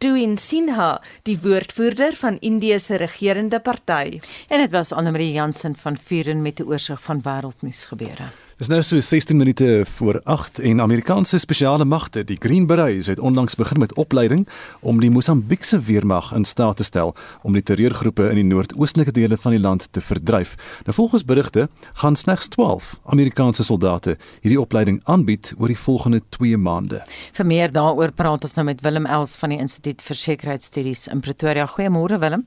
Tuin 0.00 0.38
Sinha, 0.38 1.02
die 1.28 1.36
woordvoerder 1.42 2.16
van 2.16 2.38
Indië 2.40 2.78
se 2.78 2.96
regerende 2.96 3.60
party. 3.60 4.20
En 4.48 4.58
dit 4.58 4.70
was 4.70 4.92
Annelie 4.92 5.32
Jansen 5.32 5.76
van 5.76 5.98
Vuren 5.98 6.42
met 6.42 6.58
'n 6.58 6.68
oorsig 6.68 7.02
van 7.02 7.20
wêreldnuus 7.22 7.84
gebeure. 7.84 8.32
Dis 8.60 8.68
nou 8.68 8.82
so 8.84 9.00
16 9.00 9.38
minute 9.40 9.86
voor 9.88 10.20
8 10.28 10.58
en 10.58 10.80
Amerikaanse 10.80 11.38
spesiale 11.38 11.84
magte, 11.84 12.24
die 12.24 12.36
Green 12.36 12.66
Berets, 12.66 13.06
het 13.06 13.20
onlangs 13.20 13.54
begin 13.56 13.78
met 13.78 13.94
opleiding 13.94 14.48
om 14.80 15.00
die 15.00 15.08
Mosambiekse 15.10 15.80
weermag 15.80 16.28
in 16.36 16.44
staat 16.44 16.76
te 16.76 16.84
stel 16.84 17.14
om 17.42 17.56
die 17.56 17.62
terreurgroepe 17.62 18.28
in 18.28 18.36
die 18.36 18.44
noordoostelike 18.44 19.16
dele 19.16 19.40
van 19.40 19.56
die 19.56 19.60
land 19.60 19.88
te 19.90 20.04
verdryf. 20.04 20.54
Nou 20.84 20.94
volgens 20.94 21.24
berigte 21.24 21.68
gaan 21.92 22.16
slegs 22.16 22.52
12 22.52 22.98
Amerikaanse 23.04 23.64
soldate 23.64 24.18
hierdie 24.42 24.60
opleiding 24.60 25.00
aanbied 25.04 25.54
oor 25.56 25.72
die 25.72 25.80
volgende 25.80 26.20
2 26.28 26.60
maande. 26.60 27.00
Vir 27.32 27.46
meer 27.48 27.72
daaroor 27.72 28.12
praat 28.12 28.44
ons 28.44 28.58
nou 28.60 28.68
met 28.68 28.84
Willem 28.84 29.08
Els 29.08 29.38
van 29.40 29.56
die 29.56 29.62
Instituut 29.64 30.04
vir 30.04 30.24
Sekuriteitsstudies 30.26 31.08
in 31.08 31.24
Pretoria. 31.24 31.64
Goeiemôre 31.64 32.20
Willem. 32.20 32.44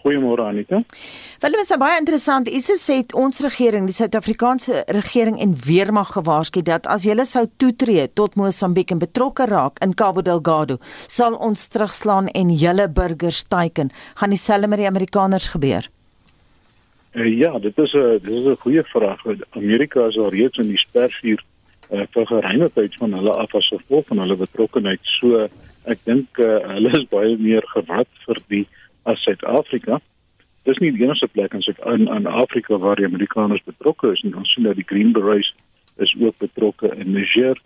Goeiemôre 0.00 0.46
Anita. 0.48 0.80
Wel, 1.40 1.58
is 1.60 1.72
baie 1.76 1.98
interessant. 1.98 2.48
ISIS 2.48 2.86
het 2.88 3.12
ons 3.14 3.40
regering, 3.44 3.84
die 3.88 3.96
Suid-Afrikaanse 3.96 4.84
regering 4.96 5.36
en 5.40 5.52
weermag 5.66 6.14
gewaarsku 6.16 6.62
dat 6.64 6.88
as 6.88 7.04
hulle 7.08 7.26
sou 7.28 7.44
toetree 7.60 8.06
tot 8.16 8.38
Mosambiek 8.40 8.94
en 8.94 9.02
betrokke 9.02 9.44
raak 9.50 9.80
in 9.84 9.92
Cabo 9.94 10.24
Delgado, 10.24 10.78
sal 11.06 11.36
ons 11.36 11.68
terugslaan 11.68 12.32
en 12.32 12.52
julle 12.56 12.88
burgers 12.88 13.42
teiken. 13.52 13.92
Gaan 14.16 14.32
dieselfde 14.32 14.72
met 14.72 14.80
die 14.80 14.88
Amerikaners 14.88 15.50
gebeur? 15.52 15.90
Uh, 17.12 17.38
ja, 17.38 17.58
dit 17.58 17.78
is 17.78 17.92
'n 17.92 18.18
dit 18.22 18.34
is 18.34 18.44
'n 18.44 18.56
goeie 18.56 18.84
vraag. 18.84 19.20
Amerika 19.50 20.06
is 20.06 20.16
al 20.16 20.30
reeds 20.30 20.58
in 20.58 20.68
die 20.68 20.78
spervuur 20.78 21.42
uh, 21.92 22.06
vir 22.10 22.26
geruime 22.26 22.70
tyd 22.74 22.94
van 22.94 23.12
hulle 23.12 23.32
af 23.32 23.54
as 23.54 23.68
gevolg 23.68 24.06
van 24.06 24.18
hulle 24.18 24.36
betrokkeheid. 24.36 25.00
So 25.02 25.48
ek 25.84 25.98
dink 26.04 26.38
uh, 26.38 26.60
hulle 26.74 26.90
is 27.00 27.08
baie 27.08 27.36
meer 27.36 27.64
gewat 27.66 28.08
vir 28.26 28.38
die 28.48 28.66
as 29.02 29.22
Suid-Afrika. 29.22 30.00
Dis 30.68 30.78
nie 30.78 30.92
die 30.92 31.04
enigste 31.04 31.28
plek 31.28 31.54
in 31.56 31.62
Suid-Afrika 31.64 32.16
in 32.16 32.26
Afrika 32.26 32.78
waar 32.78 32.96
die 32.96 33.08
Amerikaners 33.08 33.64
betrokke 33.64 34.12
is 34.12 34.22
nie. 34.22 34.34
Ons 34.36 34.52
sien 34.54 34.68
dat 34.68 34.76
die 34.76 34.86
Green 34.86 35.12
Berets 35.12 35.54
is 35.96 36.14
ook 36.20 36.36
betrokke 36.38 36.92
in 36.96 37.12
Niger 37.12 37.60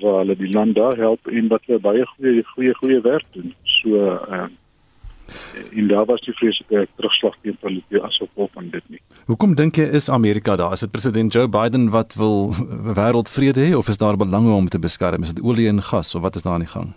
waar 0.00 0.18
hulle 0.18 0.36
die 0.36 0.50
land 0.50 0.74
daar 0.74 0.96
help 0.98 1.26
en 1.26 1.48
wat 1.48 1.66
hulle 1.66 1.80
baie 1.80 2.06
goeie 2.06 2.44
goeie 2.54 2.74
goeie 2.74 3.00
werk 3.00 3.26
doen. 3.32 3.52
So 3.78 3.96
ehm 3.96 4.46
uh, 4.46 4.54
en 5.74 5.88
daar 5.88 6.04
was 6.04 6.20
die 6.20 6.34
vreeslike 6.34 6.86
terugslag 6.96 7.34
teen 7.42 7.56
hulle 7.60 8.02
as 8.06 8.16
gevolg 8.16 8.50
van 8.52 8.68
dit 8.70 8.82
nie. 8.88 9.00
Hoekom 9.26 9.54
dink 9.58 9.76
jy 9.76 9.88
is 9.98 10.10
Amerika 10.10 10.56
daar? 10.56 10.72
Is 10.72 10.84
dit 10.84 10.90
president 10.90 11.32
Joe 11.34 11.48
Biden 11.48 11.88
wat 11.90 12.14
wil 12.14 12.54
wêreldvrede 12.98 13.64
hê 13.66 13.74
of 13.74 13.88
is 13.88 13.98
daar 13.98 14.16
belange 14.16 14.54
om 14.54 14.68
te 14.68 14.78
beskerm? 14.78 15.22
Is 15.22 15.34
dit 15.34 15.44
olie 15.44 15.68
en 15.68 15.82
gas 15.82 16.14
of 16.14 16.22
wat 16.22 16.34
is 16.34 16.46
daar 16.46 16.58
aan 16.58 16.66
die 16.66 16.74
gang? 16.74 16.92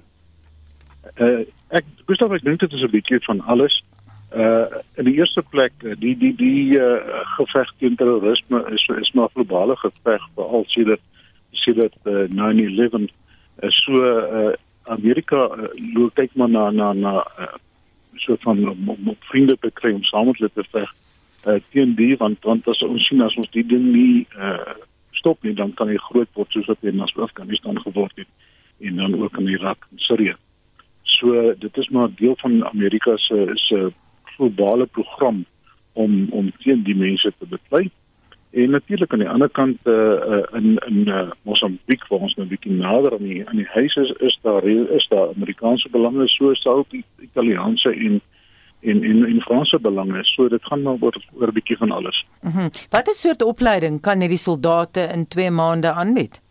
Uh 1.18 1.46
ek 1.70 1.86
Gustav 2.08 2.34
ek 2.34 2.44
dink 2.44 2.60
dit 2.60 2.74
is 2.74 2.84
'n 2.84 2.92
bietjie 2.92 3.20
van 3.26 3.42
alles. 3.42 3.84
Uh 4.32 4.66
in 4.96 5.06
die 5.06 5.18
eerste 5.18 5.42
plek 5.42 5.74
die 5.82 6.16
die 6.18 6.36
die 6.36 6.78
uh, 6.78 7.24
geveg 7.38 7.72
teen 7.80 7.96
terrorisme 7.96 8.64
is 8.74 8.86
is 9.02 9.12
maar 9.12 9.30
globale 9.34 9.76
geveg 9.76 10.22
veral 10.36 10.66
sien 10.68 10.86
dit 10.86 11.02
sien 11.52 11.74
dit 11.74 11.96
uh, 12.06 12.28
9/11 12.30 13.08
uh, 13.64 13.70
so 13.70 13.94
uh, 13.94 14.54
Amerika 14.84 15.50
uh, 15.58 15.70
loop 15.94 16.14
kyk 16.14 16.36
maar 16.36 16.50
na 16.50 16.70
na 16.70 16.94
na 16.94 17.26
uh, 17.40 17.56
so 18.16 18.36
van 18.46 18.78
vriende 19.20 19.58
te 19.58 19.72
kry 19.72 19.94
om 19.94 20.04
saam 20.04 20.26
met 20.26 20.54
te 20.54 20.64
veg 20.72 20.94
uh, 21.48 21.60
teen 21.72 21.96
die 21.96 22.18
want 22.18 22.44
want 22.44 22.68
as 22.68 22.84
ons 22.84 23.08
sien 23.08 23.22
as 23.22 23.36
ons 23.36 23.50
die 23.56 23.66
ding 23.66 23.92
nie 23.94 24.28
uh, 24.38 24.76
stop 25.12 25.42
nie 25.44 25.54
dan 25.54 25.74
kan 25.74 25.90
hy 25.90 25.98
groot 26.10 26.30
word 26.34 26.52
soos 26.52 26.70
wat 26.72 26.84
in 26.84 27.02
Afghanistan 27.02 27.82
geword 27.82 28.14
het 28.16 28.30
en 28.80 28.96
dan 28.96 29.18
ook 29.22 29.38
in 29.38 29.48
Irak 29.48 29.88
en 29.92 30.00
Sirië. 30.00 30.36
So 31.20 31.54
dit 31.60 31.78
is 31.78 31.90
maar 31.90 32.10
deel 32.16 32.36
van 32.38 32.66
Amerika 32.66 33.18
se 33.18 33.52
se 33.54 33.92
globale 34.24 34.86
program 34.86 35.46
om 35.94 36.28
om 36.32 36.52
teen 36.58 36.84
die 36.84 36.96
mense 36.96 37.34
te 37.40 37.46
beklei. 37.46 37.90
En 38.52 38.70
natuurlik 38.70 39.12
aan 39.14 39.20
die 39.20 39.30
ander 39.30 39.50
kant 39.50 39.88
uh, 39.88 40.40
in 40.52 40.78
in 40.88 41.08
uh, 41.08 41.30
Mosambiek 41.42 42.08
waar 42.08 42.20
ons 42.20 42.36
nou 42.36 42.48
'n 42.48 42.50
bietjie 42.50 42.72
nader 42.72 43.12
aan 43.12 43.28
die 43.28 43.48
aan 43.48 43.56
die 43.62 43.70
huis 43.76 43.96
is, 43.96 44.12
is 44.20 44.40
daar 44.42 44.66
is 44.98 45.08
daar 45.08 45.28
Amerikaanse 45.36 45.90
belange 45.90 46.28
soos 46.28 46.66
ook 46.66 46.90
die 46.90 47.04
Italiaanse 47.20 47.94
en 47.94 48.22
en 48.82 49.04
en 49.04 49.26
en 49.26 49.42
Franse 49.42 49.80
belange. 49.80 50.24
So 50.24 50.48
dit 50.48 50.66
gaan 50.66 50.82
maar 50.82 50.98
oor 51.00 51.16
oor 51.34 51.48
'n 51.48 51.54
bietjie 51.54 51.78
van 51.78 51.92
alles. 51.92 52.26
Mhm. 52.42 52.60
Mm 52.60 52.70
Watter 52.90 53.14
soort 53.14 53.42
opleiding 53.42 54.02
kan 54.02 54.20
hierdie 54.20 54.38
soldate 54.38 55.02
in 55.14 55.28
2 55.28 55.50
maande 55.52 55.92
aanbied? 55.92 56.42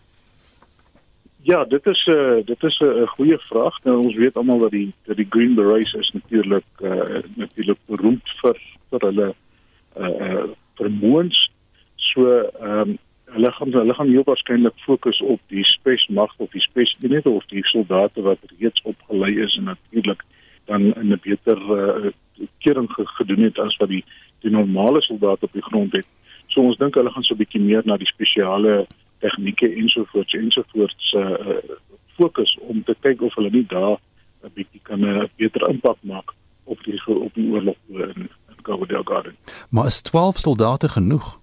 Ja, 1.42 1.64
dit 1.64 1.86
is 1.86 2.06
'n 2.06 2.10
uh, 2.10 2.44
dit 2.44 2.62
is 2.62 2.78
'n 2.78 2.84
uh, 2.84 3.08
goeie 3.08 3.38
vraag. 3.38 3.84
Nou 3.84 3.96
ons 3.96 4.14
weet 4.14 4.36
almal 4.36 4.58
dat 4.58 4.70
die 4.70 4.92
dat 5.04 5.16
die 5.16 5.26
Green 5.30 5.54
Berets 5.54 5.92
is 5.92 6.10
natuurlik 6.10 6.64
uh, 6.80 7.22
natuurlik 7.36 7.78
beroemd 7.86 8.28
vir 8.40 8.56
vir 8.90 9.00
hulle 9.00 9.34
uh, 9.98 10.20
uh 10.20 10.44
vermoëns. 10.74 11.50
So 11.96 12.26
ehm 12.60 12.80
um, 12.80 12.98
hulle 13.24 13.52
gaan 13.52 13.72
hulle 13.72 13.94
gaan 13.94 14.08
heel 14.08 14.24
waarskynlik 14.24 14.76
fokus 14.76 15.20
op 15.20 15.40
die 15.46 15.64
spesmag 15.64 16.34
of 16.36 16.50
die 16.50 16.60
speseenhede 16.60 17.30
of 17.30 17.46
die 17.46 17.66
soldate 17.66 18.22
wat 18.22 18.38
reeds 18.58 18.82
opgelei 18.82 19.38
is 19.40 19.56
en 19.56 19.64
natuurlik 19.64 20.22
dan 20.64 20.82
'n 20.82 21.18
beter 21.22 21.58
uh, 21.58 22.10
kering 22.58 22.88
gedoen 22.90 23.42
het 23.42 23.58
as 23.58 23.76
wat 23.76 23.88
die 23.88 24.04
die 24.40 24.50
normale 24.50 25.02
soldate 25.02 25.44
op 25.44 25.52
die 25.52 25.62
grond 25.62 25.92
het. 25.92 26.06
So 26.46 26.60
ons 26.60 26.76
dink 26.76 26.94
hulle 26.94 27.10
gaan 27.10 27.22
so 27.22 27.34
'n 27.34 27.38
bietjie 27.38 27.60
meer 27.60 27.82
na 27.84 27.96
die 27.96 28.12
spesiale 28.14 28.86
tegnieke 29.18 29.74
ensovoorts 29.74 30.32
ensovoorts 30.32 31.12
uh, 31.12 31.56
fokus 32.16 32.58
om 32.60 32.82
te 32.84 32.94
kyk 33.00 33.22
of 33.22 33.34
hulle 33.34 33.50
nie 33.50 33.66
daar 33.66 33.98
'n 34.42 34.52
bietjie 34.54 34.80
kan 34.82 35.00
'n 35.00 35.22
uh, 35.22 35.24
beter 35.36 35.68
impak 35.68 35.98
maak 36.00 36.34
op 36.64 36.84
die 36.84 37.00
op 37.06 37.34
die 37.34 37.50
oorlog 37.50 37.76
in, 37.88 38.28
in 38.50 38.62
Cabo 38.62 38.86
Delgado. 38.86 39.30
Maar 39.70 39.86
is 39.86 40.00
12 40.00 40.38
soldate 40.38 40.88
genoeg? 40.88 41.40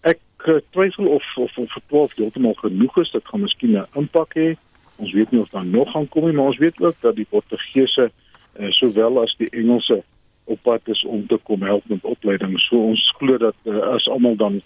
Ek 0.00 0.20
uh, 0.44 0.60
twyfel 0.70 1.06
of 1.06 1.24
of 1.36 1.58
of 1.58 1.76
12 1.86 2.16
heeltemal 2.16 2.54
genoeg 2.54 2.98
is. 2.98 3.10
Dit 3.10 3.28
gaan 3.28 3.40
miskien 3.40 3.76
'n 3.78 3.86
impak 3.94 4.34
hê. 4.34 4.54
Ons 4.96 5.12
weet 5.12 5.30
nie 5.30 5.40
of 5.40 5.50
daar 5.50 5.66
nog 5.66 5.90
gaan 5.90 6.08
kom 6.08 6.24
nie, 6.24 6.32
maar 6.32 6.52
ons 6.52 6.58
weet 6.58 6.82
ook 6.82 6.96
dat 7.00 7.16
die 7.16 7.26
Portugese 7.30 8.10
uh, 8.58 8.70
sowel 8.70 9.22
as 9.22 9.34
die 9.36 9.50
Engelse 9.50 10.02
op 10.44 10.58
pad 10.62 10.80
is 10.84 11.04
om 11.04 11.26
te 11.26 11.38
kom 11.42 11.62
help 11.62 11.82
met 11.86 12.04
opleiding. 12.04 12.58
So 12.60 12.76
ons 12.76 13.14
glo 13.18 13.38
dat 13.38 13.56
uh, 13.64 13.78
as 13.78 14.08
almal 14.08 14.36
dan 14.36 14.60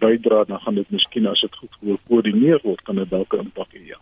bydra 0.00 0.44
dan 0.44 0.60
gaan 0.60 0.74
dit 0.74 0.90
miskien 0.90 1.26
as 1.26 1.40
dit 1.40 1.56
goed 1.60 1.78
gekoördineer 1.80 2.60
word 2.62 2.82
kan 2.82 2.96
dit 2.96 3.10
dalk 3.10 3.34
'n 3.34 3.46
impak 3.46 3.72
hê. 3.72 3.86
Ja. 3.86 3.98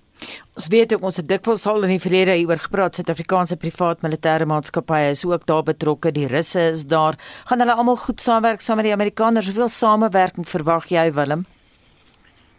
Ons 0.55 0.69
weet 0.69 0.95
ook 0.95 1.03
ons 1.03 1.17
het 1.17 1.29
dikwels 1.29 1.67
al 1.67 1.83
in 1.83 1.95
die 1.97 2.05
verlede 2.07 2.37
hieroor 2.39 2.63
gepraat 2.67 2.95
Suid-Afrikaanse 2.95 3.57
privaat 3.57 4.03
militêre 4.03 4.47
maatskappye 4.47 5.11
is 5.11 5.25
ook 5.25 5.47
daar 5.47 5.63
betrokke. 5.63 6.13
Die 6.13 6.27
Russe 6.27 6.61
is 6.61 6.85
daar. 6.87 7.15
Gaan 7.49 7.59
hulle 7.59 7.75
almal 7.75 7.97
goed 7.97 8.21
saamwerk 8.21 8.61
saam 8.61 8.77
met 8.77 8.85
die 8.85 8.93
Amerikaners? 8.93 9.47
Hoeveel 9.47 9.69
samewerking 9.69 10.49
verwag 10.49 10.89
jy 10.89 11.13
Willem? 11.13 11.45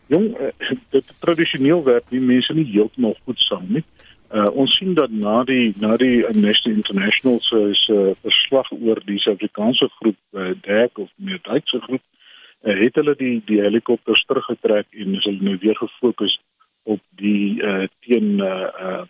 Jong, 0.07 0.37
eh, 0.37 0.71
dit 0.89 1.13
tradisioneel 1.19 1.83
werk 1.83 2.09
die 2.09 2.19
mense 2.19 2.53
nie 2.53 2.67
heeltemal 2.71 3.15
goed 3.25 3.39
saam 3.39 3.65
nie. 3.67 3.83
Uh, 4.35 4.49
ons 4.57 4.73
sien 4.75 4.93
dat 4.93 5.11
na 5.13 5.43
die 5.47 5.73
na 5.79 5.95
die 6.01 6.25
Amnesty 6.27 6.69
International 6.73 7.37
se 7.45 7.59
uh, 7.93 8.11
verslag 8.25 8.71
oor 8.73 8.99
die 9.05 9.19
Suid-Afrikaanse 9.21 9.87
groep 9.99 10.17
uh, 10.33 10.49
DEC 10.65 10.97
of 10.99 11.09
meer 11.15 11.39
Duitse 11.45 11.79
groep 11.85 12.01
het 12.61 12.95
hulle 12.95 13.15
die 13.15 13.41
die 13.45 13.61
helikopters 13.61 14.25
teruggetrek 14.25 14.87
en 14.91 15.15
is 15.15 15.23
hulle 15.23 15.43
nou 15.43 15.57
weer 15.61 15.75
gefokus 15.75 16.39
op 16.83 17.01
die 17.09 17.61
uh, 17.63 17.87
teen 18.05 18.39
uh, 18.39 18.69
uh, 18.81 19.03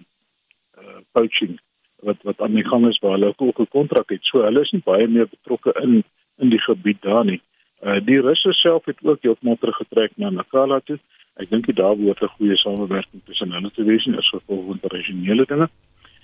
uh, 0.79 0.99
poaching 1.11 1.59
wat 2.05 2.21
wat 2.23 2.41
aan 2.41 2.55
die 2.55 2.67
gang 2.67 2.87
is 2.87 2.99
waar 2.99 3.17
hulle 3.17 3.33
ook 3.37 3.59
'n 3.59 3.67
kontrak 3.67 4.09
het. 4.09 4.23
So 4.23 4.43
hulle 4.43 4.61
is 4.61 4.71
nie 4.71 4.81
baie 4.85 5.07
meer 5.07 5.27
betrokke 5.27 5.73
in 5.81 6.03
in 6.37 6.49
die 6.49 6.61
gebied 6.61 7.01
daar 7.01 7.25
nie. 7.25 7.41
Uh, 7.83 7.99
die 8.05 8.21
Russe 8.21 8.53
self 8.53 8.85
het 8.85 8.97
ook 9.01 9.21
heeltemal 9.21 9.57
teruggetrek 9.59 10.11
na 10.15 10.29
Nakala 10.29 10.79
toe. 10.79 10.99
Ek 11.35 11.49
dink 11.49 11.65
dit 11.65 11.75
daar 11.75 11.95
behoort 11.95 12.21
'n 12.21 12.35
goeie 12.37 12.57
samewerking 12.57 13.21
tussen 13.25 13.51
hulle 13.51 13.71
te 13.71 13.83
wees 13.83 14.05
is 14.05 14.29
gevolg 14.29 14.65
van 14.65 14.79
regionale 14.81 15.45
dinge. 15.45 15.69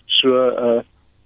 So 0.06 0.28
uh 0.50 0.82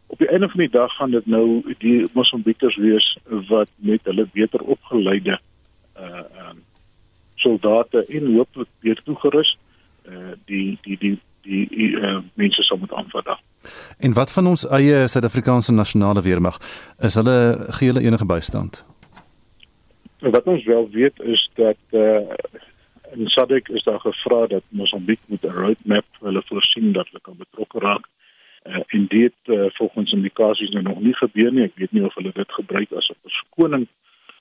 op 0.07 0.17
die 0.17 0.27
einde 0.27 0.49
van 0.49 0.59
die 0.59 0.69
dag 0.69 0.95
gaan 0.95 1.11
dit 1.11 1.25
nou 1.25 1.75
die 1.77 2.05
Mosambiekers 2.13 2.75
wees 2.75 3.17
wat 3.47 3.69
met 3.75 3.99
hulle 4.03 4.27
beter 4.33 4.61
opgeleide 4.61 5.39
uh 5.99 6.49
um 6.49 6.63
soldate 7.35 8.05
en 8.07 8.35
hooplik 8.35 8.67
weer 8.79 9.01
toegerus 9.03 9.57
uh 10.07 10.33
die 10.45 10.77
die 10.81 10.97
die 10.97 11.19
die, 11.45 11.67
die 11.69 11.89
uh, 12.01 12.19
mense 12.33 12.63
sal 12.63 12.77
moet 12.77 12.93
aanvat. 12.93 13.37
En 13.97 14.13
wat 14.13 14.31
van 14.33 14.47
ons 14.47 14.65
eie 14.69 15.07
Suid-Afrikaanse 15.07 15.73
nasionale 15.73 16.21
weermag? 16.21 16.57
Is 16.99 17.15
hulle 17.15 17.67
gee 17.77 17.91
hulle 17.91 18.01
enige 18.01 18.25
bystand? 18.25 18.85
Wat 20.19 20.47
ons 20.49 20.63
wel 20.65 20.89
weet 20.89 21.19
is 21.19 21.49
dat 21.53 21.77
uh 21.91 22.19
in 23.15 23.29
SADC 23.29 23.69
is 23.69 23.83
daar 23.83 23.99
gevra 23.99 24.47
dat 24.47 24.63
Mosambiek 24.69 25.19
moet 25.25 25.43
'n 25.43 25.57
roadmap 25.61 26.05
vir 26.17 26.27
hulle 26.27 26.41
voorsien 26.45 26.91
dat 26.91 27.07
hulle 27.07 27.21
kan 27.21 27.37
betrokke 27.37 27.79
raak. 27.79 28.05
Uh, 28.63 28.79
en 28.87 29.05
dit 29.07 29.33
uh, 29.43 29.65
volgens 29.69 30.11
indikasies 30.11 30.69
nou 30.69 30.83
nog 30.83 30.99
nie 30.99 31.13
gebeur 31.13 31.51
nie. 31.51 31.63
Ek 31.63 31.75
weet 31.75 31.91
nie 31.91 32.05
of 32.05 32.13
hulle 32.13 32.31
dit 32.33 32.51
gebruik 32.51 32.91
as 32.91 33.09
'n 33.09 33.21
verskoning 33.21 33.87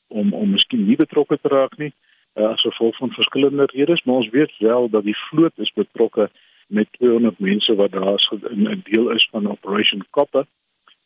om 0.09 0.33
om 0.33 0.51
miskien 0.51 0.87
nie 0.87 0.97
betrokke 0.97 1.39
te 1.41 1.49
raak 1.49 1.77
nie 1.79 1.93
uh, 2.35 2.49
as 2.49 2.61
gevolg 2.61 2.97
van 2.97 3.11
verskillende 3.11 3.69
redes, 3.73 4.03
maar 4.05 4.23
ons 4.23 4.31
weet 4.31 4.53
wel 4.59 4.89
dat 4.91 5.05
die 5.05 5.17
vloot 5.29 5.59
is 5.59 5.73
betrokke 5.73 6.31
met 6.67 6.89
200 6.99 7.39
mense 7.39 7.75
wat 7.75 7.93
daar 7.93 8.15
is 8.15 8.33
in 8.51 8.69
'n 8.69 8.83
deel 8.85 9.11
is 9.11 9.29
van 9.31 9.51
Operation 9.51 10.05
Copper 10.11 10.47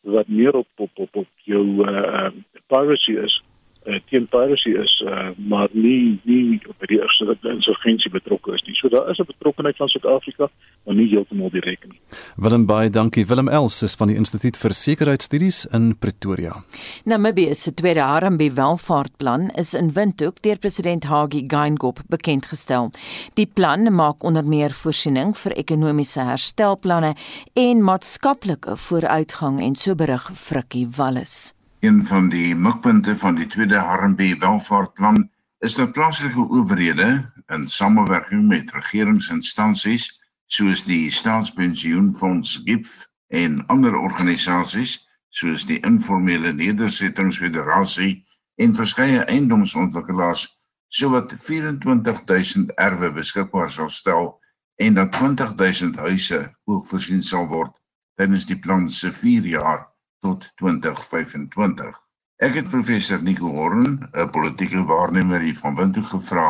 wat 0.01 0.27
meer 0.27 0.55
op 0.55 0.67
op 0.75 0.91
op, 0.93 1.15
op 1.15 1.27
jou 1.43 1.65
uh, 1.89 2.29
piracy 2.67 3.11
is 3.11 3.41
uh, 3.89 3.99
teen 4.09 4.27
piracy 4.29 4.75
is 4.77 4.93
uh, 5.05 5.29
maar 5.37 5.69
nie 5.73 6.19
nie 6.23 6.59
by 6.79 6.89
die 6.91 6.99
eerste 6.99 7.35
insurgensie 7.51 8.11
betrokke 8.11 8.53
is 8.53 8.63
nie. 8.67 8.75
So 8.79 8.89
daar 8.89 9.09
is 9.09 9.19
'n 9.19 9.25
betrokkeheid 9.27 9.77
van 9.77 9.87
Suid-Afrika, 9.87 10.49
maar 10.85 10.95
nie 10.95 11.07
heeltemal 11.09 11.49
direk 11.49 11.85
nie. 11.89 11.99
Willem 12.37 12.65
baie 12.65 12.89
dankie. 12.89 13.25
Willem 13.25 13.49
Els 13.49 13.83
is 13.83 13.95
van 13.95 14.07
die 14.07 14.15
Instituut 14.15 14.57
vir 14.57 14.73
Sekuriteitsstudies 14.73 15.65
in 15.73 15.97
Pretoria. 15.97 16.63
Namibië 17.05 17.55
se 17.55 17.73
tweede 17.73 18.01
Harambee 18.01 18.51
welvaartplan 18.51 19.49
is 19.49 19.73
in 19.73 19.91
Windhoek 19.93 20.41
deur 20.41 20.57
president 20.57 21.03
Hage 21.03 21.43
Geingob 21.47 21.99
bekend 22.07 22.45
gestel. 22.45 22.91
Die 23.33 23.45
plan 23.45 23.93
maak 23.93 24.23
onder 24.23 24.45
meer 24.45 24.71
voorsiening 24.71 25.37
vir 25.37 25.51
ekonomiese 25.51 26.21
herstelplanne 26.21 27.15
en 27.53 27.83
maatskaplike 27.83 28.77
vooruitgang 28.77 29.61
en 29.61 29.75
so 29.75 29.95
berig 29.95 30.31
Frikkie 30.33 30.87
Wallis. 30.97 31.58
Een 31.79 32.03
van 32.05 32.29
die 32.29 32.55
mikpunte 32.55 33.17
van 33.17 33.35
die 33.35 33.47
tweede 33.47 33.77
Harambee 33.77 34.37
welvaartplan 34.39 35.29
is 35.59 35.75
dat 35.75 35.91
plaaslike 35.91 36.49
owerhede 36.49 37.31
in 37.47 37.67
samewerking 37.67 38.47
met 38.47 38.71
regeringsinstansies 38.71 40.09
soos 40.45 40.83
die 40.83 41.11
Staatspensioenfonds 41.11 42.61
GIPF 42.65 43.07
en 43.27 43.65
ander 43.67 43.95
organisasies 43.95 45.07
soos 45.29 45.63
die 45.65 45.79
informele 45.87 46.51
nedersettingsfederasie 46.53 48.25
en 48.55 48.75
verskeie 48.75 49.23
eiendomsontwikkelaars 49.23 50.43
sowat 50.87 51.31
24000 51.37 52.73
erwe 52.75 53.11
beskikbaar 53.21 53.71
sal 53.71 53.89
stel 53.89 54.33
en 54.75 54.99
dat 54.99 55.15
20000 55.15 55.95
huise 55.95 56.41
ook 56.65 56.87
voorsien 56.91 57.23
sal 57.23 57.47
word 57.47 57.71
tydens 58.19 58.45
die 58.51 58.59
plan 58.59 58.89
se 58.89 59.13
4 59.13 59.47
jaar 59.47 59.88
tot 60.25 60.47
2025. 60.61 61.97
Ek 62.39 62.55
het 62.55 62.69
professor 62.71 63.21
Nico 63.23 63.51
Horn, 63.51 63.99
'n 64.13 64.29
politieke 64.31 64.83
waarnemer 64.87 65.41
hier 65.41 65.57
van 65.59 65.75
Windhoek 65.75 66.05
gevra 66.13 66.49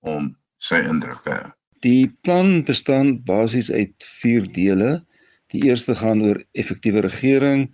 om 0.00 0.36
sy 0.56 0.80
indrukke. 0.88 1.52
Die 1.80 2.08
plan 2.22 2.64
bestaan 2.64 3.22
basies 3.24 3.70
uit 3.70 3.94
4 3.98 4.52
dele. 4.52 5.04
Die 5.52 5.62
eerste 5.64 5.94
gaan 5.94 6.22
oor 6.22 6.42
effektiewe 6.52 7.00
regering, 7.00 7.70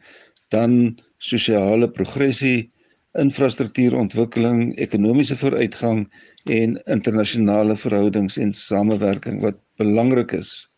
dan 0.49 0.99
sosiale 1.19 1.91
progressie, 1.91 2.73
infrastruktuurontwikkeling, 3.13 4.77
ekonomiese 4.77 5.37
vooruitgang 5.37 6.13
en 6.45 6.83
internasionale 6.85 7.77
verhoudings 7.77 8.37
en 8.37 8.53
samewerking 8.53 9.41
wat 9.41 9.57
belangrik 9.77 10.33
is 10.33 10.73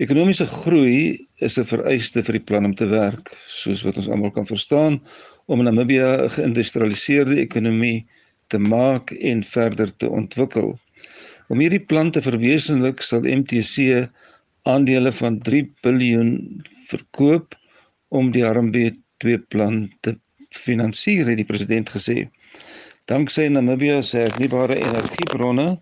Ekonomiese 0.00 0.46
groei 0.48 1.28
is 1.40 1.58
'n 1.58 1.64
vereiste 1.64 2.22
vir 2.22 2.38
die 2.38 2.46
plan 2.48 2.64
om 2.64 2.74
te 2.74 2.86
werk, 2.86 3.32
soos 3.46 3.82
wat 3.82 3.96
ons 3.96 4.08
almal 4.08 4.30
kan 4.30 4.46
verstaan, 4.46 5.00
om 5.46 5.62
Namibië 5.62 6.02
'n 6.02 6.30
geïndustrialiseerde 6.36 7.36
ekonomie 7.40 8.06
te 8.48 8.58
maak 8.58 9.10
en 9.10 9.42
verder 9.42 9.96
te 9.96 10.08
ontwikkel. 10.08 10.78
Om 11.48 11.58
hierdie 11.58 11.86
plan 11.86 12.10
te 12.10 12.22
verwesenlik, 12.22 13.02
sal 13.02 13.20
MTC 13.20 14.08
aandele 14.62 15.12
van 15.12 15.38
3 15.38 15.64
miljard 15.82 16.68
verkoop 16.88 17.54
om 18.08 18.30
die 18.30 18.44
Harambee 18.44 18.92
2 19.18 19.38
plan 19.38 19.90
te 20.00 20.18
finansier, 20.50 21.26
het 21.26 21.36
die 21.36 21.46
president 21.46 21.90
gesê. 21.90 22.28
Danksy 23.10 23.48
Namibië 23.48 24.02
se 24.02 24.18
hernubare 24.18 24.76
energiebronne 24.78 25.80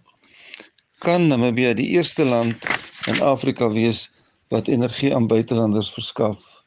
kan 0.98 1.28
Namibië 1.28 1.74
die 1.74 1.88
eerste 1.96 2.24
land 2.24 2.64
in 3.06 3.20
Afrika 3.22 3.68
wees 3.70 4.08
wat 4.48 4.68
energie 4.68 5.14
aan 5.14 5.26
buitelanders 5.26 5.90
verskaf. 5.92 6.64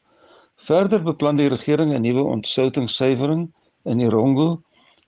Verder 0.55 1.01
beplan 1.03 1.37
die 1.37 1.49
regering 1.49 1.93
'n 1.93 2.01
nuwe 2.01 2.23
ontsoutingsuiwering 2.23 3.49
in 3.83 3.97
die 3.97 4.09
Rongo 4.09 4.61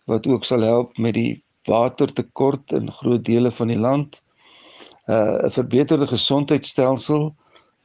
wat 0.05 0.27
ook 0.27 0.43
sal 0.43 0.61
help 0.61 0.97
met 0.97 1.13
die 1.13 1.43
watertekort 1.63 2.71
in 2.71 2.91
groot 2.91 3.25
dele 3.25 3.51
van 3.51 3.67
die 3.67 3.77
land. 3.77 4.21
Uh, 5.05 5.45
'n 5.45 5.51
verbeterde 5.51 6.07
gesondheidstelsel 6.07 7.35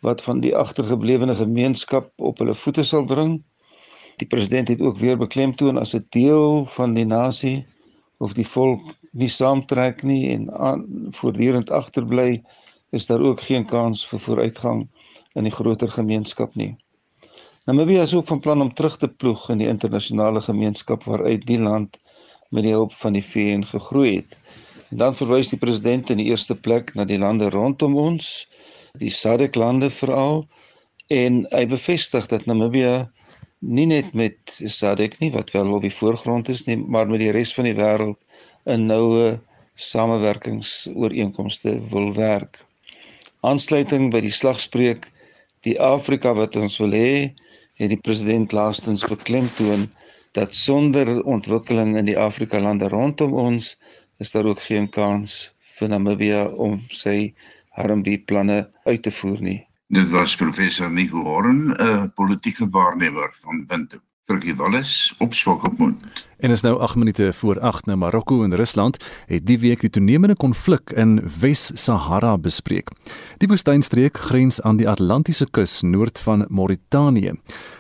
wat 0.01 0.23
van 0.23 0.41
die 0.41 0.57
agtergeblewene 0.57 1.35
gemeenskap 1.37 2.13
op 2.17 2.39
hulle 2.39 2.55
voete 2.55 2.83
sal 2.83 3.05
bring. 3.05 3.43
Die 4.17 4.27
president 4.27 4.69
het 4.69 4.81
ook 4.81 4.97
weer 4.99 5.19
beklemtoon 5.19 5.79
as 5.79 5.95
'n 5.95 6.07
deel 6.09 6.65
van 6.65 6.95
die 6.95 7.07
nasie 7.07 7.67
of 8.19 8.33
die 8.33 8.47
volk 8.47 8.95
nie 9.13 9.29
saamtrek 9.29 10.03
nie 10.03 10.31
en 10.31 10.51
aan, 10.53 10.87
voortdurend 11.11 11.71
agterbly, 11.71 12.43
is 12.91 13.07
daar 13.07 13.21
ook 13.21 13.41
geen 13.41 13.67
kans 13.67 14.07
vir 14.09 14.21
vooruitgang 14.21 14.89
in 15.35 15.45
die 15.45 15.53
groter 15.53 15.91
gemeenskap 15.91 16.55
nie. 16.55 16.77
Namibië 17.69 18.01
is 18.01 18.15
ook 18.15 18.27
van 18.27 18.41
plan 18.41 18.61
om 18.61 18.75
terug 18.75 18.99
te 18.99 19.09
ploeg 19.09 19.51
in 19.51 19.59
die 19.59 19.69
internasionale 19.69 20.41
gemeenskap 20.41 21.05
waaruit 21.05 21.47
die 21.47 21.61
land 21.61 21.99
met 22.49 22.63
die 22.65 22.73
hulp 22.73 22.93
van 22.93 23.13
die 23.13 23.25
VN 23.25 23.65
gegroei 23.69 24.17
het. 24.17 24.39
En 24.91 24.97
dan 24.97 25.15
verwys 25.15 25.49
die 25.53 25.59
president 25.61 26.11
in 26.11 26.17
die 26.17 26.27
eerste 26.31 26.57
plek 26.57 26.95
na 26.95 27.05
die 27.05 27.19
lande 27.19 27.51
rondom 27.53 27.97
ons, 27.97 28.49
die 28.97 29.11
SADC 29.13 29.55
lande 29.61 29.91
veral 29.93 30.49
en 31.13 31.45
hy 31.53 31.67
bevestig 31.69 32.27
dat 32.33 32.47
Namibië 32.49 33.05
nie 33.59 33.87
net 33.91 34.15
met 34.15 34.39
SADC 34.65 35.21
nie 35.21 35.33
wat 35.35 35.51
wel 35.53 35.75
op 35.75 35.83
die 35.85 35.93
voorgrond 35.93 36.49
is 36.49 36.65
nie, 36.67 36.77
maar 36.77 37.09
met 37.09 37.21
die 37.21 37.33
res 37.37 37.55
van 37.55 37.65
die 37.69 37.77
wêreld 37.77 38.17
'n 38.65 38.87
noue 38.87 39.41
samewerkingsooreenkomste 39.75 41.81
wil 41.91 42.15
werk. 42.15 42.68
Aansluiting 43.49 44.11
by 44.13 44.21
die 44.21 44.33
slagspreuk 44.35 45.07
die 45.65 45.79
Afrika 45.81 46.35
wat 46.37 46.57
ons 46.61 46.75
wil 46.83 46.93
hê, 46.93 47.31
het 47.81 47.93
die 47.93 48.01
president 48.05 48.53
laastens 48.53 49.07
beklemtoon 49.09 49.87
dat 50.37 50.57
sonder 50.57 51.23
ontwikkeling 51.25 51.95
in 51.97 52.11
die 52.11 52.19
Afrika 52.21 52.61
lande 52.61 52.91
rondom 52.93 53.33
ons 53.41 53.71
is 54.21 54.35
daar 54.35 54.51
ook 54.51 54.61
geen 54.67 54.91
kans 54.93 55.39
vir 55.79 55.95
Namibië 55.95 56.43
om 56.61 56.81
sy 56.93 57.33
Harambee 57.79 58.21
planne 58.29 58.67
uit 58.85 59.03
te 59.07 59.15
voer 59.21 59.41
nie. 59.41 59.61
Dit 59.97 60.11
was 60.13 60.37
professor 60.37 60.91
Nico 60.91 61.25
Horn, 61.25 61.73
'n 61.73 62.13
politieke 62.13 62.69
waarnemer 62.69 63.33
van 63.41 63.65
Windhoek. 63.69 64.08
Frikkie 64.29 64.57
Wallis 64.57 65.15
op 65.19 65.35
Swakopmund. 65.35 66.27
En 66.39 66.51
is 66.51 66.61
nou 66.61 66.81
8 66.81 66.97
minute 66.97 67.33
voor 67.33 67.61
8 67.61 67.87
na 67.87 67.97
Marokko 67.97 68.43
en 68.43 68.55
Rusland 68.55 69.05
het 69.27 69.47
die 69.47 69.59
week 69.59 69.81
die 69.81 69.91
toenemende 69.91 70.37
konflik 70.37 70.91
in 70.91 71.23
Wes-Sahara 71.41 72.39
bespreek. 72.39 72.91
Die 73.37 73.49
woestynstreek 73.49 74.19
grens 74.19 74.61
aan 74.61 74.77
die 74.77 74.89
Atlantiese 74.89 75.47
kus 75.51 75.81
noord 75.81 76.19
van 76.21 76.45
Mauritanië. 76.49 77.33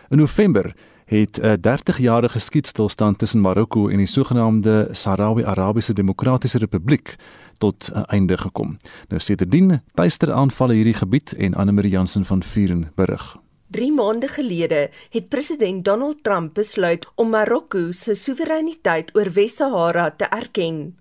In 0.08 0.18
November 0.18 0.74
het 1.04 1.38
'n 1.42 1.60
30-jarige 1.60 2.38
skietstilstand 2.38 3.18
tussen 3.18 3.40
Marokko 3.40 3.88
en 3.88 3.96
die 3.96 4.06
sogenaamde 4.06 4.88
Sahrawi-Arabiese 4.92 5.92
Demokratiese 5.92 6.58
Republiek 6.58 7.16
tot 7.58 7.90
'n 7.94 8.02
einde 8.02 8.38
gekom. 8.38 8.76
Nou 9.08 9.20
sedertdien 9.20 9.82
tuister 9.94 10.32
aanvalle 10.32 10.74
hierdie 10.74 10.94
gebied 10.94 11.32
en 11.32 11.54
Anne 11.54 11.72
Marie 11.72 11.90
Jansen 11.90 12.24
van 12.24 12.42
Vuren 12.42 12.92
berig. 12.94 13.36
3 13.70 13.92
maande 13.92 14.28
gelede 14.28 14.90
het 15.10 15.28
president 15.28 15.84
Donald 15.84 16.22
Trump 16.24 16.54
besluit 16.54 17.06
om 17.14 17.28
Marokko 17.28 17.92
se 17.92 18.14
soewereiniteit 18.14 19.10
oor 19.16 19.28
Wes-Sahara 19.32 20.10
te 20.10 20.24
erken. 20.24 20.96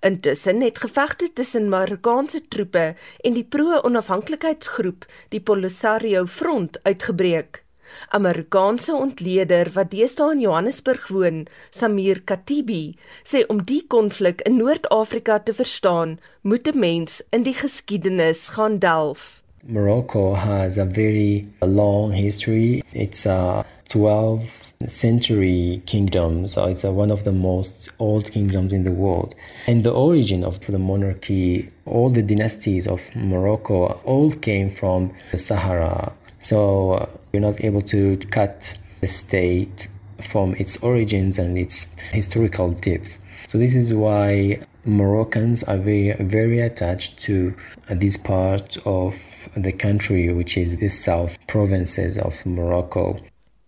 Intussen 0.00 0.60
het 0.60 0.78
gevegte 0.78 1.28
tussen 1.32 1.68
Marokkaanse 1.68 2.40
troepe 2.48 2.94
en 3.20 3.36
die 3.36 3.44
pro-onafhanklikheidsgroep, 3.44 5.04
die 5.28 5.40
Polisario 5.40 6.24
Front, 6.26 6.80
uitgebreek. 6.82 7.64
Amerikaanse 8.08 8.94
ontleder 8.94 9.68
wat 9.76 9.92
deesdae 9.92 10.32
in 10.32 10.40
Johannesburg 10.40 11.08
woon, 11.12 11.44
Samir 11.70 12.24
Katibi, 12.24 12.96
sê 13.28 13.44
om 13.52 13.60
die 13.60 13.82
konflik 13.86 14.40
in 14.48 14.56
Noord-Afrika 14.56 15.38
te 15.38 15.54
verstaan, 15.54 16.16
moet 16.40 16.66
'n 16.66 16.78
mens 16.78 17.22
in 17.30 17.42
die 17.42 17.54
geskiedenis 17.54 18.48
gaan 18.56 18.78
delf. 18.78 19.35
Morocco 19.68 20.34
has 20.34 20.78
a 20.78 20.84
very 20.84 21.46
long 21.62 22.12
history. 22.12 22.82
It's 22.92 23.26
a 23.26 23.64
12 23.88 24.74
century 24.86 25.82
kingdom, 25.86 26.46
so 26.48 26.66
it's 26.66 26.84
a, 26.84 26.92
one 26.92 27.10
of 27.10 27.24
the 27.24 27.32
most 27.32 27.88
old 27.98 28.30
kingdoms 28.30 28.72
in 28.72 28.84
the 28.84 28.92
world. 28.92 29.34
And 29.66 29.82
the 29.82 29.92
origin 29.92 30.44
of 30.44 30.60
the 30.60 30.78
monarchy, 30.78 31.70
all 31.84 32.10
the 32.10 32.22
dynasties 32.22 32.86
of 32.86 33.14
Morocco, 33.16 34.00
all 34.04 34.30
came 34.32 34.70
from 34.70 35.12
the 35.32 35.38
Sahara 35.38 36.12
So 36.40 36.92
uh, 36.92 37.06
you're 37.32 37.42
not 37.42 37.64
able 37.64 37.82
to 37.82 38.16
cut 38.30 38.78
the 39.00 39.08
state 39.08 39.88
from 40.20 40.54
its 40.54 40.76
origins 40.78 41.38
and 41.38 41.58
its 41.58 41.86
historical 42.12 42.70
depth. 42.72 43.18
So 43.48 43.58
this 43.58 43.74
is 43.74 43.92
why 43.92 44.60
Moroccans 44.86 45.64
are 45.64 45.78
very 45.78 46.14
very 46.20 46.60
attached 46.60 47.20
to 47.26 47.54
this 47.88 48.16
part 48.16 48.78
of 48.84 49.14
the 49.56 49.72
country 49.72 50.32
which 50.32 50.56
is 50.56 50.76
the 50.76 50.88
south 50.88 51.36
provinces 51.46 52.18
of 52.18 52.46
Morocco. 52.46 53.16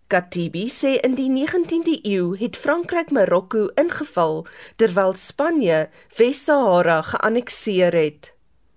Katibi 0.08 0.68
sê 0.68 0.96
in 1.04 1.14
die 1.14 1.28
19de 1.28 1.98
eeu 2.02 2.36
het 2.38 2.56
Frankryk 2.56 3.10
Marokko 3.10 3.66
ingeval 3.74 4.46
terwyl 4.76 5.12
Spanje 5.14 5.88
Wes-Sahara 6.16 7.02
geannekteer 7.02 7.92
het. 7.92 8.32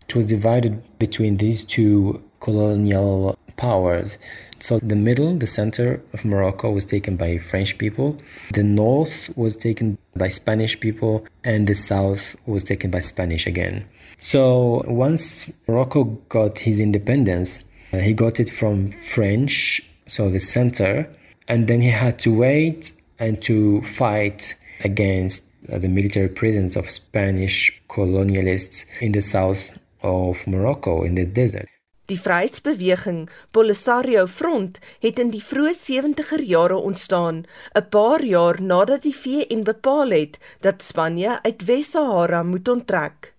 It 0.08 0.16
was 0.16 0.26
divided 0.26 0.82
between 0.98 1.38
these 1.38 1.64
two 1.64 2.20
colonial 2.40 3.38
powers. 3.62 4.18
So 4.60 4.80
the 4.80 4.96
middle, 4.96 5.38
the 5.38 5.46
center 5.46 6.02
of 6.14 6.26
Morocco 6.26 6.72
was 6.72 6.84
taken 6.84 7.16
by 7.16 7.38
French 7.38 7.78
people. 7.78 8.18
The 8.54 8.64
north 8.64 9.30
was 9.36 9.56
taken 9.56 10.00
by 10.16 10.30
Spanish 10.30 10.80
people 10.80 11.28
and 11.44 11.68
the 11.68 11.76
south 11.76 12.36
was 12.48 12.64
taken 12.64 12.90
by 12.90 13.02
Spanish 13.02 13.46
again. 13.46 13.86
So 14.20 14.84
once 14.88 15.54
Morocco 15.68 16.06
got 16.30 16.58
his 16.58 16.80
independence, 16.80 17.64
uh, 17.94 17.98
he 17.98 18.14
got 18.14 18.40
it 18.40 18.50
from 18.50 18.90
French, 18.90 19.82
so 20.08 20.30
the 20.30 20.40
center, 20.40 21.08
and 21.48 21.68
then 21.68 21.82
he 21.82 21.90
had 21.90 22.18
to 22.20 22.34
wait 22.34 22.92
and 23.20 23.42
to 23.44 23.82
fight 23.84 24.56
against 24.84 25.44
uh, 25.72 25.78
the 25.78 25.90
military 25.90 26.30
presence 26.30 26.76
of 26.76 26.90
Spanish 26.90 27.80
colonialists 27.90 28.86
in 29.02 29.12
the 29.12 29.22
south 29.22 29.78
of 30.02 30.48
Morocco 30.48 31.04
in 31.04 31.14
the 31.14 31.26
desert. 31.26 31.68
Die 32.12 32.20
Vryheidsbeweging 32.20 33.30
Polisario 33.56 34.26
Front 34.28 34.82
het 35.00 35.20
in 35.22 35.30
die 35.32 35.40
vroeë 35.40 35.72
70er 35.78 36.42
jare 36.44 36.76
ontstaan, 36.76 37.38
'n 37.80 37.88
paar 37.90 38.24
jaar 38.24 38.58
nadat 38.62 39.06
die 39.08 39.16
VN 39.16 39.62
bepaal 39.64 40.10
het 40.12 40.36
dat 40.60 40.84
Spanje 40.84 41.40
uit 41.42 41.64
Wes-Sahara 41.66 42.44
moet 42.44 42.68
onttrek. 42.68 43.34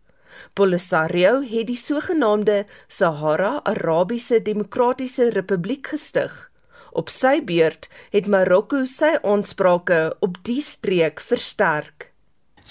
Polisario 0.52 1.42
het 1.42 1.66
die 1.66 1.76
sogenaamde 1.76 2.64
Sahara 2.88 3.60
Arabiese 3.62 4.42
Demokratiese 4.42 5.28
Republiek 5.28 5.86
gestig. 5.86 6.50
Op 6.92 7.08
sy 7.08 7.44
beurt 7.44 7.88
het 8.10 8.26
Marokko 8.26 8.84
sy 8.84 9.18
aansprake 9.22 10.16
op 10.20 10.36
die 10.42 10.62
streek 10.62 11.20
versterk. 11.20 12.11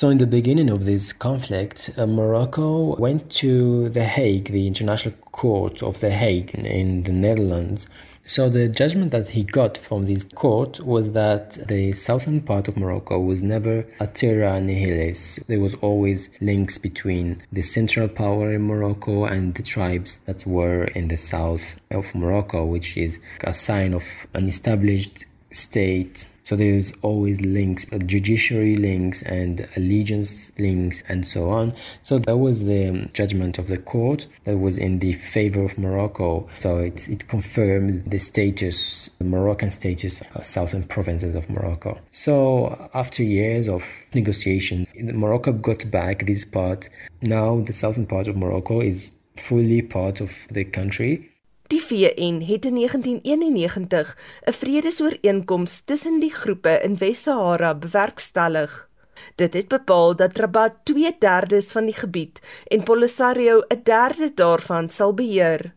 So, 0.02 0.10
in 0.10 0.18
the 0.18 0.26
beginning 0.26 0.72
of 0.72 0.86
this 0.86 1.14
conflict, 1.14 1.92
uh, 1.96 2.08
Morocco 2.08 2.96
went 2.96 3.30
to 3.34 3.88
The 3.90 4.04
Hague, 4.04 4.46
the 4.46 4.66
International 4.66 5.14
Court 5.32 5.84
of 5.84 6.00
The 6.00 6.10
Hague 6.10 6.56
in 6.56 7.04
the 7.04 7.12
Netherlands. 7.12 7.88
So, 8.26 8.50
the 8.50 8.68
judgment 8.68 9.12
that 9.12 9.30
he 9.30 9.44
got 9.44 9.78
from 9.78 10.08
this 10.08 10.24
court 10.24 10.80
was 10.80 11.12
that 11.12 11.52
the 11.68 11.92
southern 11.92 12.42
part 12.42 12.68
of 12.68 12.78
Morocco 12.78 13.20
was 13.20 13.44
never 13.44 13.86
a 14.00 14.08
terra 14.08 14.60
nihilus. 14.60 15.40
There 15.46 15.60
was 15.60 15.76
always 15.84 16.32
links 16.42 16.80
between 16.80 17.40
the 17.52 17.62
central 17.62 18.08
power 18.08 18.52
in 18.52 18.64
Morocco 18.64 19.26
and 19.26 19.54
the 19.54 19.62
tribes 19.62 20.18
that 20.26 20.48
were 20.48 20.86
in 20.86 21.10
the 21.10 21.18
south 21.18 21.76
of 21.92 22.16
Morocco, 22.16 22.66
which 22.66 22.98
is 22.98 23.20
a 23.44 23.54
sign 23.54 23.94
of 23.94 24.26
an 24.34 24.48
established 24.48 25.26
state 25.52 26.26
so 26.44 26.56
there's 26.56 26.94
always 27.02 27.42
links, 27.42 27.86
uh, 27.92 27.98
judiciary 28.00 28.76
links 28.76 29.22
and 29.24 29.68
allegiance 29.78 30.52
links 30.60 31.04
and 31.08 31.26
so 31.26 31.50
on. 31.50 31.74
So 32.04 32.20
that 32.20 32.38
was 32.38 32.66
the 32.66 33.10
judgment 33.14 33.58
of 33.58 33.68
the 33.68 33.78
court 33.78 34.28
that 34.44 34.58
was 34.58 34.78
in 34.78 35.00
the 35.00 35.14
favor 35.14 35.64
of 35.64 35.78
Morocco. 35.78 36.48
So 36.60 36.78
it, 36.78 37.08
it 37.08 37.28
confirmed 37.28 38.06
the 38.06 38.18
status, 38.18 39.10
the 39.20 39.26
Moroccan 39.26 39.72
status, 39.72 40.22
uh, 40.22 40.42
southern 40.42 40.84
provinces 40.84 41.36
of 41.36 41.50
Morocco. 41.50 42.00
So 42.12 42.90
after 42.94 43.24
years 43.24 43.68
of 43.68 44.06
negotiations, 44.14 44.88
Morocco 45.00 45.52
got 45.52 45.90
back 45.92 46.26
this 46.26 46.46
part. 46.46 46.90
Now 47.22 47.62
the 47.62 47.74
southern 47.74 48.08
part 48.08 48.28
of 48.28 48.36
Morocco 48.36 48.82
is 48.82 49.12
fully 49.38 49.82
part 49.82 50.22
of 50.22 50.48
the 50.52 50.64
country 50.64 51.31
Die 51.72 51.80
VN 51.82 52.42
het 52.44 52.66
in 52.66 52.76
1991 52.76 54.18
'n 54.46 54.52
vredesooreenkoms 54.52 55.82
tussen 55.82 56.20
die 56.20 56.34
groepe 56.34 56.80
in 56.84 56.98
Wes-Sahara 56.98 57.76
bewerkstellig. 57.76 58.90
Dit 59.36 59.54
het 59.54 59.68
bepaal 59.68 60.16
dat 60.16 60.38
Rabat 60.38 60.74
2/3 60.84 61.72
van 61.72 61.86
die 61.86 61.94
gebied 61.94 62.40
en 62.68 62.84
Polisario 62.84 63.64
'n 63.68 63.80
derde 63.84 64.32
daarvan 64.34 64.90
sal 64.90 65.14
beheer. 65.14 65.74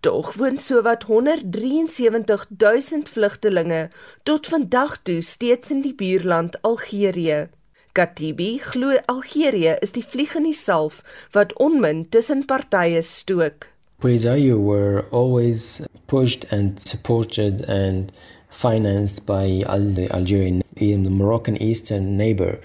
Tog 0.00 0.32
woon 0.32 0.58
sowat 0.58 1.02
173 1.02 2.46
000 2.56 2.82
vlugtelinge 3.04 3.90
tot 4.22 4.46
vandag 4.46 4.98
toe 5.02 5.20
steeds 5.20 5.70
in 5.70 5.80
die 5.80 5.94
buurland 5.94 6.62
Algerië. 6.62 7.48
Katibi 7.92 8.58
glo 8.58 8.98
Algerië 9.04 9.76
is 9.80 9.92
die 9.92 10.04
vlieg 10.04 10.34
in 10.34 10.42
die 10.42 10.52
salf 10.52 11.02
wat 11.30 11.58
onmin 11.58 12.08
tussen 12.08 12.44
partye 12.44 13.02
stook. 13.02 13.73
Polisario 14.04 14.60
were 14.60 15.06
always 15.12 15.80
pushed 16.08 16.44
and 16.52 16.78
supported 16.78 17.62
and 17.62 18.12
financed 18.54 19.26
by 19.26 19.62
Algeria 19.66 20.62
in 20.76 21.04
the 21.04 21.10
Moroccan 21.10 21.60
eastern 21.62 22.16
neighbor 22.16 22.60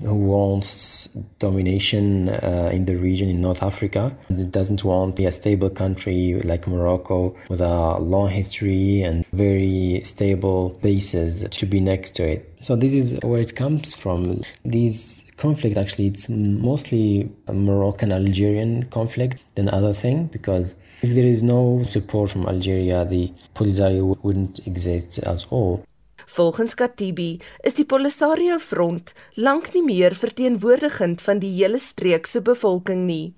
who 0.00 0.14
wants 0.14 1.08
domination 1.38 2.28
uh, 2.28 2.70
in 2.72 2.84
the 2.86 2.96
region 2.96 3.28
in 3.28 3.40
North 3.40 3.62
Africa. 3.62 4.16
It 4.30 4.50
doesn't 4.50 4.84
want 4.84 5.18
a 5.20 5.32
stable 5.32 5.70
country 5.70 6.40
like 6.44 6.66
Morocco 6.66 7.36
with 7.48 7.60
a 7.60 7.98
long 7.98 8.28
history 8.28 9.02
and 9.02 9.26
very 9.32 10.00
stable 10.04 10.70
bases 10.82 11.46
to 11.50 11.66
be 11.66 11.80
next 11.80 12.10
to 12.16 12.24
it. 12.24 12.48
So 12.60 12.76
this 12.76 12.94
is 12.94 13.18
where 13.22 13.40
it 13.40 13.56
comes 13.56 13.94
from. 13.94 14.42
This 14.64 15.24
conflict 15.36 15.76
actually 15.76 16.06
it's 16.06 16.28
mostly 16.28 17.30
a 17.48 17.52
Moroccan 17.52 18.12
Algerian 18.12 18.84
conflict 18.84 19.38
than 19.56 19.68
other 19.68 19.92
thing 19.92 20.26
because 20.26 20.76
if 21.02 21.14
there 21.14 21.26
is 21.26 21.42
no 21.42 21.82
support 21.84 22.30
from 22.30 22.46
Algeria, 22.46 23.04
the 23.04 23.32
Polisario 23.54 24.16
wouldn't 24.22 24.66
exist 24.66 25.18
as 25.18 25.46
all. 25.50 25.82
Volgens 26.26 26.74
Katibi 26.74 27.40
is 27.62 27.74
die 27.74 27.84
Polisario 27.84 28.58
front 28.58 29.12
lank 29.34 29.72
nie 29.74 29.82
meer 29.82 30.14
verteenwoordigend 30.14 31.20
van 31.20 31.42
die 31.42 31.50
hele 31.58 31.78
streek 31.78 32.26
se 32.26 32.40
bevolking 32.40 33.04
nie. 33.06 33.34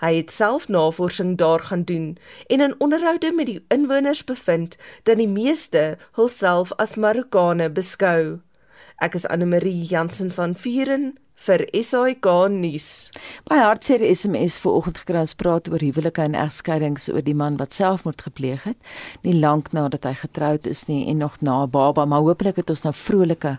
Hy 0.00 0.12
het 0.18 0.30
self 0.30 0.68
navorsing 0.68 1.36
daar 1.40 1.60
gaan 1.60 1.82
doen 1.88 2.16
en 2.46 2.60
in 2.60 2.74
onderhoude 2.78 3.32
met 3.32 3.46
die 3.46 3.64
inwoners 3.68 4.24
bevind 4.24 4.76
dat 5.02 5.18
die 5.18 5.28
meeste 5.28 5.96
hulself 6.20 6.72
as 6.76 6.94
Marokkane 6.94 7.70
beskou. 7.70 8.40
Ek 9.02 9.16
is 9.18 9.26
Anne 9.26 9.48
Marie 9.48 9.82
Jansen 9.84 10.30
van 10.32 10.54
Vieren 10.54 11.16
vir 11.46 11.66
SAK 11.72 12.26
nuus. 12.50 13.10
By 13.48 13.58
hartseer 13.60 14.02
SMS 14.02 14.58
vanoggend 14.64 14.98
gekry 15.02 15.20
ons 15.22 15.36
praat 15.38 15.68
oor 15.70 15.82
huwelike 15.84 16.22
en 16.24 16.34
egskeidings 16.34 17.08
oor 17.12 17.22
die 17.22 17.36
man 17.36 17.58
wat 17.60 17.76
selfmoord 17.76 18.22
gepleeg 18.28 18.64
het, 18.64 18.78
nie 19.22 19.36
lank 19.36 19.72
nadat 19.76 20.04
hy 20.08 20.14
getroud 20.22 20.66
is 20.66 20.86
nie 20.88 21.04
en 21.10 21.18
nog 21.18 21.40
na 21.40 21.64
'n 21.64 21.70
baba, 21.70 22.04
maar 22.04 22.24
hopelik 22.24 22.56
het 22.56 22.70
ons 22.70 22.82
nou 22.82 22.94
vrolike 22.94 23.58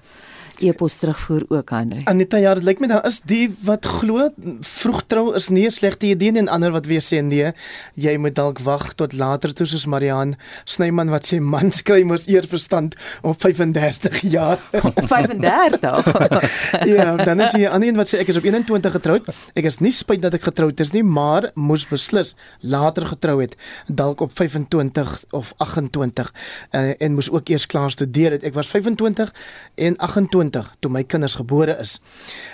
e-pos 0.59 0.95
terugvoer 0.95 1.45
ook 1.49 1.71
Andre. 1.71 2.01
Anita 2.05 2.37
ja, 2.37 2.53
dit 2.57 2.63
lyk 2.65 2.79
my 2.81 2.87
daar 2.89 3.05
is 3.05 3.19
die 3.29 3.47
wat 3.65 3.85
glo 3.85 4.29
vroeg 4.65 5.03
trou 5.07 5.35
is 5.37 5.49
nie 5.49 5.65
'n 5.67 5.71
slegte 5.71 6.07
idee 6.07 6.31
nie 6.31 6.39
en 6.39 6.47
ander 6.47 6.71
wat 6.71 6.85
weer 6.85 7.01
sê 7.01 7.21
nee, 7.21 7.51
jy 7.95 8.17
moet 8.17 8.35
dalk 8.35 8.59
wag 8.59 8.93
tot 8.93 9.13
later 9.13 9.53
toe 9.53 9.65
soos 9.65 9.85
Marian 9.85 10.35
Snyman 10.65 11.09
wat 11.09 11.25
sê 11.25 11.39
man 11.39 11.71
skry 11.71 12.03
mos 12.03 12.27
eers 12.27 12.47
verstand 12.47 12.95
op 13.21 13.41
35 13.41 14.21
jaar. 14.21 14.57
35. 14.71 16.05
ja, 16.95 17.15
dan 17.15 17.41
is 17.41 17.51
hier 17.51 17.69
ander 17.69 17.87
een 17.87 17.95
wat 17.95 18.07
sê 18.07 18.19
ek 18.19 18.27
is 18.27 18.37
op 18.37 18.43
21 18.43 18.91
getroud. 18.91 19.25
Ek 19.53 19.65
is 19.65 19.79
nie 19.79 19.91
spyt 19.91 20.21
dat 20.21 20.33
ek 20.33 20.43
getroud 20.43 20.79
is 20.79 20.91
nie, 20.91 21.03
maar 21.03 21.51
moes 21.55 21.87
beslis 21.87 22.35
later 22.61 23.05
getrou 23.05 23.41
het, 23.41 23.55
dalk 23.87 24.21
op 24.21 24.31
25 24.33 25.23
of 25.31 25.53
28 25.57 26.33
uh, 26.71 27.01
en 27.01 27.13
moes 27.13 27.29
ook 27.29 27.49
eers 27.49 27.65
klaar 27.65 27.91
studeer 27.91 28.31
het. 28.31 28.43
Ek 28.43 28.53
was 28.53 28.67
25 28.67 29.33
en 29.75 29.97
28 29.97 30.46
20 30.49 30.71
toe 30.79 30.91
my 30.91 31.03
kinders 31.03 31.35
gebore 31.35 31.77
is. 31.79 31.99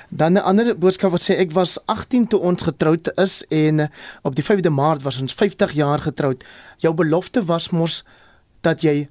Dan 0.10 0.34
'n 0.34 0.44
ander 0.44 0.78
boodskap 0.78 1.12
wat 1.12 1.22
sê 1.22 1.38
ek 1.38 1.52
was 1.52 1.80
18 1.86 2.28
toe 2.28 2.40
ons 2.40 2.64
getroud 2.64 3.18
is 3.18 3.44
en 3.50 3.90
op 4.22 4.36
die 4.36 4.44
5de 4.44 4.70
Maart 4.70 5.04
was 5.04 5.22
ons 5.22 5.34
50 5.34 5.72
jaar 5.72 6.00
getroud. 6.00 6.44
Jou 6.78 6.94
belofte 6.94 7.44
was 7.44 7.70
mos 7.70 8.04
dat 8.62 8.82
jy 8.82 9.10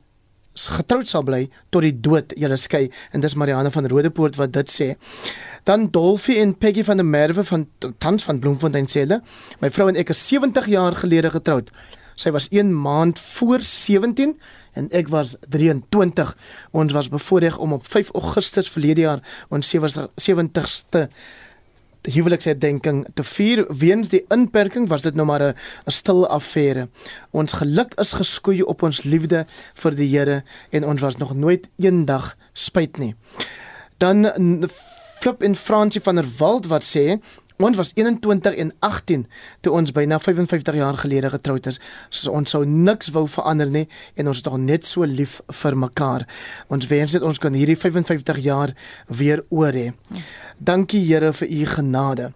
getroud 0.55 1.09
sal 1.09 1.23
bly 1.23 1.49
tot 1.71 1.83
die 1.83 2.01
dood 2.01 2.33
julle 2.37 2.57
skei 2.57 2.91
en 3.13 3.21
dis 3.21 3.35
Marianne 3.35 3.71
van 3.71 3.87
Rodepoort 3.87 4.37
wat 4.37 4.53
dit 4.53 4.71
sê. 4.71 4.97
Dan 5.65 5.91
Dolfie 5.91 6.39
en 6.39 6.59
Peggy 6.59 6.85
van 6.85 6.97
der 6.97 7.07
Merwe 7.07 7.45
van 7.45 7.69
Tans 7.99 8.25
van 8.25 8.39
Bloemfontein 8.39 8.87
sê 8.87 9.01
hulle, 9.01 9.23
my 9.61 9.71
vrou 9.71 9.89
en 9.89 9.97
ek 9.97 10.11
is 10.11 10.29
70 10.29 10.67
jaar 10.67 10.95
gelede 10.95 11.31
getroud. 11.31 11.71
Sy 12.15 12.31
was 12.31 12.49
1 12.49 12.73
maand 12.81 13.19
voor 13.19 13.61
17 13.61 14.37
en 14.73 14.89
ek 14.91 15.09
was 15.13 15.37
23. 15.49 16.37
Ons 16.71 16.93
was 16.93 17.09
bevoorreg 17.09 17.59
om 17.59 17.73
op 17.73 17.87
5 17.87 18.11
Augustus 18.15 18.71
verlede 18.71 19.01
jaar 19.01 19.23
ons 19.49 19.75
70ste 19.77 21.09
huweliksherdenking 22.03 23.05
te 23.15 23.25
vier. 23.25 23.65
Weens 23.79 24.11
die 24.11 24.25
inperking 24.35 24.89
was 24.91 25.05
dit 25.07 25.15
nou 25.15 25.27
maar 25.27 25.43
'n 25.43 25.55
stil 25.87 26.27
affære. 26.27 26.89
Ons 27.31 27.53
geluk 27.53 27.95
is 27.95 28.13
geskoei 28.13 28.63
op 28.63 28.83
ons 28.83 29.03
liefde 29.05 29.47
vir 29.75 29.95
die 29.95 30.19
Here 30.19 30.43
en 30.71 30.85
ons 30.85 31.01
was 31.01 31.17
nog 31.17 31.35
nooit 31.35 31.69
eendag 31.79 32.37
spyt 32.53 32.99
nie. 32.99 33.15
Dan 33.99 34.27
Flip 35.23 35.43
en 35.43 35.57
Fransie 35.57 36.01
van 36.01 36.15
der 36.15 36.27
Walt 36.39 36.67
wat 36.67 36.83
sê 36.83 37.21
Ons 37.63 37.77
was 37.77 37.93
21 37.95 38.55
en 38.59 38.73
18 38.81 39.27
toe 39.61 39.73
ons 39.73 39.93
byna 39.95 40.19
55 40.19 40.75
jaar 40.75 40.99
gelede 40.99 41.31
getroud 41.31 41.67
is. 41.71 41.79
So 42.11 42.33
ons 42.35 42.51
sou 42.51 42.65
niks 42.67 43.13
wou 43.15 43.25
verander 43.31 43.71
nie 43.71 43.87
en 44.19 44.31
ons 44.33 44.43
is 44.43 44.45
nog 44.45 44.59
net 44.59 44.87
so 44.87 45.07
lief 45.07 45.39
vir 45.63 45.79
mekaar. 45.79 46.27
Ons 46.69 46.89
wens 46.91 47.15
dit 47.15 47.23
ons 47.23 47.39
kan 47.39 47.55
hierdie 47.55 47.79
55 47.79 48.43
jaar 48.43 48.75
weer 49.07 49.45
oor 49.51 49.73
hê. 49.73 49.93
Dankie 50.59 51.05
Here 51.07 51.33
vir 51.33 51.49
u 51.49 51.67
genade. 51.67 52.33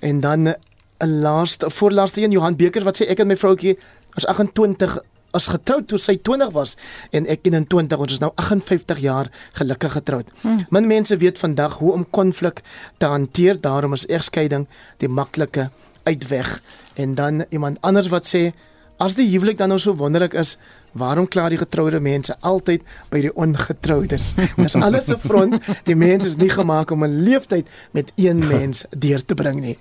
En 0.00 0.20
dan 0.20 0.48
'n 0.48 1.20
laaste 1.22 1.70
voorlaaste 1.70 2.22
een 2.22 2.30
Johan 2.30 2.56
Beker 2.56 2.84
wat 2.84 2.96
sê 2.96 3.06
ek 3.08 3.18
en 3.18 3.26
my 3.26 3.36
vroutjie 3.36 3.78
was 4.14 4.26
28 4.26 4.98
as 5.36 5.48
getroud 5.52 5.86
toe 5.90 5.98
sy 6.00 6.16
20 6.16 6.52
was 6.56 6.76
en 7.16 7.28
ek 7.30 7.44
21 7.46 8.02
ons 8.02 8.16
is 8.16 8.22
nou 8.22 8.32
58 8.40 9.02
jaar 9.04 9.30
gelukkig 9.58 9.96
getroud. 9.98 10.30
Hmm. 10.42 10.64
Min 10.74 10.88
mense 10.90 11.16
weet 11.20 11.38
vandag 11.38 11.78
hoe 11.82 11.92
om 11.92 12.06
konflik 12.10 12.62
te 12.98 13.06
hanteer, 13.06 13.60
daarom 13.60 13.96
is 13.96 14.06
egskeiding 14.06 14.66
die 15.02 15.08
maklike 15.08 15.70
uitweg. 16.06 16.60
En 16.94 17.14
dan 17.14 17.44
iemand 17.50 17.80
anders 17.80 18.08
wat 18.08 18.28
sê 18.28 18.50
as 18.98 19.14
die 19.14 19.26
huwelik 19.30 19.58
dan 19.58 19.68
nou 19.68 19.78
so 19.78 19.94
wonderlik 19.96 20.34
is, 20.34 20.56
waarom 20.96 21.28
kla 21.28 21.48
die 21.52 21.58
getroude 21.60 22.00
mense 22.00 22.36
altyd 22.40 22.84
by 23.12 23.20
die 23.26 23.32
ongetroudes? 23.36 24.34
Dis 24.56 24.76
alles 24.76 25.10
'n 25.12 25.20
front. 25.20 25.60
Die 25.84 25.96
mense 25.96 26.28
is 26.28 26.36
nie 26.36 26.50
gemaak 26.50 26.90
om 26.90 27.04
'n 27.04 27.22
leeftyd 27.24 27.66
met 27.92 28.12
een 28.16 28.38
mens 28.38 28.84
deur 28.90 29.24
te 29.24 29.34
bring 29.34 29.60
nie. 29.60 29.78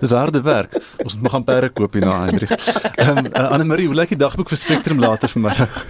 Dis 0.00 0.10
harde 0.10 0.42
werk. 0.42 0.74
Ons 1.04 1.16
moet 1.16 1.30
gaan 1.30 1.44
perde 1.44 1.70
koop 1.70 1.92
hier 1.92 2.04
na 2.04 2.24
Hendrik. 2.26 2.50
Ehm 2.96 3.18
um, 3.18 3.32
Anne 3.32 3.64
Marie, 3.64 3.86
hoe 3.86 3.94
lyk 3.94 4.08
die 4.08 4.18
dagboek 4.18 4.48
vir 4.48 4.58
Spectrum 4.58 4.98
later 4.98 5.28
vanmiddag? 5.28 5.86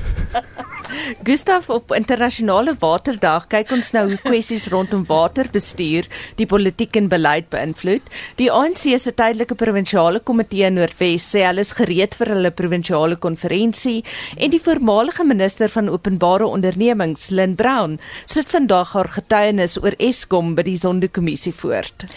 Gustav 1.25 1.69
op 1.71 1.93
internasionale 1.93 2.73
waterdag 2.81 3.49
kyk 3.53 3.73
ons 3.77 3.91
nou 3.93 4.05
hoe 4.09 4.19
kwessies 4.23 4.69
rondom 4.73 5.03
waterbestuur 5.09 6.09
die 6.41 6.47
politiek 6.49 6.97
en 6.97 7.11
beleid 7.13 7.51
beïnvloed. 7.53 8.09
Die 8.41 8.49
ANC 8.53 8.87
se 8.97 9.13
tydelike 9.13 9.59
provinsiale 9.61 10.23
komitee 10.25 10.71
in 10.71 10.79
Noordwes 10.79 11.27
sê 11.35 11.45
hulle 11.45 11.65
is 11.67 11.75
gereed 11.77 12.17
vir 12.17 12.33
hulle 12.35 12.55
provinsiale 12.63 13.21
konferensie 13.21 14.01
en 14.37 14.55
die 14.55 14.63
voormalige 14.65 15.27
minister 15.29 15.69
van 15.73 15.93
openbare 15.93 16.49
ondernemings, 16.49 17.29
Lynn 17.31 17.57
Brown, 17.59 17.99
sit 18.25 18.49
vandag 18.49 18.97
haar 18.97 19.13
getuienis 19.19 19.77
oor 19.83 19.97
Eskom 19.99 20.55
by 20.57 20.65
die 20.71 20.79
Sondekommissie 20.81 21.53
voort. 21.53 22.09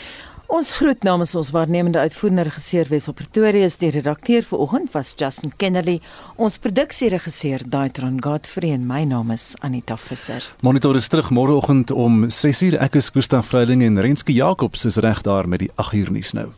Ons 0.52 0.74
groet 0.76 1.06
namens 1.08 1.32
ons 1.40 1.50
waarnemende 1.56 2.02
uitvoerende 2.04 2.44
regisseur 2.44 2.90
Wesop 2.92 3.16
Pretoria 3.22 3.70
is 3.70 3.78
die 3.80 3.88
redakteur 3.96 4.44
vanoggend 4.44 4.92
was 4.92 5.14
Justin 5.16 5.54
Kennerly. 5.56 6.02
Ons 6.36 6.60
produksieregisseur 6.60 7.64
Daitron 7.72 8.20
Godfrey 8.20 8.74
en 8.76 8.84
my 8.84 9.06
naam 9.08 9.32
is 9.32 9.54
Anita 9.64 9.96
Visser. 9.96 10.44
Monitor 10.60 11.00
is 11.00 11.08
terug 11.08 11.32
môreoggend 11.32 11.96
om 11.96 12.26
6:00. 12.28 12.76
Ek 12.84 13.00
is 13.00 13.14
Gustaf 13.16 13.48
Vreiding 13.48 13.84
en 13.84 14.02
Renske 14.02 14.34
Jacobs 14.34 14.86
is 14.86 14.98
reg 14.98 15.22
daar 15.22 15.48
met 15.48 15.60
die 15.60 15.72
8:00 15.78 16.12
nuus 16.12 16.34
nou. 16.34 16.52